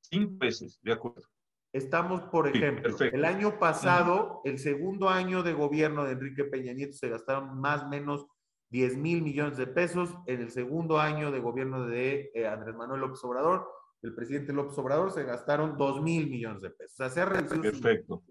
Cinco 0.01 0.33
veces, 0.39 0.79
de 0.81 0.93
acuerdo. 0.93 1.23
Estamos, 1.73 2.21
por 2.23 2.49
ejemplo, 2.49 2.97
el 2.99 3.23
año 3.23 3.57
pasado, 3.57 4.41
el 4.43 4.59
segundo 4.59 5.07
año 5.07 5.41
de 5.41 5.53
gobierno 5.53 6.03
de 6.03 6.13
Enrique 6.13 6.43
Peña 6.43 6.73
Nieto 6.73 6.93
se 6.93 7.07
gastaron 7.07 7.59
más 7.61 7.83
o 7.83 7.87
menos 7.87 8.25
10 8.71 8.97
mil 8.97 9.21
millones 9.21 9.57
de 9.57 9.67
pesos. 9.67 10.09
En 10.27 10.41
el 10.41 10.51
segundo 10.51 10.99
año 10.99 11.31
de 11.31 11.39
gobierno 11.39 11.85
de 11.85 12.31
eh, 12.33 12.47
Andrés 12.47 12.75
Manuel 12.75 13.01
López 13.01 13.23
Obrador, 13.23 13.69
el 14.01 14.13
presidente 14.13 14.51
López 14.51 14.77
Obrador, 14.77 15.11
se 15.11 15.23
gastaron 15.23 15.77
2 15.77 16.01
mil 16.01 16.29
millones 16.29 16.61
de 16.61 16.71
pesos. 16.71 16.93
O 16.93 16.97
sea, 16.97 17.09
se 17.09 17.21
ha 17.21 17.25
reducido. 17.25 17.61
Perfecto. 17.61 18.23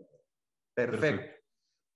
Perfecto. 0.75 1.41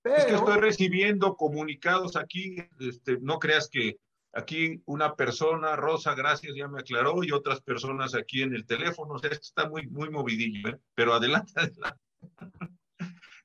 Es 0.03 0.25
que 0.25 0.35
estoy 0.35 0.59
recibiendo 0.59 1.35
comunicados 1.35 2.15
aquí, 2.15 2.57
este, 2.79 3.17
no 3.21 3.39
creas 3.39 3.69
que 3.69 3.97
Aquí 4.35 4.81
una 4.85 5.15
persona, 5.15 5.77
Rosa, 5.77 6.13
gracias, 6.13 6.53
ya 6.55 6.67
me 6.67 6.81
aclaró, 6.81 7.23
y 7.23 7.31
otras 7.31 7.61
personas 7.61 8.13
aquí 8.15 8.41
en 8.41 8.53
el 8.53 8.65
teléfono. 8.65 9.13
O 9.13 9.19
sea, 9.19 9.31
esto 9.31 9.45
está 9.45 9.69
muy, 9.69 9.87
muy 9.87 10.09
movidillo, 10.09 10.69
¿eh? 10.69 10.79
pero 10.93 11.13
adelante, 11.13 11.53
adelante. 11.55 12.01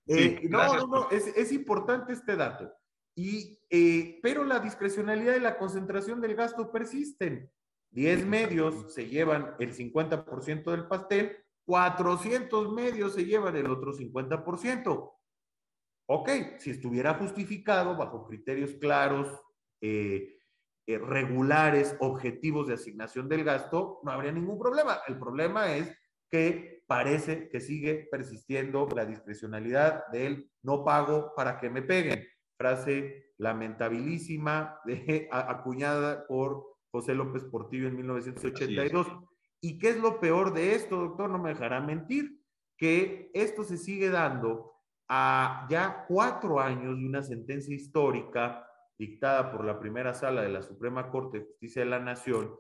Eh, 0.08 0.48
no, 0.50 0.74
no, 0.74 0.86
no, 0.88 1.10
es, 1.10 1.28
es, 1.28 1.52
importante 1.52 2.12
este 2.12 2.34
dato. 2.34 2.72
Y, 3.14 3.60
eh, 3.70 4.18
pero 4.20 4.44
la 4.44 4.58
discrecionalidad 4.58 5.36
y 5.36 5.40
la 5.40 5.56
concentración 5.56 6.20
del 6.20 6.34
gasto 6.34 6.72
persisten. 6.72 7.48
10 7.92 8.26
medios 8.26 8.92
se 8.92 9.08
llevan 9.08 9.54
el 9.60 9.72
50% 9.72 10.70
del 10.70 10.88
pastel, 10.88 11.36
400 11.66 12.72
medios 12.72 13.14
se 13.14 13.24
llevan 13.24 13.54
el 13.54 13.70
otro 13.70 13.92
50%. 13.92 15.12
Ok, 16.06 16.28
si 16.58 16.70
estuviera 16.70 17.14
justificado 17.14 17.96
bajo 17.96 18.26
criterios 18.26 18.74
claros, 18.80 19.40
eh, 19.80 20.39
eh, 20.90 20.98
regulares, 20.98 21.96
objetivos 22.00 22.66
de 22.66 22.74
asignación 22.74 23.28
del 23.28 23.44
gasto, 23.44 24.00
no 24.02 24.10
habría 24.10 24.32
ningún 24.32 24.58
problema. 24.58 24.98
El 25.06 25.20
problema 25.20 25.72
es 25.76 25.96
que 26.28 26.82
parece 26.88 27.48
que 27.48 27.60
sigue 27.60 28.08
persistiendo 28.10 28.88
la 28.96 29.06
discrecionalidad 29.06 30.08
del 30.08 30.50
no 30.62 30.84
pago 30.84 31.32
para 31.36 31.60
que 31.60 31.70
me 31.70 31.82
peguen. 31.82 32.26
Frase 32.58 33.34
lamentabilísima 33.38 34.80
de, 34.84 35.28
acuñada 35.30 36.26
por 36.26 36.66
José 36.90 37.14
López 37.14 37.44
Portillo 37.44 37.86
en 37.86 37.96
1982. 37.96 39.06
¿Y 39.60 39.78
qué 39.78 39.90
es 39.90 39.96
lo 39.96 40.18
peor 40.18 40.52
de 40.52 40.74
esto, 40.74 40.96
doctor? 40.96 41.30
No 41.30 41.38
me 41.38 41.50
dejará 41.50 41.80
mentir, 41.80 42.40
que 42.76 43.30
esto 43.32 43.62
se 43.62 43.78
sigue 43.78 44.10
dando 44.10 44.72
a 45.08 45.68
ya 45.70 46.04
cuatro 46.08 46.58
años 46.58 46.98
de 46.98 47.06
una 47.06 47.22
sentencia 47.22 47.76
histórica 47.76 48.66
dictada 49.00 49.50
por 49.50 49.64
la 49.64 49.80
primera 49.80 50.12
sala 50.12 50.42
de 50.42 50.50
la 50.50 50.60
Suprema 50.60 51.10
Corte 51.10 51.38
de 51.38 51.46
Justicia 51.46 51.82
de 51.82 51.88
la 51.88 52.00
Nación, 52.00 52.54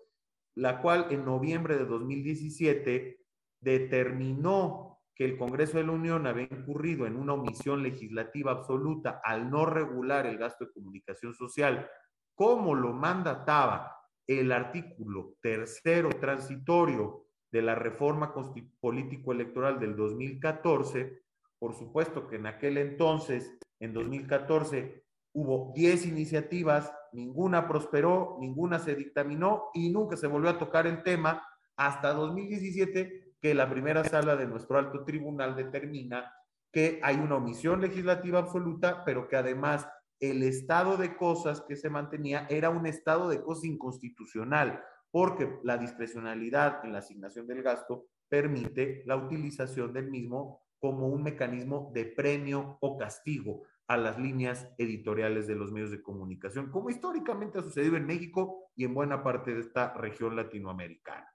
la 0.54 0.80
cual 0.80 1.08
en 1.10 1.26
noviembre 1.26 1.76
de 1.76 1.84
2017 1.84 3.20
determinó 3.60 5.02
que 5.14 5.26
el 5.26 5.36
Congreso 5.36 5.76
de 5.76 5.84
la 5.84 5.92
Unión 5.92 6.26
había 6.26 6.48
incurrido 6.50 7.06
en 7.06 7.16
una 7.16 7.34
omisión 7.34 7.82
legislativa 7.82 8.52
absoluta 8.52 9.20
al 9.22 9.50
no 9.50 9.66
regular 9.66 10.24
el 10.24 10.38
gasto 10.38 10.64
de 10.64 10.72
comunicación 10.72 11.34
social, 11.34 11.90
como 12.34 12.74
lo 12.74 12.94
mandataba 12.94 13.98
el 14.26 14.50
artículo 14.50 15.34
tercero 15.42 16.08
transitorio 16.08 17.26
de 17.52 17.60
la 17.60 17.74
reforma 17.74 18.32
político-electoral 18.80 19.78
del 19.78 19.94
2014, 19.94 21.22
por 21.58 21.74
supuesto 21.74 22.26
que 22.26 22.36
en 22.36 22.46
aquel 22.46 22.78
entonces, 22.78 23.58
en 23.78 23.92
2014, 23.92 25.04
Hubo 25.32 25.72
10 25.74 26.06
iniciativas, 26.06 26.92
ninguna 27.12 27.68
prosperó, 27.68 28.36
ninguna 28.40 28.78
se 28.78 28.94
dictaminó 28.94 29.70
y 29.74 29.90
nunca 29.90 30.16
se 30.16 30.26
volvió 30.26 30.50
a 30.50 30.58
tocar 30.58 30.86
el 30.86 31.02
tema 31.02 31.42
hasta 31.76 32.12
2017 32.12 33.34
que 33.40 33.54
la 33.54 33.70
primera 33.70 34.04
sala 34.04 34.36
de 34.36 34.46
nuestro 34.46 34.78
alto 34.78 35.04
tribunal 35.04 35.56
determina 35.56 36.32
que 36.72 37.00
hay 37.02 37.16
una 37.16 37.36
omisión 37.36 37.80
legislativa 37.80 38.38
absoluta, 38.38 39.04
pero 39.04 39.28
que 39.28 39.36
además 39.36 39.88
el 40.20 40.42
estado 40.42 40.96
de 40.96 41.16
cosas 41.16 41.62
que 41.62 41.76
se 41.76 41.90
mantenía 41.90 42.46
era 42.50 42.70
un 42.70 42.86
estado 42.86 43.28
de 43.28 43.40
cosas 43.40 43.64
inconstitucional, 43.64 44.82
porque 45.10 45.58
la 45.64 45.78
discrecionalidad 45.78 46.84
en 46.84 46.92
la 46.92 46.98
asignación 46.98 47.46
del 47.46 47.62
gasto 47.62 48.06
permite 48.28 49.02
la 49.06 49.16
utilización 49.16 49.92
del 49.92 50.10
mismo 50.10 50.62
como 50.78 51.08
un 51.08 51.22
mecanismo 51.22 51.90
de 51.94 52.06
premio 52.06 52.78
o 52.80 52.96
castigo 52.96 53.62
a 53.90 53.96
las 53.96 54.20
líneas 54.20 54.72
editoriales 54.78 55.48
de 55.48 55.56
los 55.56 55.72
medios 55.72 55.90
de 55.90 56.00
comunicación, 56.00 56.70
como 56.70 56.90
históricamente 56.90 57.58
ha 57.58 57.62
sucedido 57.62 57.96
en 57.96 58.06
México 58.06 58.70
y 58.76 58.84
en 58.84 58.94
buena 58.94 59.24
parte 59.24 59.52
de 59.52 59.62
esta 59.62 59.92
región 59.94 60.36
latinoamericana. 60.36 61.28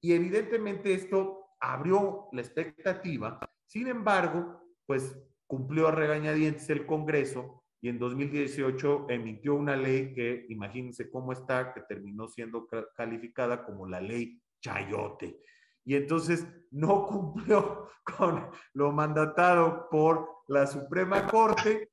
Y 0.00 0.12
evidentemente 0.14 0.92
esto 0.92 1.54
abrió 1.60 2.26
la 2.32 2.40
expectativa, 2.40 3.38
sin 3.64 3.86
embargo, 3.86 4.60
pues 4.86 5.16
cumplió 5.46 5.86
a 5.86 5.92
regañadientes 5.92 6.68
el 6.70 6.84
Congreso 6.84 7.62
y 7.80 7.88
en 7.88 8.00
2018 8.00 9.06
emitió 9.08 9.54
una 9.54 9.76
ley 9.76 10.12
que, 10.12 10.46
imagínense 10.48 11.12
cómo 11.12 11.32
está, 11.32 11.72
que 11.72 11.82
terminó 11.82 12.26
siendo 12.26 12.66
calificada 12.96 13.64
como 13.64 13.86
la 13.86 14.00
ley 14.00 14.42
Chayote. 14.60 15.40
Y 15.84 15.94
entonces 15.94 16.44
no 16.72 17.06
cumplió 17.06 17.88
con 18.02 18.50
lo 18.72 18.90
mandatado 18.90 19.88
por 19.88 20.40
la 20.48 20.66
Suprema 20.66 21.28
Corte 21.28 21.89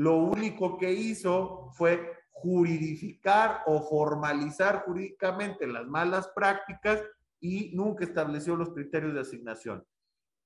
lo 0.00 0.16
único 0.16 0.78
que 0.78 0.90
hizo 0.90 1.68
fue 1.72 2.10
juridificar 2.30 3.60
o 3.66 3.82
formalizar 3.82 4.84
jurídicamente 4.86 5.66
las 5.66 5.86
malas 5.86 6.26
prácticas 6.34 7.04
y 7.38 7.72
nunca 7.76 8.04
estableció 8.04 8.56
los 8.56 8.70
criterios 8.70 9.12
de 9.12 9.20
asignación. 9.20 9.84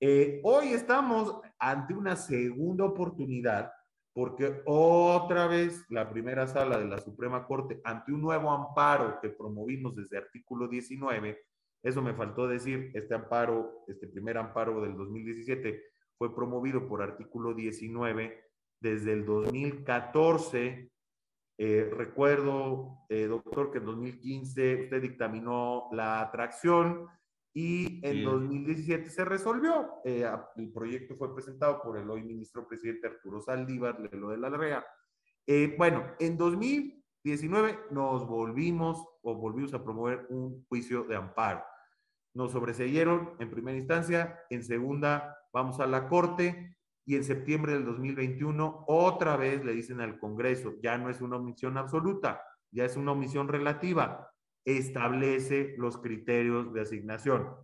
Eh, 0.00 0.40
hoy 0.42 0.72
estamos 0.72 1.40
ante 1.57 1.94
una 1.94 2.16
segunda 2.16 2.84
oportunidad 2.84 3.70
porque 4.12 4.61
otra 4.66 5.46
vez 5.46 5.84
la 5.88 6.11
primera 6.11 6.48
sala 6.48 6.76
de 6.76 6.86
la 6.86 6.98
Suprema 6.98 7.46
Corte, 7.46 7.80
ante 7.84 8.11
un 8.11 8.22
nuevo 8.22 8.50
amparo 8.50 9.20
que 9.20 9.28
promovimos 9.28 9.94
desde 9.94 10.18
artículo 10.18 10.66
19, 10.66 11.38
eso 11.84 12.02
me 12.02 12.14
faltó 12.14 12.48
decir, 12.48 12.90
este 12.92 13.14
amparo, 13.14 13.84
este 13.86 14.09
primer 14.09 14.36
amparo 14.36 14.80
del 14.80 14.96
2017 14.96 15.80
fue 16.18 16.34
promovido 16.34 16.88
por 16.88 17.02
artículo 17.02 17.55
19 17.55 18.43
desde 18.85 19.14
el 19.14 19.24
2014 19.24 20.91
Eh, 21.57 21.89
recuerdo, 21.97 23.07
eh, 23.09 23.26
doctor, 23.26 23.70
que 23.70 23.78
en 23.78 23.85
2015 23.85 24.82
usted 24.87 25.01
dictaminó 25.01 25.89
la 25.93 26.20
atracción 26.20 27.07
y 27.55 28.05
en 28.05 28.24
2017 28.24 29.09
se 29.09 29.24
resolvió. 29.24 30.03
Eh, 30.05 30.28
el 30.57 30.72
proyecto 30.72 31.14
fue 31.14 31.32
presentado 31.32 31.80
por 31.80 31.97
el 31.97 32.11
hoy 32.11 32.24
ministro 32.24 32.66
presidente 32.66 33.07
Arturo 33.07 33.41
Saldívar, 33.41 34.01
lo 34.01 34.30
de 34.30 34.37
la 34.37 34.51
REA. 34.51 34.85
bueno, 35.78 36.05
en 36.18 36.37
2019 36.37 37.78
nos 37.93 38.26
volvimos 38.26 39.07
o 39.22 39.37
volvimos 39.37 39.74
a 39.74 39.85
promover 39.85 40.26
un 40.30 40.66
juicio 40.66 41.05
de 41.05 41.14
amparo. 41.14 41.62
Nos 42.35 42.51
sobreseyeron 42.51 43.37
en 43.39 43.49
primera 43.49 43.78
instancia, 43.78 44.41
en 44.51 44.64
segunda 44.64 45.39
vamos 45.53 45.78
a 45.78 45.87
la 45.87 46.09
corte 46.09 46.74
y 47.07 47.16
en 47.16 47.24
septiembre 47.24 47.74
del 47.74 47.84
2021 47.84 48.84
otra 48.86 49.36
vez 49.36 49.64
le 49.64 49.72
dicen 49.72 50.00
al 50.00 50.18
Congreso, 50.18 50.74
ya 50.82 50.96
no 50.98 51.11
es 51.11 51.20
una 51.20 51.36
omisión 51.36 51.76
absoluta, 51.76 52.42
ya 52.70 52.84
es 52.84 52.96
una 52.96 53.12
omisión 53.12 53.48
relativa, 53.48 54.30
establece 54.64 55.74
los 55.76 55.98
criterios 55.98 56.72
de 56.72 56.80
asignación. 56.80 57.55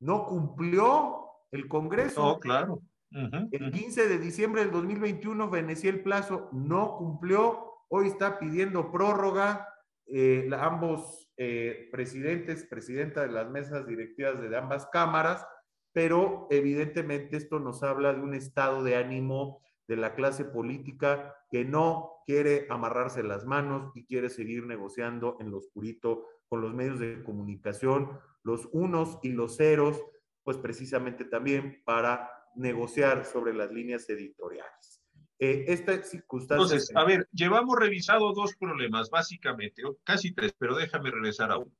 No 0.00 0.26
cumplió 0.26 1.26
el 1.52 1.68
Congreso. 1.68 2.22
No, 2.22 2.40
claro. 2.40 2.82
el 3.12 3.70
15 3.70 4.08
de 4.08 4.18
diciembre 4.18 4.62
del 4.62 4.72
2021 4.72 5.50
venecía 5.50 5.90
el 5.90 6.02
plazo, 6.02 6.48
no 6.52 6.96
cumplió, 6.96 7.84
hoy 7.88 8.08
está 8.08 8.38
pidiendo 8.38 8.90
prórroga, 8.90 9.68
eh, 10.06 10.48
ambos 10.58 11.30
eh, 11.36 11.88
presidentes, 11.92 12.66
presidenta 12.66 13.22
de 13.22 13.28
las 13.32 13.48
mesas 13.48 13.86
directivas 13.86 14.40
de 14.40 14.56
ambas 14.56 14.88
cámaras, 14.92 15.46
pero 15.92 16.46
evidentemente 16.50 17.36
esto 17.36 17.58
nos 17.58 17.82
habla 17.82 18.12
de 18.12 18.20
un 18.20 18.34
estado 18.34 18.82
de 18.82 18.96
ánimo 18.96 19.60
de 19.88 19.96
la 19.96 20.14
clase 20.14 20.44
política 20.44 21.34
que 21.50 21.64
no 21.64 22.22
quiere 22.26 22.66
amarrarse 22.70 23.24
las 23.24 23.44
manos 23.44 23.90
y 23.96 24.04
quiere 24.04 24.30
seguir 24.30 24.64
negociando 24.64 25.36
en 25.40 25.50
lo 25.50 25.58
oscurito 25.58 26.26
con 26.48 26.60
los 26.60 26.72
medios 26.74 27.00
de 27.00 27.24
comunicación, 27.24 28.20
los 28.44 28.68
unos 28.72 29.18
y 29.22 29.32
los 29.32 29.56
ceros, 29.56 30.00
pues 30.44 30.58
precisamente 30.58 31.24
también 31.24 31.82
para 31.84 32.30
negociar 32.54 33.24
sobre 33.24 33.52
las 33.52 33.72
líneas 33.72 34.08
editoriales. 34.08 35.02
Eh, 35.38 35.64
esta 35.68 36.02
circunstancia... 36.02 36.64
Entonces, 36.64 36.92
a 36.94 37.04
ver, 37.04 37.28
llevamos 37.32 37.76
revisado 37.76 38.32
dos 38.32 38.54
problemas, 38.56 39.10
básicamente, 39.10 39.82
casi 40.04 40.32
tres, 40.32 40.54
pero 40.58 40.76
déjame 40.76 41.10
regresar 41.10 41.50
a 41.50 41.58
uno. 41.58 41.72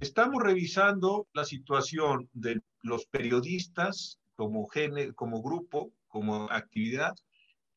Estamos 0.00 0.40
revisando 0.44 1.26
la 1.32 1.44
situación 1.44 2.28
de 2.32 2.62
los 2.82 3.06
periodistas 3.06 4.20
como, 4.36 4.68
grupo, 5.42 5.92
como 6.06 6.48
actividad, 6.52 7.16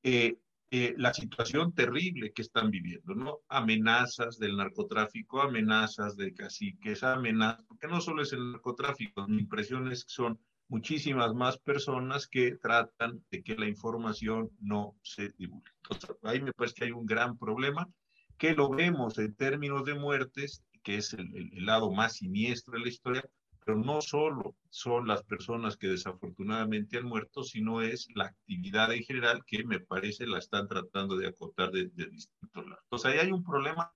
eh, 0.03 0.38
eh, 0.69 0.93
la 0.97 1.15
situación 1.15 1.74
terrible 1.74 2.32
que 2.32 2.43
están 2.43 2.69
viviendo, 2.69 3.15
¿no? 3.15 3.39
Amenazas 3.49 4.38
del 4.38 4.55
narcotráfico, 4.55 5.41
amenazas 5.41 6.15
de 6.15 6.32
caciques, 6.36 7.01
amenazas, 7.01 7.65
porque 7.67 7.88
no 7.88 7.99
solo 7.99 8.22
es 8.22 8.34
el 8.34 8.51
narcotráfico, 8.51 9.28
mi 9.28 9.39
impresión 9.39 9.91
es 9.91 10.05
que 10.05 10.13
son 10.13 10.39
muchísimas 10.67 11.34
más 11.34 11.57
personas 11.57 12.28
que 12.28 12.55
tratan 12.57 13.26
de 13.32 13.41
que 13.41 13.55
la 13.55 13.67
información 13.67 14.51
no 14.59 14.95
se 15.01 15.30
divulgue. 15.39 15.72
Entonces, 15.84 16.15
ahí 16.22 16.39
me 16.39 16.53
parece 16.53 16.76
que 16.76 16.86
hay 16.86 16.91
un 16.91 17.07
gran 17.07 17.36
problema 17.36 17.89
que 18.38 18.53
lo 18.53 18.69
vemos 18.69 19.17
en 19.17 19.34
términos 19.36 19.86
de 19.86 19.95
muertes 19.95 20.63
que 20.84 20.97
es 20.97 21.13
el, 21.13 21.65
lado 21.65 21.91
más 21.91 22.17
siniestro 22.17 22.73
de 22.73 22.79
la 22.79 22.89
historia, 22.89 23.23
pero 23.63 23.77
no 23.77 24.01
solo 24.01 24.55
son 24.69 25.07
las 25.07 25.23
personas 25.23 25.77
que 25.77 25.88
desafortunadamente 25.88 26.97
han 26.97 27.05
muerto, 27.05 27.43
sino 27.43 27.82
es 27.82 28.07
la 28.15 28.25
actividad 28.25 28.91
en 28.91 29.03
general 29.03 29.43
que 29.45 29.63
me 29.63 29.79
parece 29.79 30.25
la 30.25 30.39
están 30.39 30.67
tratando 30.67 31.15
de 31.15 31.27
acotar 31.27 31.71
de, 31.71 31.86
distintos 31.86 32.65
lados. 32.65 32.84
Entonces 32.86 33.11
ahí 33.11 33.19
hay 33.19 33.32
un 33.32 33.43
problema 33.43 33.91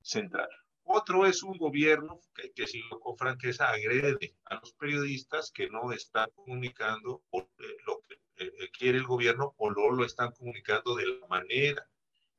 central. 0.00 0.48
Otro 0.84 1.26
es 1.26 1.42
un 1.42 1.56
gobierno 1.56 2.20
que, 2.34 2.50
que 2.52 2.66
si 2.66 2.80
lo 2.90 2.98
con 2.98 3.16
franqueza 3.16 3.70
agrede 3.70 4.34
a 4.46 4.56
los 4.56 4.72
periodistas 4.72 5.52
que 5.52 5.68
no 5.68 5.92
están 5.92 6.28
comunicando 6.34 7.22
eh, 7.32 7.76
lo 7.86 8.00
que 8.08 8.14
eh, 8.44 8.52
eh, 8.60 8.70
quiere 8.76 8.98
el 8.98 9.04
gobierno 9.04 9.54
o 9.58 9.70
no 9.70 9.90
lo 9.90 10.04
están 10.04 10.32
comunicando 10.32 10.96
de 10.96 11.06
la 11.06 11.26
manera 11.28 11.86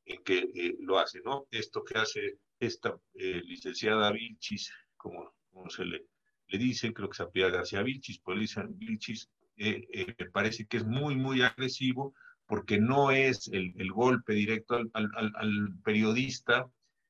en 0.04 0.22
que 0.24 0.74
lo 0.80 0.98
hace, 0.98 1.20
¿no? 1.24 1.46
Esto 1.50 1.84
que 1.84 1.96
hace 1.96 2.38
esta 2.66 2.96
eh, 3.14 3.42
licenciada 3.44 4.12
Vilchis, 4.12 4.72
como, 4.96 5.32
se 5.68 5.84
le, 5.84 6.06
dice, 6.48 6.92
creo 6.92 7.08
que 7.08 7.16
se 7.16 7.22
apela 7.24 7.50
García 7.50 7.82
Vilchis, 7.82 8.20
pues 8.20 8.38
dicen 8.38 8.78
Vilchis, 8.78 9.28
eh, 9.56 9.86
eh, 9.92 10.14
me 10.18 10.30
parece 10.30 10.66
que 10.66 10.78
es 10.78 10.86
muy, 10.86 11.16
muy 11.16 11.42
agresivo 11.42 12.14
porque 12.46 12.78
no 12.78 13.10
es 13.10 13.48
el, 13.48 13.72
golpe 13.92 14.34
directo 14.34 14.76
al, 14.92 15.74
periodista, 15.84 16.68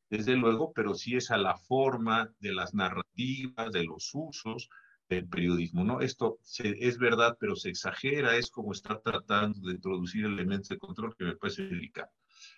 desde 0.08 0.36
luego, 0.36 0.72
pero 0.72 0.94
sí 0.94 1.16
es 1.16 1.30
a 1.30 1.38
la 1.38 1.56
forma 1.56 2.30
de 2.38 2.52
las 2.52 2.74
narrativas, 2.74 3.72
de 3.72 3.84
los 3.84 4.10
usos 4.12 4.68
del 5.08 5.26
periodismo, 5.28 5.84
¿no? 5.84 6.00
Esto 6.00 6.38
es 6.58 6.98
verdad, 6.98 7.36
pero 7.40 7.56
se 7.56 7.70
exagera, 7.70 8.36
es 8.36 8.50
como 8.50 8.72
estar 8.72 9.00
tratando 9.00 9.66
de 9.66 9.74
introducir 9.74 10.24
elementos 10.24 10.68
de 10.68 10.78
control 10.78 11.16
que 11.16 11.24
me 11.24 11.36
parece 11.36 11.62
delicado. 11.64 12.10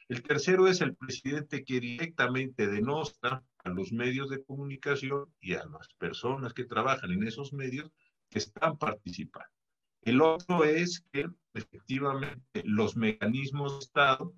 El 0.09 0.23
tercero 0.23 0.69
es 0.69 0.83
el 0.83 0.95
presidente 0.95 1.65
que 1.65 1.81
directamente 1.81 2.67
denosta 2.67 3.43
a 3.59 3.69
los 3.71 3.93
medios 3.93 4.29
de 4.29 4.45
comunicación 4.45 5.33
y 5.41 5.55
a 5.55 5.65
las 5.65 5.89
personas 5.95 6.53
que 6.53 6.65
trabajan 6.65 7.11
en 7.11 7.27
esos 7.27 7.55
medios 7.55 7.91
que 8.29 8.39
están 8.39 8.77
participando. 8.77 9.49
El 10.03 10.21
otro 10.21 10.65
es 10.65 11.03
que 11.11 11.27
efectivamente 11.55 12.63
los 12.65 12.97
mecanismos 12.97 13.73
de 13.73 13.79
Estado, 13.79 14.35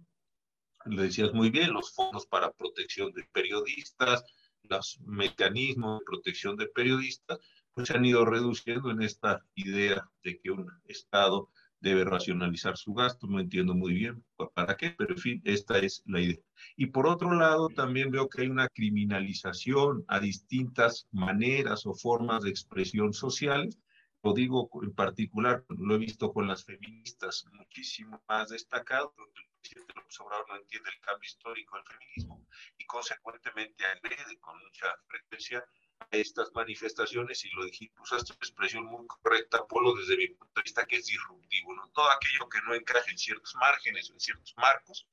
lo 0.85 1.03
decías 1.03 1.33
muy 1.33 1.51
bien, 1.51 1.73
los 1.73 1.93
fondos 1.93 2.27
para 2.27 2.53
protección 2.53 3.13
de 3.13 3.25
periodistas, 3.33 4.25
los 4.63 5.01
mecanismos 5.01 5.99
de 5.99 6.05
protección 6.05 6.57
de 6.57 6.69
periodistas, 6.69 7.41
pues 7.73 7.89
se 7.89 7.95
han 7.97 8.05
ido 8.05 8.25
reduciendo 8.25 8.93
en 8.93 9.03
esta 9.03 9.45
idea 9.57 10.09
de 10.23 10.39
que 10.39 10.53
un 10.53 10.71
Estado 10.85 11.51
debe 11.81 12.05
racionalizar 12.05 12.77
su 12.77 12.95
gasto, 12.95 13.27
no 13.27 13.41
entiendo 13.41 13.75
muy 13.75 13.95
bien 13.95 14.25
para 14.55 14.77
qué, 14.77 14.91
pero 14.91 15.15
en 15.15 15.21
fin, 15.21 15.43
esta 15.45 15.79
es 15.79 16.03
la 16.07 16.21
idea. 16.21 16.39
Y 16.77 16.87
por 16.87 17.07
otro 17.07 17.35
lado, 17.35 17.69
también 17.69 18.11
veo 18.11 18.29
que 18.29 18.43
hay 18.43 18.49
una 18.49 18.69
criminalización 18.69 20.05
a 20.09 20.21
distintas 20.21 21.07
maneras 21.13 21.87
o 21.87 21.95
formas 21.95 22.43
de 22.43 22.51
expresión 22.51 23.13
sociales. 23.13 23.79
Lo 24.23 24.33
digo 24.33 24.69
en 24.83 24.95
particular, 24.95 25.65
lo 25.69 25.95
he 25.95 25.99
visto 25.99 26.33
con 26.33 26.49
las 26.49 26.65
feministas 26.65 27.45
muchísimo 27.53 28.23
más 28.29 28.49
destacado, 28.49 29.15
donde 29.17 29.41
el 29.41 29.49
presidente 29.61 29.93
López 29.95 30.21
Obrador 30.21 30.47
no 30.49 30.57
entiende 30.57 30.91
el 30.91 31.01
cambio 31.01 31.27
histórico 31.27 31.77
del 31.77 31.85
feminismo 31.85 32.47
y 32.79 32.85
consecuentemente 32.87 33.85
agrede 33.85 34.39
con 34.41 34.59
mucha 34.59 34.87
frecuencia 35.07 35.65
estas 36.11 36.53
manifestaciones 36.55 37.45
y 37.45 37.51
lo 37.51 37.65
dijiste, 37.65 38.01
usaste 38.01 38.33
una 38.33 38.39
expresión 38.39 38.85
muy 38.85 39.07
correcta, 39.07 39.67
Polo, 39.67 39.95
desde 39.95 40.17
mi 40.17 40.29
punto 40.29 40.53
de 40.55 40.63
vista, 40.63 40.87
que 40.87 40.97
es 40.97 41.07
disruptivo, 41.07 41.75
¿no? 41.75 41.89
Todo 41.95 42.11
aquello 42.11 42.49
que 42.49 42.61
no 42.67 42.75
encaje 42.75 43.11
en 43.11 43.19
ciertos 43.19 43.55
márgenes 43.57 44.11
o 44.11 44.15
en 44.15 44.21
ciertos 44.21 44.55
marcos, 44.57 45.07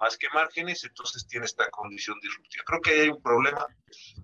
más 0.00 0.16
que 0.16 0.28
márgenes, 0.30 0.84
entonces 0.84 1.26
tiene 1.26 1.46
esta 1.46 1.70
condición 1.70 2.18
disruptiva. 2.20 2.64
Creo 2.66 2.80
que 2.80 2.90
hay 3.02 3.08
un 3.08 3.22
problema 3.22 3.66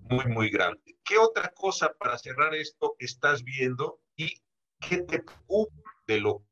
muy, 0.09 0.25
muy 0.25 0.49
grande. 0.49 0.97
¿Qué 1.03 1.17
otra 1.17 1.49
cosa 1.49 1.93
para 1.93 2.17
cerrar 2.17 2.53
esto 2.55 2.95
estás 2.99 3.43
viendo 3.43 3.99
y 4.15 4.33
qué 4.79 4.97
te 4.97 5.19
preocupa 5.19 5.91
de 6.07 6.19
lo, 6.19 6.45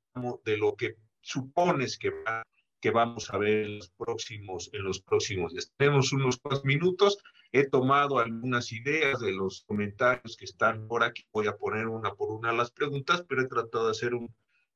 de 0.43 0.57
lo 0.57 0.75
que 0.75 0.95
supones 1.21 1.97
que 1.97 2.09
va 2.09 2.43
que 2.81 2.89
vamos 2.89 3.29
a 3.29 3.37
ver 3.37 3.65
en 3.65 3.77
los 3.77 3.91
próximos, 3.91 4.69
en 4.73 4.83
los 4.83 5.01
próximos 5.01 5.53
días. 5.53 5.71
Tenemos 5.77 6.11
unos 6.13 6.39
cuantos 6.39 6.65
minutos. 6.65 7.19
He 7.51 7.67
tomado 7.67 8.19
algunas 8.19 8.71
ideas 8.71 9.19
de 9.19 9.33
los 9.33 9.63
comentarios 9.67 10.37
que 10.37 10.45
están 10.45 10.87
por 10.87 11.03
aquí. 11.03 11.23
Voy 11.33 11.47
a 11.47 11.57
poner 11.57 11.87
una 11.87 12.13
por 12.13 12.31
una 12.31 12.53
las 12.53 12.71
preguntas, 12.71 13.23
pero 13.27 13.41
he 13.41 13.47
tratado 13.47 13.85
de 13.85 13.91
hacer 13.91 14.13
un, 14.13 14.33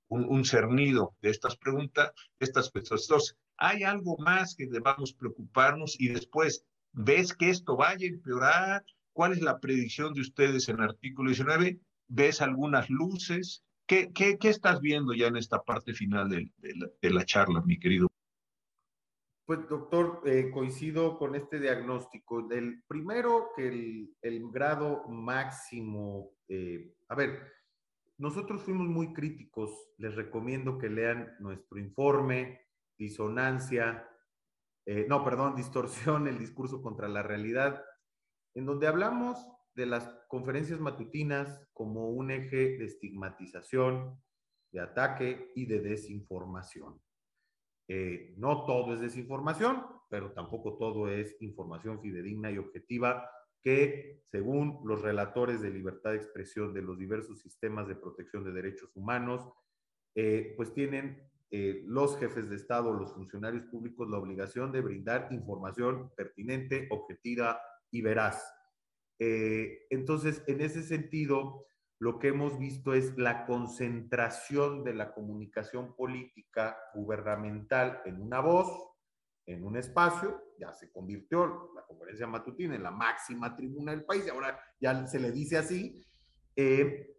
un, 0.09 0.45
cernido 0.45 1.15
de 1.21 1.29
estas 1.29 1.55
preguntas, 1.57 2.11
estas 2.39 2.69
cuestiones. 2.69 3.37
¿hay 3.57 3.83
algo 3.83 4.17
más 4.17 4.55
que 4.55 4.67
debamos 4.67 5.13
preocuparnos? 5.13 5.95
Y 5.99 6.09
después, 6.09 6.65
¿ves 6.91 7.33
que 7.33 7.49
esto 7.49 7.75
vaya 7.77 8.05
a 8.05 8.09
empeorar? 8.09 8.85
¿Cuál 9.13 9.31
es 9.31 9.41
la 9.41 9.59
predicción 9.59 10.13
de 10.13 10.21
ustedes 10.21 10.67
en 10.67 10.77
el 10.79 10.89
artículo 10.89 11.29
19? 11.29 11.79
¿Ves 12.07 12.41
algunas 12.41 12.89
luces? 12.89 13.63
¿Qué, 13.87 14.11
qué, 14.13 14.37
estás 14.41 14.81
viendo 14.81 15.13
ya 15.13 15.27
en 15.27 15.37
esta 15.37 15.61
parte 15.61 15.93
final 15.93 16.27
de, 16.27 16.51
de, 16.57 17.09
la, 17.11 17.23
charla, 17.25 17.61
mi 17.61 17.79
querido? 17.79 18.07
Pues, 19.45 19.69
doctor, 19.69 20.23
eh, 20.25 20.49
coincido 20.51 21.19
con 21.19 21.35
este 21.35 21.59
diagnóstico. 21.59 22.49
El 22.49 22.83
primero, 22.87 23.49
que 23.55 23.67
el, 24.21 24.51
grado 24.51 25.07
máximo, 25.07 26.31
eh, 26.47 26.95
a 27.09 27.15
ver, 27.15 27.53
nosotros 28.17 28.63
fuimos 28.63 28.87
muy 28.87 29.13
críticos. 29.13 29.69
Les 29.97 30.15
recomiendo 30.15 30.79
que 30.79 30.89
lean 30.89 31.35
nuestro 31.39 31.77
informe, 31.77 32.59
disonancia, 32.97 34.09
eh, 34.87 35.05
no, 35.07 35.23
perdón, 35.23 35.55
distorsión, 35.55 36.27
el 36.27 36.39
discurso 36.39 36.81
contra 36.81 37.07
la 37.07 37.21
realidad, 37.21 37.83
en 38.55 38.65
donde 38.65 38.87
hablamos 38.87 39.45
de 39.75 39.85
las 39.85 40.09
conferencias 40.27 40.79
matutinas 40.79 41.67
como 41.73 42.09
un 42.09 42.31
eje 42.31 42.77
de 42.77 42.85
estigmatización, 42.85 44.19
de 44.71 44.79
ataque 44.79 45.51
y 45.53 45.67
de 45.67 45.81
desinformación. 45.81 46.99
Eh, 47.87 48.33
no 48.37 48.65
todo 48.65 48.93
es 48.93 48.99
desinformación, 48.99 49.85
pero 50.09 50.31
tampoco 50.31 50.77
todo 50.77 51.09
es 51.09 51.35
información 51.41 52.01
fidedigna 52.01 52.51
y 52.51 52.57
objetiva 52.57 53.29
que, 53.61 54.21
según 54.31 54.81
los 54.85 55.01
relatores 55.01 55.61
de 55.61 55.71
libertad 55.71 56.11
de 56.11 56.17
expresión 56.17 56.73
de 56.73 56.81
los 56.81 56.97
diversos 56.97 57.41
sistemas 57.41 57.87
de 57.87 57.95
protección 57.95 58.43
de 58.43 58.51
derechos 58.51 58.91
humanos, 58.95 59.49
eh, 60.15 60.53
pues 60.55 60.73
tienen 60.73 61.29
eh, 61.51 61.83
los 61.85 62.17
jefes 62.17 62.49
de 62.49 62.55
Estado, 62.55 62.93
los 62.93 63.13
funcionarios 63.13 63.65
públicos, 63.65 64.09
la 64.09 64.17
obligación 64.17 64.71
de 64.71 64.81
brindar 64.81 65.29
información 65.31 66.11
pertinente, 66.15 66.87
objetiva 66.91 67.59
y 67.91 68.01
veraz. 68.01 68.43
Eh, 69.19 69.85
entonces, 69.89 70.43
en 70.47 70.61
ese 70.61 70.83
sentido, 70.83 71.65
lo 71.99 72.19
que 72.19 72.29
hemos 72.29 72.57
visto 72.59 72.93
es 72.93 73.17
la 73.17 73.45
concentración 73.45 74.83
de 74.83 74.93
la 74.93 75.13
comunicación 75.13 75.95
política 75.95 76.77
gubernamental 76.93 78.01
en 78.05 78.21
una 78.21 78.41
voz, 78.41 78.69
en 79.45 79.63
un 79.63 79.77
espacio, 79.77 80.41
ya 80.59 80.73
se 80.73 80.91
convirtió 80.91 81.71
la 81.75 81.83
conferencia 81.85 82.27
matutina 82.27 82.75
en 82.75 82.83
la 82.83 82.91
máxima 82.91 83.55
tribuna 83.55 83.91
del 83.91 84.03
país 84.03 84.25
y 84.25 84.29
ahora 84.29 84.59
ya 84.79 85.05
se 85.07 85.19
le 85.19 85.31
dice 85.31 85.57
así, 85.57 86.03
eh, 86.55 87.15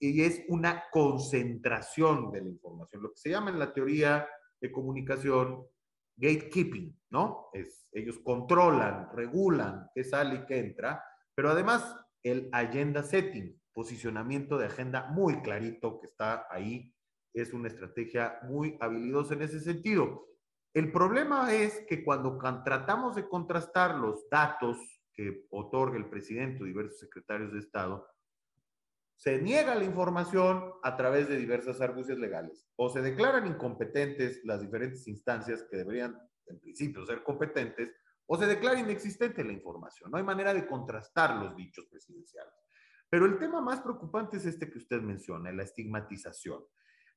y 0.00 0.22
es 0.22 0.44
una 0.48 0.84
concentración 0.90 2.30
de 2.30 2.42
la 2.42 2.48
información, 2.48 3.02
lo 3.02 3.10
que 3.10 3.18
se 3.18 3.30
llama 3.30 3.50
en 3.50 3.58
la 3.58 3.72
teoría 3.72 4.28
de 4.60 4.72
comunicación 4.72 5.66
gatekeeping, 6.16 6.96
¿no? 7.10 7.48
Es, 7.52 7.88
ellos 7.92 8.18
controlan, 8.24 9.08
regulan 9.14 9.88
qué 9.94 10.04
sale 10.04 10.36
y 10.36 10.46
qué 10.46 10.58
entra, 10.58 11.02
pero 11.34 11.50
además 11.50 11.94
el 12.22 12.48
agenda 12.52 13.02
setting, 13.02 13.57
posicionamiento 13.78 14.58
de 14.58 14.66
agenda 14.66 15.06
muy 15.06 15.40
clarito 15.40 16.00
que 16.00 16.08
está 16.08 16.48
ahí, 16.50 16.92
es 17.32 17.52
una 17.52 17.68
estrategia 17.68 18.40
muy 18.42 18.76
habilidosa 18.80 19.34
en 19.34 19.42
ese 19.42 19.60
sentido. 19.60 20.26
El 20.74 20.90
problema 20.90 21.54
es 21.54 21.84
que 21.88 22.02
cuando 22.02 22.36
tratamos 22.64 23.14
de 23.14 23.28
contrastar 23.28 23.94
los 23.94 24.28
datos 24.28 24.78
que 25.12 25.46
otorga 25.50 25.96
el 25.96 26.10
presidente 26.10 26.60
o 26.60 26.66
diversos 26.66 26.98
secretarios 26.98 27.52
de 27.52 27.60
Estado, 27.60 28.04
se 29.14 29.40
niega 29.40 29.76
la 29.76 29.84
información 29.84 30.72
a 30.82 30.96
través 30.96 31.28
de 31.28 31.36
diversas 31.36 31.80
argucias 31.80 32.18
legales 32.18 32.66
o 32.74 32.88
se 32.90 33.00
declaran 33.00 33.46
incompetentes 33.46 34.40
las 34.44 34.60
diferentes 34.60 35.06
instancias 35.06 35.64
que 35.70 35.76
deberían, 35.76 36.18
en 36.46 36.58
principio, 36.58 37.06
ser 37.06 37.22
competentes 37.22 37.94
o 38.26 38.36
se 38.36 38.46
declara 38.46 38.80
inexistente 38.80 39.44
la 39.44 39.52
información. 39.52 40.10
No 40.10 40.18
hay 40.18 40.24
manera 40.24 40.52
de 40.52 40.66
contrastar 40.66 41.36
los 41.36 41.54
dichos 41.54 41.86
presidenciales. 41.86 42.67
Pero 43.10 43.26
el 43.26 43.38
tema 43.38 43.60
más 43.60 43.80
preocupante 43.80 44.36
es 44.36 44.46
este 44.46 44.70
que 44.70 44.78
usted 44.78 45.00
menciona, 45.00 45.52
la 45.52 45.62
estigmatización. 45.62 46.62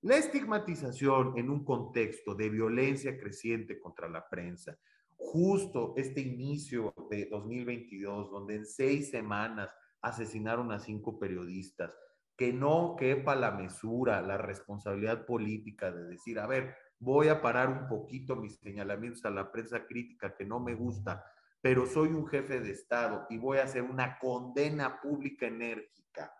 La 0.02 0.16
estigmatización 0.16 1.38
en 1.38 1.50
un 1.50 1.64
contexto 1.64 2.34
de 2.34 2.50
violencia 2.50 3.18
creciente 3.20 3.80
contra 3.80 4.10
la 4.10 4.28
prensa, 4.28 4.78
justo 5.16 5.94
este 5.96 6.22
inicio 6.22 6.94
de 7.10 7.28
2022, 7.28 8.32
donde 8.32 8.56
en 8.56 8.66
seis 8.66 9.12
semanas 9.12 9.70
asesinaron 10.02 10.72
a 10.72 10.80
cinco 10.80 11.20
periodistas, 11.20 11.96
que 12.36 12.52
no 12.52 12.96
quepa 12.98 13.36
la 13.36 13.52
mesura, 13.52 14.22
la 14.22 14.38
responsabilidad 14.38 15.26
política 15.28 15.92
de 15.92 16.06
decir, 16.06 16.40
a 16.40 16.48
ver, 16.48 16.76
voy 16.98 17.28
a 17.28 17.42
parar 17.42 17.70
un 17.70 17.88
poquito 17.88 18.36
mis 18.36 18.56
señalamientos 18.56 19.24
a 19.26 19.30
la 19.30 19.52
prensa 19.52 19.86
crítica 19.86 20.36
que 20.36 20.46
no 20.46 20.60
me 20.60 20.74
gusta, 20.74 21.24
pero 21.62 21.86
soy 21.86 22.10
un 22.10 22.28
jefe 22.28 22.60
de 22.60 22.72
Estado 22.72 23.28
y 23.30 23.38
voy 23.38 23.60
a 23.60 23.64
hacer 23.64 23.84
una 23.84 24.18
condena 24.20 25.00
pública 25.00 25.48
enérgica 25.48 26.34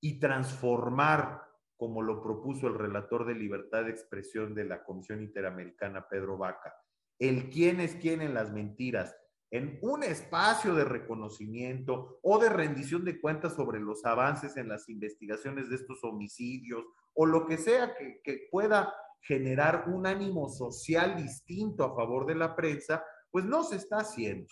y 0.00 0.20
transformar 0.20 1.42
como 1.76 2.02
lo 2.02 2.22
propuso 2.22 2.68
el 2.68 2.74
relator 2.74 3.26
de 3.26 3.34
libertad 3.34 3.84
de 3.84 3.90
expresión 3.90 4.54
de 4.54 4.64
la 4.64 4.82
Comisión 4.84 5.22
Interamericana, 5.22 6.08
Pedro 6.08 6.38
Vaca. 6.38 6.74
El 7.18 7.50
quién 7.50 7.80
es 7.80 7.96
quién 7.96 8.20
en 8.20 8.34
las 8.34 8.52
mentiras, 8.52 9.16
en 9.50 9.78
un 9.82 10.02
espacio 10.02 10.74
de 10.74 10.84
reconocimiento 10.84 12.18
o 12.22 12.38
de 12.38 12.48
rendición 12.48 13.04
de 13.04 13.20
cuentas 13.20 13.54
sobre 13.54 13.80
los 13.80 14.04
avances 14.04 14.56
en 14.56 14.68
las 14.68 14.88
investigaciones 14.88 15.70
de 15.70 15.76
estos 15.76 16.02
homicidios 16.02 16.84
o 17.14 17.26
lo 17.26 17.46
que 17.46 17.56
sea 17.56 17.94
que, 17.94 18.48
pueda 18.50 18.92
generar 19.20 19.88
un 19.88 20.06
ánimo 20.06 20.48
social 20.48 21.16
distinto 21.16 21.84
a 21.84 21.94
favor 21.94 22.26
de 22.26 22.34
la 22.34 22.54
prensa, 22.54 23.04
pues 23.30 23.44
no 23.44 23.64
se 23.64 23.76
está 23.76 23.98
haciendo. 23.98 24.48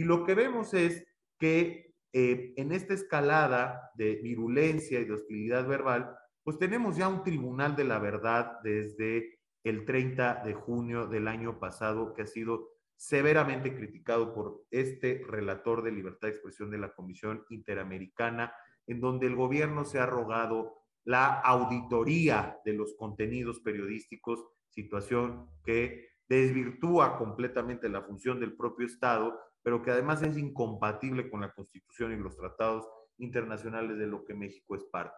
Y 0.00 0.04
lo 0.04 0.24
que 0.24 0.34
vemos 0.34 0.72
es 0.72 1.06
que 1.38 1.92
eh, 2.14 2.54
en 2.56 2.72
esta 2.72 2.94
escalada 2.94 3.90
de 3.96 4.14
virulencia 4.14 4.98
y 4.98 5.04
de 5.04 5.12
hostilidad 5.12 5.68
verbal, 5.68 6.16
pues 6.42 6.58
tenemos 6.58 6.96
ya 6.96 7.06
un 7.06 7.22
tribunal 7.22 7.76
de 7.76 7.84
la 7.84 7.98
verdad 7.98 8.60
desde 8.64 9.40
el 9.62 9.84
30 9.84 10.42
de 10.42 10.54
junio 10.54 11.06
del 11.06 11.28
año 11.28 11.60
pasado 11.60 12.14
que 12.14 12.22
ha 12.22 12.26
sido 12.26 12.70
severamente 12.96 13.76
criticado 13.76 14.32
por 14.32 14.64
este 14.70 15.22
relator 15.28 15.82
de 15.82 15.92
libertad 15.92 16.28
de 16.28 16.32
expresión 16.32 16.70
de 16.70 16.78
la 16.78 16.94
Comisión 16.94 17.44
Interamericana, 17.50 18.54
en 18.86 19.02
donde 19.02 19.26
el 19.26 19.36
gobierno 19.36 19.84
se 19.84 19.98
ha 19.98 20.06
rogado 20.06 20.78
la 21.04 21.40
auditoría 21.40 22.56
de 22.64 22.72
los 22.72 22.94
contenidos 22.94 23.60
periodísticos, 23.60 24.46
situación 24.70 25.50
que 25.62 26.08
desvirtúa 26.26 27.18
completamente 27.18 27.90
la 27.90 28.00
función 28.00 28.40
del 28.40 28.56
propio 28.56 28.86
Estado, 28.86 29.38
pero 29.62 29.82
que 29.82 29.90
además 29.90 30.22
es 30.22 30.36
incompatible 30.36 31.30
con 31.30 31.40
la 31.40 31.52
Constitución 31.52 32.12
y 32.12 32.16
los 32.16 32.36
tratados 32.36 32.88
internacionales 33.18 33.98
de 33.98 34.06
lo 34.06 34.24
que 34.24 34.34
México 34.34 34.74
es 34.74 34.84
parte. 34.84 35.16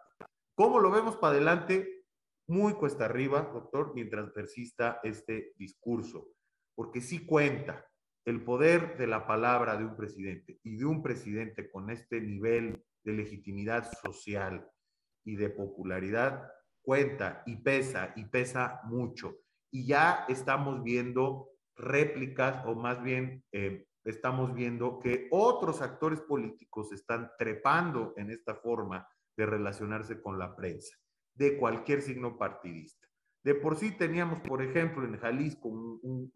¿Cómo 0.55 0.79
lo 0.79 0.91
vemos 0.91 1.15
para 1.17 1.33
adelante? 1.33 2.05
Muy 2.47 2.73
cuesta 2.73 3.05
arriba, 3.05 3.49
doctor, 3.53 3.93
mientras 3.95 4.31
persista 4.31 4.99
este 5.03 5.53
discurso, 5.57 6.27
porque 6.75 7.01
sí 7.01 7.25
cuenta 7.25 7.87
el 8.25 8.43
poder 8.43 8.97
de 8.97 9.07
la 9.07 9.25
palabra 9.25 9.77
de 9.77 9.85
un 9.85 9.95
presidente 9.95 10.59
y 10.63 10.77
de 10.77 10.85
un 10.85 11.01
presidente 11.01 11.69
con 11.69 11.89
este 11.89 12.21
nivel 12.21 12.83
de 13.03 13.13
legitimidad 13.13 13.89
social 14.01 14.69
y 15.25 15.35
de 15.35 15.49
popularidad 15.49 16.49
cuenta 16.81 17.43
y 17.45 17.57
pesa 17.57 18.13
y 18.15 18.25
pesa 18.25 18.81
mucho. 18.83 19.37
Y 19.71 19.87
ya 19.87 20.25
estamos 20.29 20.83
viendo 20.83 21.49
réplicas 21.75 22.63
o 22.65 22.75
más 22.75 23.01
bien 23.01 23.43
eh, 23.51 23.85
estamos 24.03 24.53
viendo 24.53 24.99
que 24.99 25.27
otros 25.31 25.81
actores 25.81 26.21
políticos 26.21 26.91
están 26.91 27.31
trepando 27.37 28.13
en 28.17 28.31
esta 28.31 28.55
forma 28.55 29.07
de 29.35 29.45
relacionarse 29.45 30.21
con 30.21 30.37
la 30.37 30.55
prensa, 30.55 30.97
de 31.33 31.57
cualquier 31.57 32.01
signo 32.01 32.37
partidista. 32.37 33.07
De 33.43 33.55
por 33.55 33.75
sí 33.75 33.91
teníamos, 33.91 34.39
por 34.41 34.61
ejemplo, 34.61 35.05
en 35.05 35.17
Jalisco 35.17 35.67
un, 35.69 36.29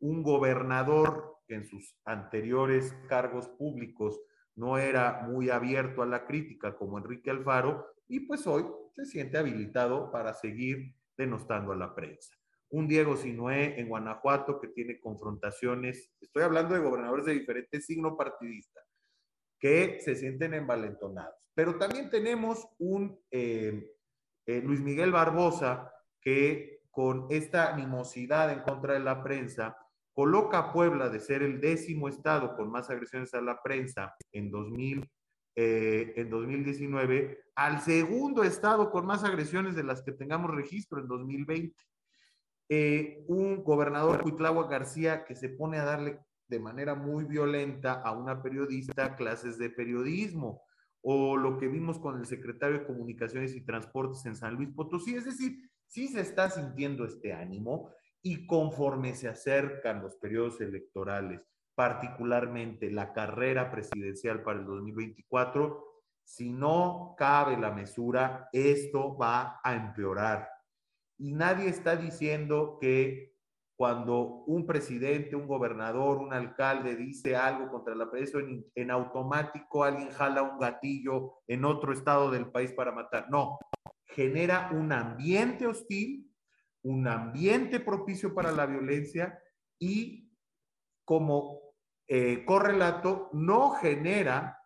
un, 0.00 0.22
gobernador 0.22 1.38
que 1.46 1.54
en 1.56 1.64
sus 1.64 1.96
anteriores 2.04 2.94
cargos 3.08 3.48
públicos 3.48 4.20
no 4.54 4.78
era 4.78 5.26
muy 5.26 5.50
abierto 5.50 6.02
a 6.02 6.06
la 6.06 6.26
crítica 6.26 6.76
como 6.76 6.98
Enrique 6.98 7.30
Alfaro 7.30 7.86
y 8.06 8.20
pues 8.20 8.46
hoy 8.46 8.64
se 8.94 9.06
siente 9.06 9.38
habilitado 9.38 10.12
para 10.12 10.34
seguir 10.34 10.94
denostando 11.16 11.72
a 11.72 11.76
la 11.76 11.94
prensa. 11.94 12.38
Un 12.70 12.86
Diego 12.86 13.16
Sinué 13.16 13.80
en 13.80 13.88
Guanajuato 13.88 14.60
que 14.60 14.68
tiene 14.68 15.00
confrontaciones, 15.00 16.10
estoy 16.20 16.42
hablando 16.42 16.74
de 16.74 16.80
gobernadores 16.80 17.26
de 17.26 17.34
diferentes 17.34 17.86
signos 17.86 18.14
partidistas, 18.16 18.84
que 19.58 20.00
se 20.00 20.14
sienten 20.14 20.54
envalentonados. 20.54 21.34
Pero 21.54 21.76
también 21.78 22.10
tenemos 22.10 22.68
un 22.78 23.18
eh, 23.30 23.90
eh, 24.46 24.62
Luis 24.62 24.80
Miguel 24.80 25.12
Barbosa 25.12 25.92
que 26.20 26.82
con 26.90 27.26
esta 27.30 27.72
animosidad 27.72 28.52
en 28.52 28.60
contra 28.60 28.94
de 28.94 29.00
la 29.00 29.22
prensa 29.22 29.76
coloca 30.12 30.58
a 30.58 30.72
Puebla 30.72 31.08
de 31.08 31.20
ser 31.20 31.42
el 31.42 31.60
décimo 31.60 32.08
estado 32.08 32.56
con 32.56 32.70
más 32.70 32.90
agresiones 32.90 33.34
a 33.34 33.40
la 33.40 33.62
prensa 33.62 34.16
en, 34.32 34.50
2000, 34.50 35.08
eh, 35.54 36.12
en 36.16 36.30
2019 36.30 37.44
al 37.54 37.80
segundo 37.82 38.42
estado 38.42 38.90
con 38.90 39.06
más 39.06 39.22
agresiones 39.22 39.76
de 39.76 39.84
las 39.84 40.02
que 40.02 40.12
tengamos 40.12 40.50
registro 40.50 41.00
en 41.00 41.08
2020. 41.08 41.76
Un 42.68 43.62
gobernador 43.64 44.22
Cuitlagua 44.22 44.68
García 44.68 45.24
que 45.24 45.34
se 45.34 45.48
pone 45.48 45.78
a 45.78 45.84
darle 45.84 46.20
de 46.48 46.60
manera 46.60 46.94
muy 46.94 47.24
violenta 47.24 47.94
a 47.94 48.12
una 48.12 48.42
periodista 48.42 49.16
clases 49.16 49.58
de 49.58 49.70
periodismo, 49.70 50.62
o 51.02 51.36
lo 51.36 51.58
que 51.58 51.68
vimos 51.68 51.98
con 51.98 52.18
el 52.18 52.26
secretario 52.26 52.80
de 52.80 52.86
Comunicaciones 52.86 53.54
y 53.54 53.64
Transportes 53.64 54.24
en 54.26 54.34
San 54.34 54.54
Luis 54.54 54.70
Potosí. 54.74 55.14
Es 55.14 55.24
decir, 55.24 55.58
sí 55.86 56.08
se 56.08 56.20
está 56.20 56.50
sintiendo 56.50 57.04
este 57.04 57.32
ánimo 57.32 57.90
y 58.22 58.46
conforme 58.46 59.14
se 59.14 59.28
acercan 59.28 60.02
los 60.02 60.16
periodos 60.16 60.60
electorales, 60.60 61.40
particularmente 61.74 62.90
la 62.90 63.12
carrera 63.12 63.70
presidencial 63.70 64.42
para 64.42 64.58
el 64.58 64.66
2024, 64.66 65.84
si 66.24 66.50
no 66.50 67.14
cabe 67.16 67.56
la 67.56 67.70
mesura, 67.70 68.48
esto 68.52 69.16
va 69.16 69.60
a 69.62 69.74
empeorar. 69.74 70.48
Y 71.18 71.32
nadie 71.32 71.68
está 71.68 71.96
diciendo 71.96 72.78
que 72.80 73.34
cuando 73.76 74.44
un 74.46 74.66
presidente, 74.66 75.36
un 75.36 75.46
gobernador, 75.46 76.18
un 76.18 76.32
alcalde 76.32 76.96
dice 76.96 77.36
algo 77.36 77.70
contra 77.70 77.94
la 77.94 78.08
en, 78.12 78.66
en, 78.74 78.90
automático 78.90 79.84
alguien 79.84 80.10
jala 80.10 80.42
un 80.42 80.58
gatillo 80.58 81.34
en 81.46 81.64
otro 81.64 81.92
estado 81.92 82.30
del 82.30 82.50
país 82.50 82.72
para 82.72 82.90
matar. 82.90 83.30
No, 83.30 83.58
genera 84.04 84.70
un 84.72 84.90
ambiente 84.90 85.66
hostil, 85.66 86.28
un 86.82 87.06
ambiente 87.06 87.78
propicio 87.78 88.34
para 88.34 88.50
la 88.50 88.66
violencia 88.66 89.38
y 89.78 90.32
como 91.04 91.60
eh, 92.08 92.44
correlato 92.44 93.30
no 93.32 93.70
genera 93.70 94.58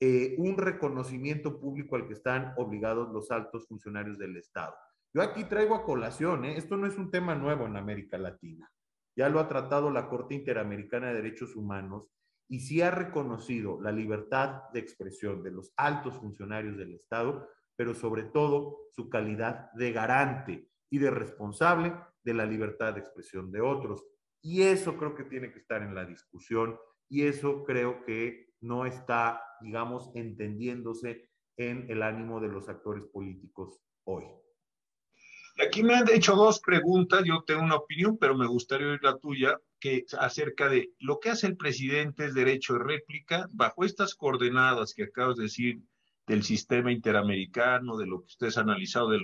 eh, 0.00 0.34
un 0.38 0.58
reconocimiento 0.58 1.58
público 1.58 1.96
al 1.96 2.06
que 2.06 2.12
están 2.14 2.52
obligados 2.56 3.08
los 3.12 3.30
altos 3.30 3.66
funcionarios 3.66 4.18
del 4.18 4.36
Estado. 4.36 4.76
Yo 5.14 5.22
aquí 5.22 5.44
traigo 5.44 5.74
a 5.74 5.84
colación, 5.84 6.44
¿eh? 6.44 6.58
esto 6.58 6.76
no 6.76 6.86
es 6.86 6.98
un 6.98 7.10
tema 7.10 7.34
nuevo 7.34 7.66
en 7.66 7.76
América 7.76 8.18
Latina. 8.18 8.70
Ya 9.16 9.28
lo 9.28 9.40
ha 9.40 9.48
tratado 9.48 9.90
la 9.90 10.08
Corte 10.08 10.34
Interamericana 10.34 11.08
de 11.08 11.14
Derechos 11.14 11.56
Humanos 11.56 12.10
y 12.48 12.60
sí 12.60 12.82
ha 12.82 12.90
reconocido 12.90 13.80
la 13.80 13.90
libertad 13.90 14.70
de 14.72 14.80
expresión 14.80 15.42
de 15.42 15.50
los 15.50 15.72
altos 15.76 16.18
funcionarios 16.18 16.76
del 16.76 16.94
Estado, 16.94 17.48
pero 17.74 17.94
sobre 17.94 18.24
todo 18.24 18.88
su 18.90 19.08
calidad 19.08 19.72
de 19.72 19.92
garante 19.92 20.68
y 20.90 20.98
de 20.98 21.10
responsable 21.10 21.94
de 22.22 22.34
la 22.34 22.44
libertad 22.44 22.94
de 22.94 23.00
expresión 23.00 23.50
de 23.50 23.60
otros. 23.60 24.04
Y 24.42 24.62
eso 24.62 24.96
creo 24.96 25.14
que 25.14 25.24
tiene 25.24 25.52
que 25.52 25.58
estar 25.58 25.82
en 25.82 25.94
la 25.94 26.04
discusión 26.04 26.78
y 27.08 27.22
eso 27.22 27.64
creo 27.64 28.04
que 28.04 28.50
no 28.60 28.84
está, 28.84 29.42
digamos, 29.60 30.10
entendiéndose 30.14 31.30
en 31.56 31.90
el 31.90 32.02
ánimo 32.02 32.40
de 32.40 32.48
los 32.48 32.68
actores 32.68 33.04
políticos 33.06 33.80
hoy. 34.04 34.24
Aquí 35.60 35.82
me 35.82 35.94
han 35.94 36.08
hecho 36.08 36.36
dos 36.36 36.60
preguntas, 36.60 37.24
yo 37.24 37.42
tengo 37.44 37.62
una 37.62 37.74
opinión, 37.74 38.16
pero 38.16 38.36
me 38.36 38.46
gustaría 38.46 38.88
oír 38.88 39.02
la 39.02 39.18
tuya, 39.18 39.60
que 39.80 40.04
acerca 40.18 40.68
de 40.68 40.92
lo 41.00 41.18
que 41.18 41.30
hace 41.30 41.48
el 41.48 41.56
presidente 41.56 42.26
es 42.26 42.34
derecho 42.34 42.74
de 42.74 42.84
réplica, 42.84 43.48
bajo 43.52 43.84
estas 43.84 44.14
coordenadas 44.14 44.94
que 44.94 45.04
acabas 45.04 45.36
de 45.36 45.44
decir 45.44 45.80
del 46.28 46.44
sistema 46.44 46.92
interamericano, 46.92 47.96
de 47.96 48.06
lo 48.06 48.20
que 48.20 48.26
ustedes 48.26 48.56
han 48.56 48.70
analizado 48.70 49.10
del, 49.10 49.22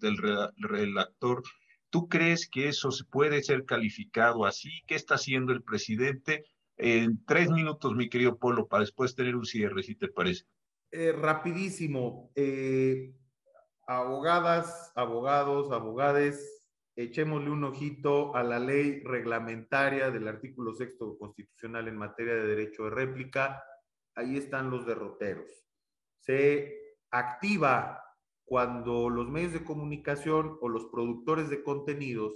del 0.00 0.16
redactor, 0.56 1.42
¿tú 1.90 2.08
crees 2.08 2.48
que 2.48 2.68
eso 2.68 2.90
se 2.90 3.04
puede 3.04 3.42
ser 3.42 3.64
calificado 3.64 4.46
así? 4.46 4.70
¿Qué 4.86 4.94
está 4.94 5.16
haciendo 5.16 5.52
el 5.52 5.62
presidente? 5.62 6.44
En 6.76 7.24
tres 7.24 7.50
minutos, 7.50 7.94
mi 7.94 8.08
querido 8.08 8.38
Polo, 8.38 8.68
para 8.68 8.82
después 8.82 9.14
tener 9.14 9.34
un 9.36 9.44
cierre, 9.44 9.82
si 9.82 9.96
te 9.96 10.08
parece. 10.08 10.44
Eh, 10.92 11.12
rapidísimo. 11.12 12.30
Eh, 12.34 13.12
abogadas, 13.88 14.92
abogados, 14.94 15.72
abogades, 15.72 16.68
echémosle 16.94 17.50
un 17.50 17.64
ojito 17.64 18.36
a 18.36 18.42
la 18.42 18.58
ley 18.58 19.00
reglamentaria 19.02 20.10
del 20.10 20.28
artículo 20.28 20.74
sexto 20.74 21.16
constitucional 21.16 21.88
en 21.88 21.96
materia 21.96 22.34
de 22.34 22.46
derecho 22.46 22.84
de 22.84 22.90
réplica. 22.90 23.64
Ahí 24.14 24.36
están 24.36 24.70
los 24.70 24.84
derroteros. 24.84 25.50
Se 26.20 26.98
activa 27.10 28.04
cuando 28.44 29.08
los 29.08 29.30
medios 29.30 29.54
de 29.54 29.64
comunicación 29.64 30.58
o 30.60 30.68
los 30.68 30.86
productores 30.86 31.48
de 31.48 31.62
contenidos 31.62 32.34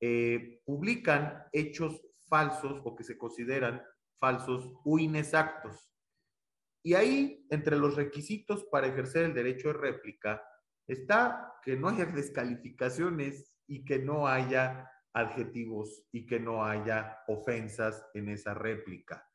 eh, 0.00 0.60
publican 0.66 1.44
hechos 1.52 2.02
falsos 2.28 2.82
o 2.84 2.94
que 2.94 3.04
se 3.04 3.16
consideran 3.16 3.82
falsos 4.18 4.74
o 4.84 4.98
inexactos. 4.98 5.90
Y 6.82 6.94
ahí, 6.94 7.46
entre 7.48 7.76
los 7.76 7.96
requisitos 7.96 8.64
para 8.64 8.88
ejercer 8.88 9.24
el 9.24 9.34
derecho 9.34 9.68
de 9.68 9.74
réplica, 9.74 10.42
está 10.86 11.54
que 11.62 11.76
no 11.76 11.88
haya 11.88 12.06
descalificaciones 12.06 13.52
y 13.66 13.84
que 13.84 13.98
no 13.98 14.26
haya 14.28 14.90
adjetivos 15.12 16.04
y 16.12 16.26
que 16.26 16.38
no 16.38 16.64
haya 16.64 17.18
ofensas 17.26 18.06
en 18.14 18.28
esa 18.28 18.54
réplica. 18.54 19.28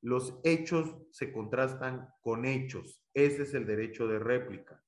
Los 0.00 0.38
hechos 0.44 0.96
se 1.10 1.32
contrastan 1.32 2.08
con 2.20 2.44
hechos. 2.44 3.02
Ese 3.12 3.42
es 3.42 3.54
el 3.54 3.66
derecho 3.66 4.06
de 4.06 4.20
réplica, 4.20 4.82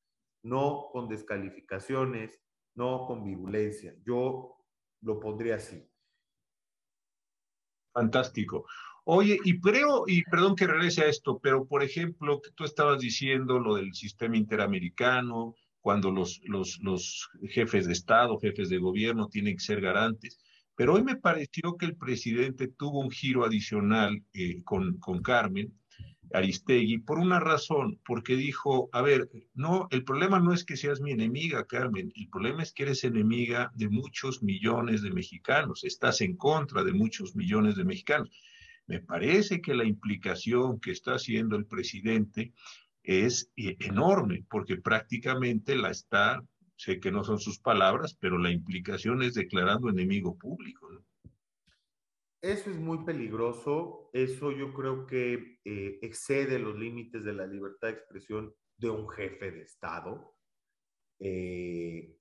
no 0.44 0.88
con 0.92 1.08
descalificaciones, 1.08 2.40
no 2.76 3.06
con 3.06 3.24
virulencia. 3.24 3.94
Yo 4.04 4.56
lo 5.02 5.18
pondría 5.18 5.56
así. 5.56 5.84
Fantástico. 7.92 8.66
Oye, 9.04 9.38
y 9.44 9.60
creo, 9.60 10.04
y 10.06 10.22
perdón 10.22 10.54
que 10.54 10.66
regrese 10.66 11.02
a 11.02 11.08
esto, 11.08 11.40
pero 11.40 11.66
por 11.66 11.82
ejemplo, 11.82 12.40
que 12.40 12.52
tú 12.52 12.64
estabas 12.64 13.00
diciendo 13.00 13.58
lo 13.58 13.74
del 13.74 13.92
sistema 13.94 14.36
interamericano, 14.36 15.56
cuando 15.80 16.10
los, 16.10 16.40
jefes 17.48 17.86
de 17.86 17.92
Estado, 17.92 18.38
jefes 18.38 18.68
de 18.68 18.78
gobierno 18.78 19.28
tienen 19.28 19.56
que 19.56 19.64
ser 19.64 19.80
garantes. 19.80 20.38
Pero 20.76 20.94
hoy 20.94 21.02
me 21.02 21.16
pareció 21.16 21.76
que 21.76 21.86
el 21.86 21.96
presidente 21.96 22.68
tuvo 22.68 23.00
un 23.00 23.10
giro 23.10 23.44
adicional 23.44 24.22
eh, 24.32 24.62
con, 24.64 24.98
con 24.98 25.20
Carmen 25.22 25.72
Aristegui 26.32 26.98
por 26.98 27.18
una 27.18 27.40
razón, 27.40 27.98
porque 28.04 28.36
dijo, 28.36 28.88
a 28.92 29.02
ver, 29.02 29.28
no, 29.54 29.88
el 29.90 30.04
problema 30.04 30.38
no 30.38 30.52
es 30.52 30.64
que 30.64 30.76
seas 30.76 31.00
mi 31.00 31.12
enemiga, 31.12 31.66
Carmen, 31.66 32.12
el 32.14 32.28
problema 32.28 32.62
es 32.62 32.72
que 32.72 32.84
eres 32.84 33.04
enemiga 33.04 33.72
de 33.74 33.88
muchos 33.88 34.42
millones 34.42 35.02
de 35.02 35.10
mexicanos, 35.10 35.84
estás 35.84 36.20
en 36.20 36.36
contra 36.36 36.84
de 36.84 36.92
muchos 36.92 37.34
millones 37.34 37.76
de 37.76 37.84
mexicanos. 37.84 38.30
Me 38.86 39.00
parece 39.00 39.60
que 39.60 39.74
la 39.74 39.84
implicación 39.84 40.80
que 40.80 40.92
está 40.92 41.14
haciendo 41.14 41.56
el 41.56 41.66
presidente 41.66 42.52
es 43.10 43.50
eh, 43.56 43.76
enorme, 43.80 44.46
porque 44.48 44.76
prácticamente 44.76 45.74
la 45.74 45.90
está, 45.90 46.40
sé 46.76 47.00
que 47.00 47.10
no 47.10 47.24
son 47.24 47.40
sus 47.40 47.58
palabras, 47.58 48.16
pero 48.20 48.38
la 48.38 48.52
implicación 48.52 49.22
es 49.22 49.34
declarando 49.34 49.88
enemigo 49.88 50.38
público. 50.38 50.88
Eso 52.40 52.70
es 52.70 52.78
muy 52.78 53.04
peligroso, 53.04 54.10
eso 54.12 54.52
yo 54.52 54.72
creo 54.72 55.06
que 55.06 55.58
eh, 55.64 55.98
excede 56.02 56.60
los 56.60 56.78
límites 56.78 57.24
de 57.24 57.32
la 57.32 57.48
libertad 57.48 57.88
de 57.88 57.94
expresión 57.94 58.54
de 58.78 58.90
un 58.90 59.08
jefe 59.08 59.50
de 59.50 59.62
Estado. 59.62 60.36
Eh, 61.18 62.16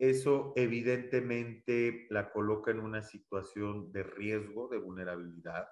eso 0.00 0.52
evidentemente 0.56 2.08
la 2.10 2.32
coloca 2.32 2.72
en 2.72 2.80
una 2.80 3.00
situación 3.00 3.92
de 3.92 4.02
riesgo, 4.02 4.68
de 4.68 4.78
vulnerabilidad. 4.78 5.68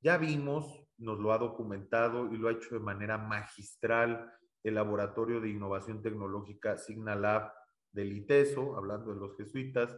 Ya 0.00 0.16
vimos 0.16 0.80
nos 1.00 1.18
lo 1.18 1.32
ha 1.32 1.38
documentado 1.38 2.32
y 2.32 2.36
lo 2.36 2.48
ha 2.48 2.52
hecho 2.52 2.74
de 2.74 2.80
manera 2.80 3.18
magistral 3.18 4.32
el 4.62 4.74
Laboratorio 4.74 5.40
de 5.40 5.48
Innovación 5.48 6.02
Tecnológica 6.02 6.76
Signalab 6.76 7.52
del 7.92 8.12
ITESO, 8.12 8.76
hablando 8.76 9.12
de 9.12 9.18
los 9.18 9.36
jesuitas, 9.36 9.96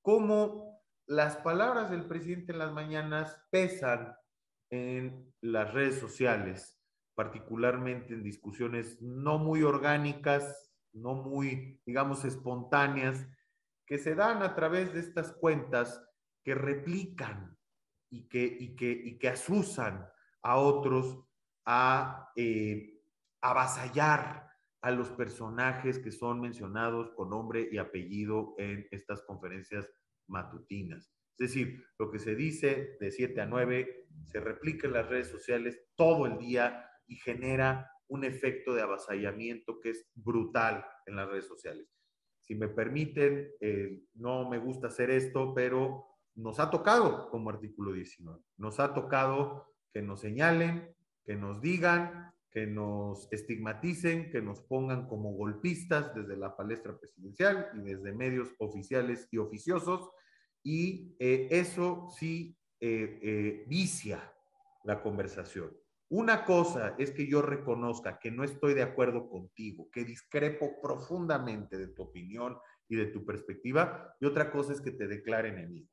cómo 0.00 0.80
las 1.06 1.36
palabras 1.36 1.90
del 1.90 2.06
presidente 2.06 2.52
en 2.52 2.58
las 2.58 2.72
mañanas 2.72 3.36
pesan 3.50 4.14
en 4.70 5.32
las 5.40 5.74
redes 5.74 5.98
sociales, 5.98 6.80
particularmente 7.14 8.14
en 8.14 8.22
discusiones 8.22 9.02
no 9.02 9.38
muy 9.38 9.62
orgánicas, 9.62 10.72
no 10.92 11.14
muy, 11.14 11.80
digamos, 11.84 12.24
espontáneas, 12.24 13.26
que 13.84 13.98
se 13.98 14.14
dan 14.14 14.42
a 14.42 14.54
través 14.54 14.94
de 14.94 15.00
estas 15.00 15.32
cuentas 15.32 16.02
que 16.44 16.54
replican 16.54 17.55
y 18.10 18.28
que, 18.28 18.44
y 18.44 18.76
que, 18.76 18.90
y 18.90 19.18
que 19.18 19.28
asusan 19.28 20.06
a 20.42 20.56
otros 20.56 21.18
a 21.64 22.30
eh, 22.36 23.00
avasallar 23.40 24.48
a 24.80 24.90
los 24.92 25.10
personajes 25.10 25.98
que 25.98 26.12
son 26.12 26.40
mencionados 26.40 27.10
con 27.10 27.30
nombre 27.30 27.68
y 27.70 27.78
apellido 27.78 28.54
en 28.58 28.86
estas 28.90 29.22
conferencias 29.22 29.90
matutinas. 30.28 31.12
Es 31.38 31.48
decir, 31.48 31.84
lo 31.98 32.10
que 32.10 32.18
se 32.18 32.34
dice 32.34 32.96
de 33.00 33.10
7 33.10 33.40
a 33.40 33.46
9 33.46 34.06
se 34.24 34.40
replica 34.40 34.86
en 34.86 34.94
las 34.94 35.08
redes 35.08 35.28
sociales 35.28 35.80
todo 35.94 36.26
el 36.26 36.38
día 36.38 36.88
y 37.06 37.16
genera 37.16 37.90
un 38.08 38.24
efecto 38.24 38.74
de 38.74 38.82
avasallamiento 38.82 39.80
que 39.80 39.90
es 39.90 40.08
brutal 40.14 40.86
en 41.06 41.16
las 41.16 41.28
redes 41.28 41.46
sociales. 41.46 41.88
Si 42.40 42.54
me 42.54 42.68
permiten, 42.68 43.50
eh, 43.60 44.04
no 44.14 44.48
me 44.48 44.58
gusta 44.58 44.86
hacer 44.86 45.10
esto, 45.10 45.52
pero 45.52 46.15
nos 46.36 46.60
ha 46.60 46.70
tocado 46.70 47.28
como 47.30 47.50
artículo 47.50 47.92
19. 47.92 48.40
Nos 48.58 48.78
ha 48.78 48.94
tocado 48.94 49.66
que 49.92 50.02
nos 50.02 50.20
señalen, 50.20 50.94
que 51.24 51.34
nos 51.34 51.60
digan, 51.60 52.32
que 52.50 52.66
nos 52.66 53.30
estigmaticen, 53.32 54.30
que 54.30 54.40
nos 54.40 54.60
pongan 54.60 55.08
como 55.08 55.32
golpistas 55.32 56.14
desde 56.14 56.36
la 56.36 56.56
palestra 56.56 56.96
presidencial 56.98 57.68
y 57.74 57.80
desde 57.80 58.12
medios 58.12 58.54
oficiales 58.58 59.28
y 59.30 59.38
oficiosos. 59.38 60.10
Y 60.62 61.16
eh, 61.18 61.48
eso 61.50 62.08
sí 62.16 62.56
eh, 62.80 63.18
eh, 63.22 63.64
vicia 63.68 64.32
la 64.84 65.02
conversación. 65.02 65.76
Una 66.08 66.44
cosa 66.44 66.94
es 66.98 67.10
que 67.10 67.26
yo 67.26 67.42
reconozca 67.42 68.18
que 68.18 68.30
no 68.30 68.44
estoy 68.44 68.74
de 68.74 68.82
acuerdo 68.82 69.28
contigo, 69.28 69.90
que 69.90 70.04
discrepo 70.04 70.80
profundamente 70.80 71.76
de 71.76 71.88
tu 71.88 72.02
opinión 72.02 72.56
y 72.88 72.96
de 72.96 73.06
tu 73.06 73.24
perspectiva, 73.24 74.14
y 74.20 74.26
otra 74.26 74.52
cosa 74.52 74.72
es 74.72 74.80
que 74.80 74.92
te 74.92 75.08
declare 75.08 75.48
enemigo. 75.48 75.88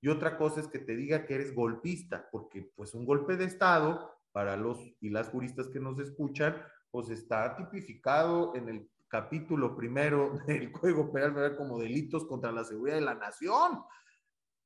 Y 0.00 0.08
otra 0.08 0.36
cosa 0.36 0.60
es 0.60 0.68
que 0.68 0.78
te 0.78 0.96
diga 0.96 1.26
que 1.26 1.34
eres 1.34 1.54
golpista, 1.54 2.28
porque 2.30 2.70
pues 2.76 2.94
un 2.94 3.04
golpe 3.04 3.36
de 3.36 3.44
Estado, 3.44 4.18
para 4.32 4.56
los 4.56 4.78
y 5.00 5.10
las 5.10 5.28
juristas 5.28 5.68
que 5.68 5.80
nos 5.80 5.98
escuchan, 5.98 6.56
pues 6.90 7.10
está 7.10 7.56
tipificado 7.56 8.54
en 8.54 8.68
el 8.68 8.90
capítulo 9.08 9.74
primero 9.74 10.38
del 10.46 10.70
Código 10.70 11.12
Penal 11.12 11.56
como 11.56 11.78
delitos 11.78 12.26
contra 12.26 12.52
la 12.52 12.64
seguridad 12.64 12.96
de 12.96 13.02
la 13.02 13.14
nación. 13.14 13.82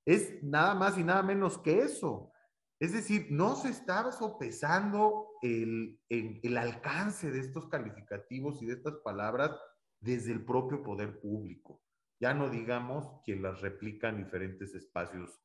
Es 0.04 0.42
nada 0.42 0.74
más 0.74 0.98
y 0.98 1.04
nada 1.04 1.22
menos 1.22 1.58
que 1.58 1.78
eso. 1.78 2.32
Es 2.80 2.92
decir, 2.92 3.28
no 3.30 3.54
se 3.54 3.68
está 3.68 4.10
sopesando 4.10 5.28
el, 5.40 6.00
el 6.08 6.58
alcance 6.58 7.30
de 7.30 7.38
estos 7.38 7.68
calificativos 7.68 8.60
y 8.60 8.66
de 8.66 8.74
estas 8.74 8.96
palabras 9.04 9.52
desde 10.00 10.32
el 10.32 10.44
propio 10.44 10.82
poder 10.82 11.20
público. 11.20 11.80
Ya 12.22 12.34
no 12.34 12.48
digamos 12.48 13.20
quien 13.24 13.42
las 13.42 13.60
replica 13.62 14.08
en 14.08 14.18
diferentes 14.18 14.76
espacios 14.76 15.40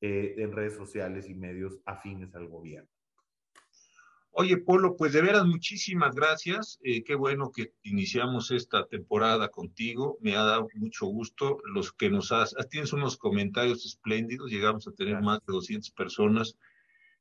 eh, 0.00 0.36
en 0.38 0.52
redes 0.52 0.74
sociales 0.74 1.28
y 1.28 1.34
medios 1.34 1.80
afines 1.84 2.34
al 2.34 2.48
gobierno. 2.48 2.88
Oye, 4.30 4.56
Polo, 4.56 4.96
pues 4.96 5.12
de 5.12 5.20
veras 5.20 5.44
muchísimas 5.44 6.14
gracias. 6.14 6.80
Eh, 6.82 7.04
qué 7.04 7.14
bueno 7.14 7.52
que 7.54 7.74
iniciamos 7.82 8.50
esta 8.52 8.86
temporada 8.86 9.50
contigo. 9.50 10.16
Me 10.22 10.34
ha 10.34 10.42
dado 10.44 10.66
mucho 10.76 11.04
gusto. 11.04 11.58
Los 11.62 11.92
que 11.92 12.08
nos 12.08 12.32
has, 12.32 12.56
tienes 12.70 12.94
unos 12.94 13.18
comentarios 13.18 13.84
espléndidos. 13.84 14.50
Llegamos 14.50 14.88
a 14.88 14.92
tener 14.92 15.20
más 15.20 15.40
de 15.40 15.52
200 15.52 15.90
personas 15.90 16.56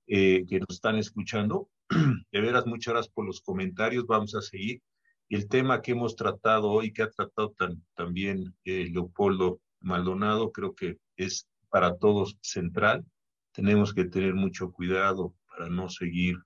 eh, 0.07 0.45
que 0.47 0.61
nos 0.61 0.69
están 0.69 0.95
escuchando. 0.95 1.69
De 2.31 2.39
veras, 2.39 2.65
muchas 2.65 2.93
gracias 2.93 3.13
por 3.13 3.25
los 3.25 3.41
comentarios. 3.41 4.07
Vamos 4.07 4.33
a 4.33 4.41
seguir. 4.41 4.81
El 5.33 5.47
tema 5.47 5.81
que 5.81 5.93
hemos 5.93 6.15
tratado 6.15 6.69
hoy, 6.69 6.93
que 6.93 7.01
ha 7.01 7.09
tratado 7.09 7.55
también 7.95 8.55
eh, 8.65 8.87
Leopoldo 8.91 9.61
Maldonado, 9.79 10.51
creo 10.51 10.75
que 10.75 10.99
es 11.17 11.49
para 11.71 11.97
todos 11.97 12.37
central. 12.41 13.03
Tenemos 13.51 13.95
que 13.95 14.05
tener 14.05 14.35
mucho 14.35 14.71
cuidado 14.71 15.33
para 15.47 15.69
no 15.69 15.89
seguir 15.89 16.37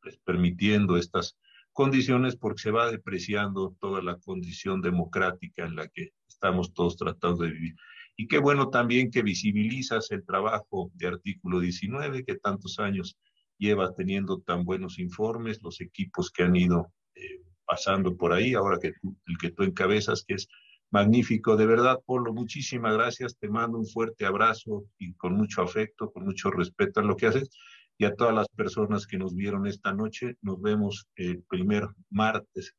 pues, 0.00 0.16
permitiendo 0.24 0.96
estas 0.96 1.36
condiciones 1.74 2.34
porque 2.34 2.62
se 2.62 2.70
va 2.70 2.90
depreciando 2.90 3.76
toda 3.78 4.00
la 4.00 4.16
condición 4.16 4.80
democrática 4.80 5.66
en 5.66 5.76
la 5.76 5.88
que 5.88 6.14
estamos 6.26 6.72
todos 6.72 6.96
tratando 6.96 7.44
de 7.44 7.50
vivir. 7.50 7.76
Y 8.16 8.28
qué 8.28 8.38
bueno 8.38 8.70
también 8.70 9.10
que 9.10 9.20
visibilizas 9.20 10.10
el 10.10 10.24
trabajo 10.24 10.90
de 10.94 11.08
artículo 11.08 11.60
19, 11.60 12.24
que 12.24 12.38
tantos 12.38 12.78
años 12.78 13.18
lleva 13.58 13.92
teniendo 13.92 14.40
tan 14.40 14.64
buenos 14.64 14.98
informes, 14.98 15.60
los 15.62 15.82
equipos 15.82 16.30
que 16.30 16.44
han 16.44 16.56
ido 16.56 16.90
eh, 17.14 17.42
pasando 17.72 18.14
por 18.14 18.34
ahí, 18.34 18.52
ahora 18.52 18.78
que 18.78 18.88
el 18.88 19.38
que 19.40 19.50
tú 19.50 19.62
encabezas, 19.62 20.24
que 20.28 20.34
es 20.34 20.46
magnífico. 20.90 21.56
De 21.56 21.64
verdad, 21.64 22.00
Polo, 22.04 22.34
muchísimas 22.34 22.92
gracias. 22.92 23.38
Te 23.38 23.48
mando 23.48 23.78
un 23.78 23.86
fuerte 23.86 24.26
abrazo 24.26 24.84
y 24.98 25.14
con 25.14 25.32
mucho 25.36 25.62
afecto, 25.62 26.12
con 26.12 26.26
mucho 26.26 26.50
respeto 26.50 27.00
a 27.00 27.02
lo 27.02 27.16
que 27.16 27.28
haces 27.28 27.48
y 27.96 28.04
a 28.04 28.14
todas 28.14 28.34
las 28.34 28.46
personas 28.48 29.06
que 29.06 29.16
nos 29.16 29.34
vieron 29.34 29.66
esta 29.66 29.94
noche. 29.94 30.36
Nos 30.42 30.60
vemos 30.60 31.06
el 31.16 31.42
primer 31.44 31.88
martes, 32.10 32.74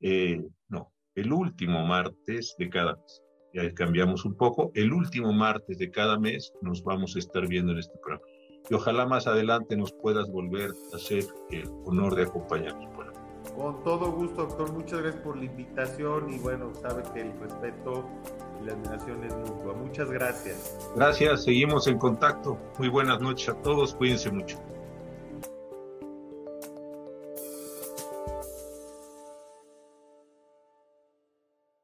eh, 0.00 0.42
no, 0.68 0.92
el 1.14 1.32
último 1.32 1.86
martes 1.86 2.56
de 2.58 2.68
cada 2.68 2.96
mes. 2.96 3.22
Ya 3.54 3.72
cambiamos 3.74 4.24
un 4.24 4.36
poco. 4.36 4.72
El 4.74 4.92
último 4.92 5.32
martes 5.32 5.78
de 5.78 5.88
cada 5.88 6.18
mes 6.18 6.52
nos 6.62 6.82
vamos 6.82 7.14
a 7.14 7.20
estar 7.20 7.46
viendo 7.46 7.70
en 7.70 7.78
este 7.78 7.96
programa. 7.98 8.26
Y 8.68 8.74
ojalá 8.74 9.06
más 9.06 9.28
adelante 9.28 9.76
nos 9.76 9.92
puedas 9.92 10.28
volver 10.28 10.72
a 10.92 10.96
hacer 10.96 11.26
el 11.50 11.68
honor 11.84 12.16
de 12.16 12.24
acompañarnos 12.24 12.92
por 12.92 13.11
Con 13.56 13.82
todo 13.84 14.12
gusto, 14.12 14.46
doctor. 14.46 14.72
Muchas 14.72 15.00
gracias 15.02 15.22
por 15.22 15.36
la 15.36 15.44
invitación 15.44 16.32
y 16.32 16.38
bueno, 16.38 16.72
sabe 16.80 17.02
que 17.12 17.20
el 17.20 17.38
respeto 17.38 18.08
y 18.60 18.66
la 18.66 18.72
admiración 18.72 19.24
es 19.24 19.34
mutua. 19.34 19.74
Muchas 19.74 20.10
gracias. 20.10 20.90
Gracias, 20.96 21.44
seguimos 21.44 21.86
en 21.86 21.98
contacto. 21.98 22.58
Muy 22.78 22.88
buenas 22.88 23.20
noches 23.20 23.50
a 23.50 23.54
todos, 23.54 23.94
cuídense 23.94 24.30
mucho. 24.30 24.58